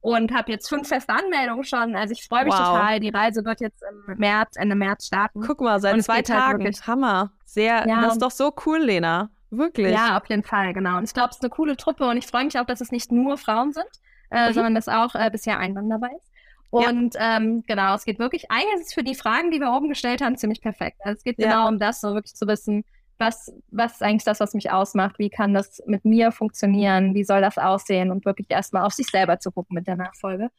und 0.00 0.32
habe 0.32 0.52
jetzt 0.52 0.68
fünf 0.68 0.88
feste 0.88 1.12
Anmeldungen 1.12 1.64
schon. 1.64 1.96
Also 1.96 2.12
ich 2.12 2.24
freue 2.26 2.44
mich 2.44 2.54
wow. 2.54 2.68
total. 2.68 3.00
Die 3.00 3.10
Reise 3.10 3.44
wird 3.44 3.60
jetzt 3.60 3.82
im 3.82 4.16
März, 4.16 4.56
Ende 4.56 4.76
März 4.76 5.06
starten. 5.06 5.42
Guck 5.46 5.60
mal, 5.60 5.80
seit 5.80 6.02
zwei 6.02 6.16
halt 6.16 6.26
Tagen. 6.26 6.64
Halt 6.64 6.86
Hammer. 6.86 7.32
Sehr, 7.44 7.86
ja. 7.86 8.02
das 8.02 8.14
ist 8.14 8.22
doch 8.22 8.30
so 8.30 8.52
cool, 8.66 8.78
Lena. 8.78 9.30
Wirklich. 9.50 9.92
Ja, 9.92 10.18
auf 10.18 10.28
jeden 10.28 10.42
Fall, 10.42 10.74
genau. 10.74 10.98
Und 10.98 11.04
ich 11.04 11.14
glaube, 11.14 11.30
es 11.30 11.36
ist 11.36 11.42
eine 11.42 11.50
coole 11.50 11.76
Truppe 11.76 12.06
und 12.06 12.16
ich 12.16 12.26
freue 12.26 12.44
mich 12.44 12.58
auch, 12.58 12.66
dass 12.66 12.80
es 12.80 12.92
nicht 12.92 13.10
nur 13.10 13.38
Frauen 13.38 13.72
sind, 13.72 13.88
äh, 14.30 14.48
mhm. 14.48 14.54
sondern 14.54 14.74
dass 14.74 14.88
auch 14.88 15.14
äh, 15.14 15.30
bisher 15.30 15.58
ein 15.58 15.74
Mann 15.74 15.88
dabei 15.88 16.08
ist. 16.16 16.30
Und 16.70 17.14
ja. 17.14 17.38
ähm, 17.38 17.64
genau, 17.66 17.94
es 17.94 18.04
geht 18.04 18.18
wirklich, 18.18 18.50
eigentlich 18.50 18.80
ist 18.80 18.88
es 18.88 18.94
für 18.94 19.02
die 19.02 19.14
Fragen, 19.14 19.50
die 19.50 19.60
wir 19.60 19.72
oben 19.72 19.88
gestellt 19.88 20.20
haben, 20.20 20.36
ziemlich 20.36 20.60
perfekt. 20.60 20.98
Also 21.02 21.16
es 21.16 21.24
geht 21.24 21.38
ja. 21.38 21.48
genau 21.48 21.68
um 21.68 21.78
das, 21.78 22.00
so 22.00 22.12
wirklich 22.14 22.34
zu 22.34 22.46
wissen, 22.46 22.84
was, 23.18 23.52
was 23.70 23.94
ist 23.94 24.02
eigentlich 24.02 24.24
das, 24.24 24.38
was 24.40 24.54
mich 24.54 24.70
ausmacht? 24.70 25.18
Wie 25.18 25.30
kann 25.30 25.54
das 25.54 25.82
mit 25.86 26.04
mir 26.04 26.30
funktionieren? 26.30 27.14
Wie 27.14 27.24
soll 27.24 27.40
das 27.40 27.58
aussehen? 27.58 28.10
Und 28.10 28.24
wirklich 28.24 28.50
erstmal 28.50 28.84
auf 28.84 28.92
sich 28.92 29.06
selber 29.06 29.40
zu 29.40 29.50
gucken 29.50 29.74
mit 29.74 29.86
der 29.86 29.96
Nachfolge, 29.96 30.50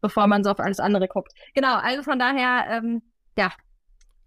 bevor 0.00 0.26
man 0.26 0.42
so 0.42 0.50
auf 0.50 0.58
alles 0.58 0.80
andere 0.80 1.06
guckt. 1.06 1.32
Genau, 1.54 1.76
also 1.76 2.02
von 2.02 2.18
daher, 2.18 2.66
ähm, 2.70 3.02
ja. 3.36 3.52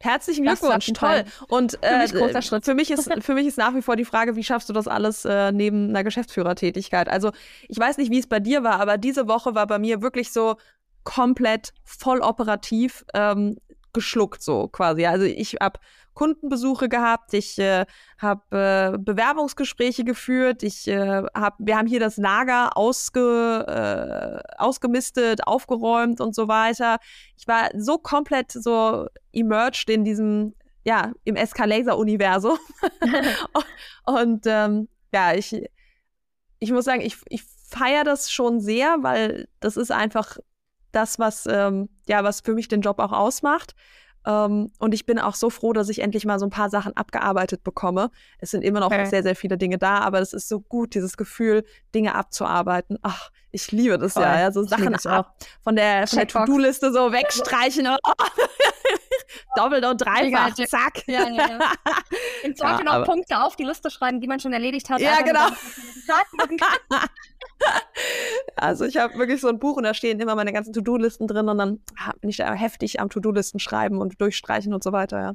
Herzlichen 0.01 0.45
Glückwunsch, 0.45 0.91
toll. 0.93 1.23
Und 1.47 1.81
äh, 1.83 2.07
für, 2.07 2.23
mich 2.33 2.49
für, 2.63 2.73
mich 2.73 2.91
ist, 2.91 3.09
für 3.21 3.33
mich 3.33 3.47
ist 3.47 3.57
nach 3.57 3.75
wie 3.75 3.81
vor 3.81 3.95
die 3.95 4.05
Frage, 4.05 4.35
wie 4.35 4.43
schaffst 4.43 4.69
du 4.69 4.73
das 4.73 4.87
alles 4.87 5.25
äh, 5.25 5.51
neben 5.51 5.89
einer 5.89 6.03
Geschäftsführertätigkeit? 6.03 7.07
Also 7.07 7.31
ich 7.67 7.77
weiß 7.77 7.97
nicht, 7.97 8.11
wie 8.11 8.19
es 8.19 8.27
bei 8.27 8.39
dir 8.39 8.63
war, 8.63 8.79
aber 8.79 8.97
diese 8.97 9.27
Woche 9.27 9.55
war 9.55 9.67
bei 9.67 9.79
mir 9.79 10.01
wirklich 10.01 10.31
so 10.31 10.55
komplett 11.03 11.73
voll 11.83 12.19
operativ 12.19 13.05
ähm, 13.13 13.57
geschluckt, 13.93 14.41
so 14.41 14.67
quasi. 14.67 15.05
Also 15.05 15.25
ich 15.25 15.57
habe 15.61 15.79
Kundenbesuche 16.13 16.89
gehabt, 16.89 17.33
ich 17.33 17.57
äh, 17.57 17.85
habe 18.17 18.93
äh, 18.93 18.97
Bewerbungsgespräche 18.97 20.03
geführt, 20.03 20.63
ich 20.63 20.87
äh, 20.87 21.23
hab, 21.33 21.55
wir 21.59 21.77
haben 21.77 21.87
hier 21.87 21.99
das 21.99 22.17
Lager 22.17 22.75
ausge, 22.77 23.65
äh, 23.67 24.53
ausgemistet, 24.57 25.47
aufgeräumt 25.47 26.19
und 26.19 26.35
so 26.35 26.47
weiter. 26.47 26.97
Ich 27.37 27.47
war 27.47 27.69
so 27.77 27.97
komplett 27.97 28.51
so 28.51 29.07
emerged 29.31 29.89
in 29.89 30.03
diesem, 30.03 30.53
ja, 30.83 31.13
im 31.23 31.35
Escalator-Universum. 31.35 32.57
und 34.05 34.45
ähm, 34.45 34.89
ja, 35.13 35.33
ich, 35.33 35.63
ich 36.59 36.71
muss 36.71 36.85
sagen, 36.85 37.01
ich, 37.01 37.17
ich 37.29 37.43
feiere 37.69 38.03
das 38.03 38.31
schon 38.31 38.59
sehr, 38.59 38.97
weil 39.01 39.47
das 39.61 39.77
ist 39.77 39.91
einfach 39.91 40.37
das, 40.91 41.19
was, 41.19 41.45
ähm, 41.45 41.89
ja, 42.07 42.23
was 42.23 42.41
für 42.41 42.53
mich 42.53 42.67
den 42.67 42.81
Job 42.81 42.99
auch 42.99 43.11
ausmacht. 43.11 43.75
Ähm, 44.25 44.71
und 44.77 44.93
ich 44.93 45.05
bin 45.05 45.17
auch 45.19 45.33
so 45.33 45.49
froh, 45.49 45.73
dass 45.73 45.89
ich 45.89 45.99
endlich 45.99 46.25
mal 46.25 46.37
so 46.37 46.45
ein 46.45 46.51
paar 46.51 46.69
Sachen 46.69 46.95
abgearbeitet 46.95 47.63
bekomme. 47.63 48.11
Es 48.37 48.51
sind 48.51 48.63
immer 48.63 48.79
noch 48.79 48.87
okay. 48.91 49.05
sehr, 49.05 49.23
sehr 49.23 49.35
viele 49.35 49.57
Dinge 49.57 49.77
da, 49.77 49.99
aber 49.99 50.19
es 50.19 50.33
ist 50.33 50.47
so 50.47 50.59
gut, 50.59 50.93
dieses 50.93 51.17
Gefühl, 51.17 51.63
Dinge 51.95 52.13
abzuarbeiten. 52.13 52.99
Ach, 53.01 53.31
ich 53.51 53.71
liebe 53.71 53.97
das 53.97 54.13
Voll. 54.13 54.23
ja, 54.23 54.39
ja, 54.39 54.51
so 54.51 54.63
Sachen 54.63 54.95
ab, 54.95 55.35
von 55.63 55.75
der, 55.75 56.07
von 56.07 56.19
der 56.19 56.27
To-Do-Liste 56.27 56.93
so 56.93 57.11
wegstreichen. 57.11 57.87
Oh. 57.87 58.13
Doppelt 59.55 59.85
und 59.85 59.97
dreifach, 59.99 60.53
zack. 60.53 61.07
Ja, 61.07 61.27
ja, 61.27 61.47
ja. 61.49 61.59
Und 62.43 62.57
sollte 62.57 62.83
ja, 62.83 62.99
noch 62.99 63.05
Punkte 63.05 63.41
auf 63.41 63.55
die 63.55 63.63
Liste 63.63 63.89
schreiben, 63.91 64.19
die 64.19 64.27
man 64.27 64.39
schon 64.39 64.51
erledigt 64.51 64.89
hat. 64.89 64.99
Ja, 64.99 65.21
genau. 65.21 65.47
also 68.55 68.85
ich 68.85 68.97
habe 68.97 69.17
wirklich 69.17 69.41
so 69.41 69.47
ein 69.47 69.59
Buch 69.59 69.77
und 69.77 69.83
da 69.83 69.93
stehen 69.93 70.19
immer 70.19 70.35
meine 70.35 70.53
ganzen 70.53 70.73
To-Do-Listen 70.73 71.27
drin 71.27 71.49
und 71.49 71.57
dann 71.57 71.79
bin 72.19 72.29
ich 72.29 72.37
da 72.37 72.53
heftig 72.53 72.99
am 72.99 73.09
To-Do-Listen 73.09 73.59
schreiben 73.59 73.99
und 73.99 74.19
durchstreichen 74.19 74.73
und 74.73 74.83
so 74.83 74.91
weiter, 74.91 75.19
ja. 75.19 75.33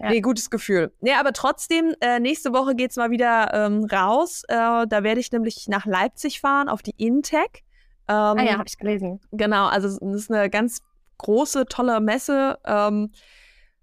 Ja. 0.00 0.10
Nee, 0.10 0.20
gutes 0.20 0.50
Gefühl. 0.50 0.92
Nee, 1.00 1.12
aber 1.12 1.32
trotzdem, 1.32 1.94
äh, 2.00 2.18
nächste 2.18 2.52
Woche 2.52 2.74
geht's 2.74 2.96
mal 2.96 3.10
wieder 3.10 3.52
ähm, 3.54 3.84
raus. 3.84 4.42
Äh, 4.48 4.56
da 4.56 5.02
werde 5.04 5.20
ich 5.20 5.30
nämlich 5.30 5.68
nach 5.68 5.86
Leipzig 5.86 6.40
fahren, 6.40 6.68
auf 6.68 6.82
die 6.82 6.94
Intech. 6.96 7.62
Ähm, 8.08 8.16
ah 8.16 8.42
ja, 8.42 8.52
habe 8.54 8.64
ich 8.66 8.78
gelesen. 8.78 9.20
Genau, 9.30 9.66
also 9.66 9.86
das 9.88 9.98
ist 10.00 10.30
eine 10.30 10.50
ganz 10.50 10.82
große, 11.18 11.66
tolle 11.66 12.00
Messe. 12.00 12.58
Ähm, 12.64 13.12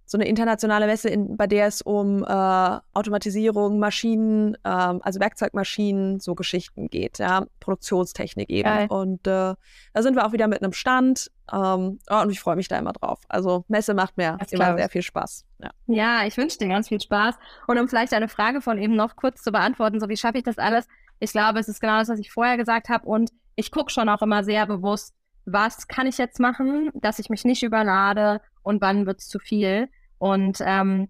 so 0.09 0.17
eine 0.17 0.27
internationale 0.27 0.87
Messe, 0.87 1.07
in, 1.07 1.37
bei 1.37 1.45
der 1.45 1.67
es 1.67 1.83
um 1.83 2.23
äh, 2.23 2.79
Automatisierung, 2.93 3.77
Maschinen, 3.77 4.55
äh, 4.63 4.69
also 4.69 5.19
Werkzeugmaschinen, 5.19 6.19
so 6.19 6.33
Geschichten 6.33 6.89
geht, 6.89 7.19
ja, 7.19 7.45
Produktionstechnik 7.59 8.49
eben. 8.49 8.67
Geil. 8.67 8.87
Und 8.89 9.27
äh, 9.27 9.53
da 9.53 10.01
sind 10.01 10.15
wir 10.15 10.25
auch 10.25 10.31
wieder 10.31 10.47
mit 10.47 10.63
einem 10.63 10.73
Stand. 10.73 11.29
Ähm, 11.53 11.99
oh, 12.09 12.21
und 12.21 12.31
ich 12.31 12.39
freue 12.39 12.55
mich 12.55 12.67
da 12.67 12.79
immer 12.79 12.93
drauf. 12.93 13.19
Also 13.29 13.65
Messe 13.67 13.93
macht 13.93 14.17
mir 14.17 14.35
das 14.39 14.51
immer 14.51 14.75
sehr 14.75 14.89
viel 14.89 15.03
Spaß. 15.03 15.45
Ja, 15.59 15.69
ja 15.85 16.25
ich 16.25 16.35
wünsche 16.37 16.57
dir 16.57 16.69
ganz 16.69 16.87
viel 16.87 16.99
Spaß. 16.99 17.35
Und 17.67 17.77
um 17.77 17.87
vielleicht 17.87 18.13
eine 18.13 18.29
Frage 18.29 18.61
von 18.61 18.79
eben 18.79 18.95
noch 18.95 19.15
kurz 19.15 19.43
zu 19.43 19.51
beantworten, 19.51 19.99
so 19.99 20.09
wie 20.09 20.17
schaffe 20.17 20.39
ich 20.39 20.43
das 20.43 20.57
alles? 20.57 20.87
Ich 21.19 21.33
glaube, 21.33 21.59
es 21.59 21.67
ist 21.67 21.81
genau 21.81 21.99
das, 21.99 22.09
was 22.09 22.17
ich 22.17 22.31
vorher 22.31 22.57
gesagt 22.57 22.89
habe. 22.89 23.07
Und 23.07 23.29
ich 23.55 23.71
gucke 23.71 23.91
schon 23.91 24.09
auch 24.09 24.23
immer 24.23 24.43
sehr 24.43 24.65
bewusst, 24.65 25.13
was 25.45 25.87
kann 25.87 26.07
ich 26.07 26.17
jetzt 26.17 26.39
machen, 26.39 26.89
dass 26.95 27.19
ich 27.19 27.29
mich 27.29 27.45
nicht 27.45 27.61
überlade 27.61 28.41
und 28.63 28.81
wann 28.81 29.05
wird 29.05 29.19
es 29.19 29.27
zu 29.27 29.37
viel. 29.37 29.87
Und 30.19 30.59
ähm, 30.63 31.09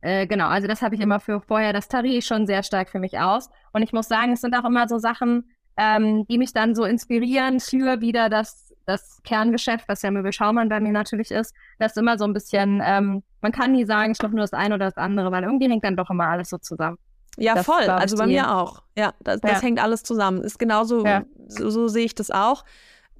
äh, 0.00 0.26
genau, 0.26 0.48
also 0.48 0.66
das 0.66 0.82
habe 0.82 0.94
ich 0.94 1.00
immer 1.00 1.20
für 1.20 1.40
vorher, 1.40 1.72
das 1.72 1.88
ich 2.04 2.26
schon 2.26 2.46
sehr 2.46 2.62
stark 2.62 2.88
für 2.88 2.98
mich 2.98 3.18
aus. 3.18 3.48
Und 3.72 3.82
ich 3.82 3.92
muss 3.92 4.08
sagen, 4.08 4.32
es 4.32 4.40
sind 4.40 4.54
auch 4.56 4.64
immer 4.64 4.88
so 4.88 4.98
Sachen, 4.98 5.50
ähm, 5.76 6.26
die 6.26 6.38
mich 6.38 6.52
dann 6.52 6.74
so 6.74 6.84
inspirieren 6.84 7.60
für 7.60 8.00
wieder 8.00 8.28
das 8.28 8.66
das 8.86 9.20
Kerngeschäft, 9.24 9.88
was 9.88 10.02
ja 10.02 10.10
Möbel 10.10 10.32
Schaumann 10.32 10.68
bei 10.68 10.80
mir 10.80 10.92
natürlich 10.92 11.30
ist, 11.30 11.54
das 11.78 11.92
ist 11.92 11.98
immer 11.98 12.16
so 12.18 12.24
ein 12.24 12.32
bisschen, 12.32 12.80
ähm, 12.84 13.22
man 13.42 13.52
kann 13.52 13.72
nie 13.72 13.84
sagen, 13.84 14.12
ich 14.12 14.22
mache 14.22 14.32
nur 14.32 14.40
das 14.40 14.52
eine 14.52 14.76
oder 14.76 14.86
das 14.86 14.96
andere, 14.96 15.30
weil 15.32 15.42
irgendwie 15.42 15.68
hängt 15.68 15.84
dann 15.84 15.96
doch 15.96 16.08
immer 16.08 16.28
alles 16.28 16.48
so 16.48 16.58
zusammen. 16.58 16.96
Ja, 17.36 17.54
das 17.54 17.66
voll. 17.66 17.82
Also 17.82 18.16
bei 18.16 18.26
mir 18.26 18.54
auch. 18.54 18.82
Ja, 18.96 19.12
das, 19.20 19.40
ja. 19.42 19.50
das 19.50 19.62
hängt 19.62 19.82
alles 19.82 20.02
zusammen. 20.02 20.40
Ist 20.42 20.58
genauso, 20.58 21.04
ja. 21.04 21.24
so, 21.48 21.68
so, 21.68 21.88
sehe 21.88 22.06
ich 22.06 22.14
das 22.14 22.30
auch. 22.30 22.64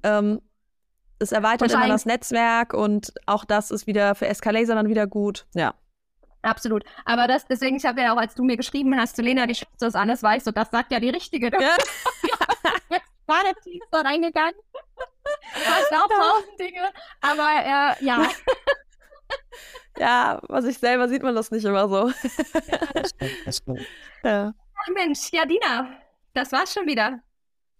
Ähm, 0.01 0.39
es 1.19 1.31
erweitert 1.31 1.71
immer 1.71 1.87
das 1.87 2.05
Netzwerk 2.05 2.73
und 2.73 3.13
auch 3.25 3.45
das 3.45 3.71
ist 3.71 3.87
wieder 3.87 4.15
für 4.15 4.27
Escalaser 4.27 4.75
dann 4.75 4.89
wieder 4.89 5.07
gut. 5.07 5.45
Ja. 5.53 5.73
Absolut. 6.43 6.83
Aber 7.05 7.27
das, 7.27 7.45
deswegen, 7.45 7.77
ich 7.77 7.85
habe 7.85 8.01
ja 8.01 8.13
auch, 8.13 8.17
als 8.17 8.35
du 8.35 8.43
mir 8.43 8.57
geschrieben 8.57 8.97
hast, 8.97 9.17
Lena, 9.17 9.47
wie 9.47 9.55
schätzt 9.55 9.81
du 9.81 9.85
das 9.85 9.95
alles 9.95 10.23
weißt 10.23 10.45
so, 10.45 10.51
das 10.51 10.69
sagt 10.69 10.91
ja 10.91 10.99
die 10.99 11.09
Richtige. 11.09 11.51
Ja. 11.51 11.75
war 13.27 13.43
der 13.43 13.55
tief 13.55 13.83
dort 13.91 14.05
reingegangen. 14.05 14.55
Fast 15.53 15.93
auch 15.93 16.07
tausend 16.07 16.59
Dinge. 16.59 16.89
Aber 17.21 17.49
äh, 17.99 18.05
ja. 18.05 18.29
ja, 19.97 20.39
was 20.47 20.65
ich 20.65 20.77
selber 20.77 21.09
sieht 21.09 21.23
man 21.23 21.35
das 21.35 21.51
nicht 21.51 21.65
immer 21.65 21.89
so. 21.89 22.09
ja, 22.09 22.77
das 22.93 23.09
stimmt, 23.09 23.31
das 23.45 23.57
stimmt. 23.57 23.85
Ja. 24.23 24.53
Ach 24.75 24.93
Mensch, 24.93 25.31
ja, 25.31 25.45
Dina, 25.45 25.89
das 26.33 26.51
war's 26.51 26.73
schon 26.73 26.87
wieder. 26.87 27.19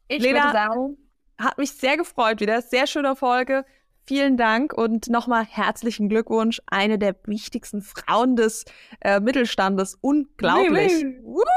Ich 0.07 0.21
Lena, 0.21 0.43
würde 0.43 0.51
sagen. 0.51 0.97
Hat 1.39 1.57
mich 1.57 1.71
sehr 1.71 1.97
gefreut 1.97 2.41
wieder. 2.41 2.61
Sehr 2.61 2.87
schöne 2.87 3.15
Folge. 3.15 3.65
Vielen 4.07 4.37
Dank 4.37 4.71
und 4.71 5.09
nochmal 5.09 5.43
herzlichen 5.43 6.07
Glückwunsch. 6.07 6.61
Eine 6.67 6.97
der 6.97 7.13
wichtigsten 7.25 7.81
Frauen 7.81 8.37
des 8.37 8.63
äh, 9.01 9.19
Mittelstandes. 9.19 9.97
Unglaublich. 9.99 11.05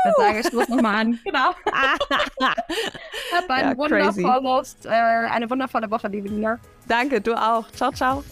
Das 0.05 0.17
sage 0.17 0.41
ich 0.41 0.51
bloß 0.51 0.69
nochmal 0.69 0.97
an. 0.97 1.19
Genau. 1.25 1.55
Hab 3.33 3.49
einen 3.49 3.79
ja, 3.79 3.79
äh, 4.85 5.31
eine 5.31 5.49
wundervolle 5.49 5.89
Woche, 5.89 6.09
liebe 6.09 6.29
Nina. 6.29 6.59
Danke, 6.89 7.21
du 7.21 7.35
auch. 7.35 7.71
Ciao, 7.71 7.93
ciao. 7.93 8.25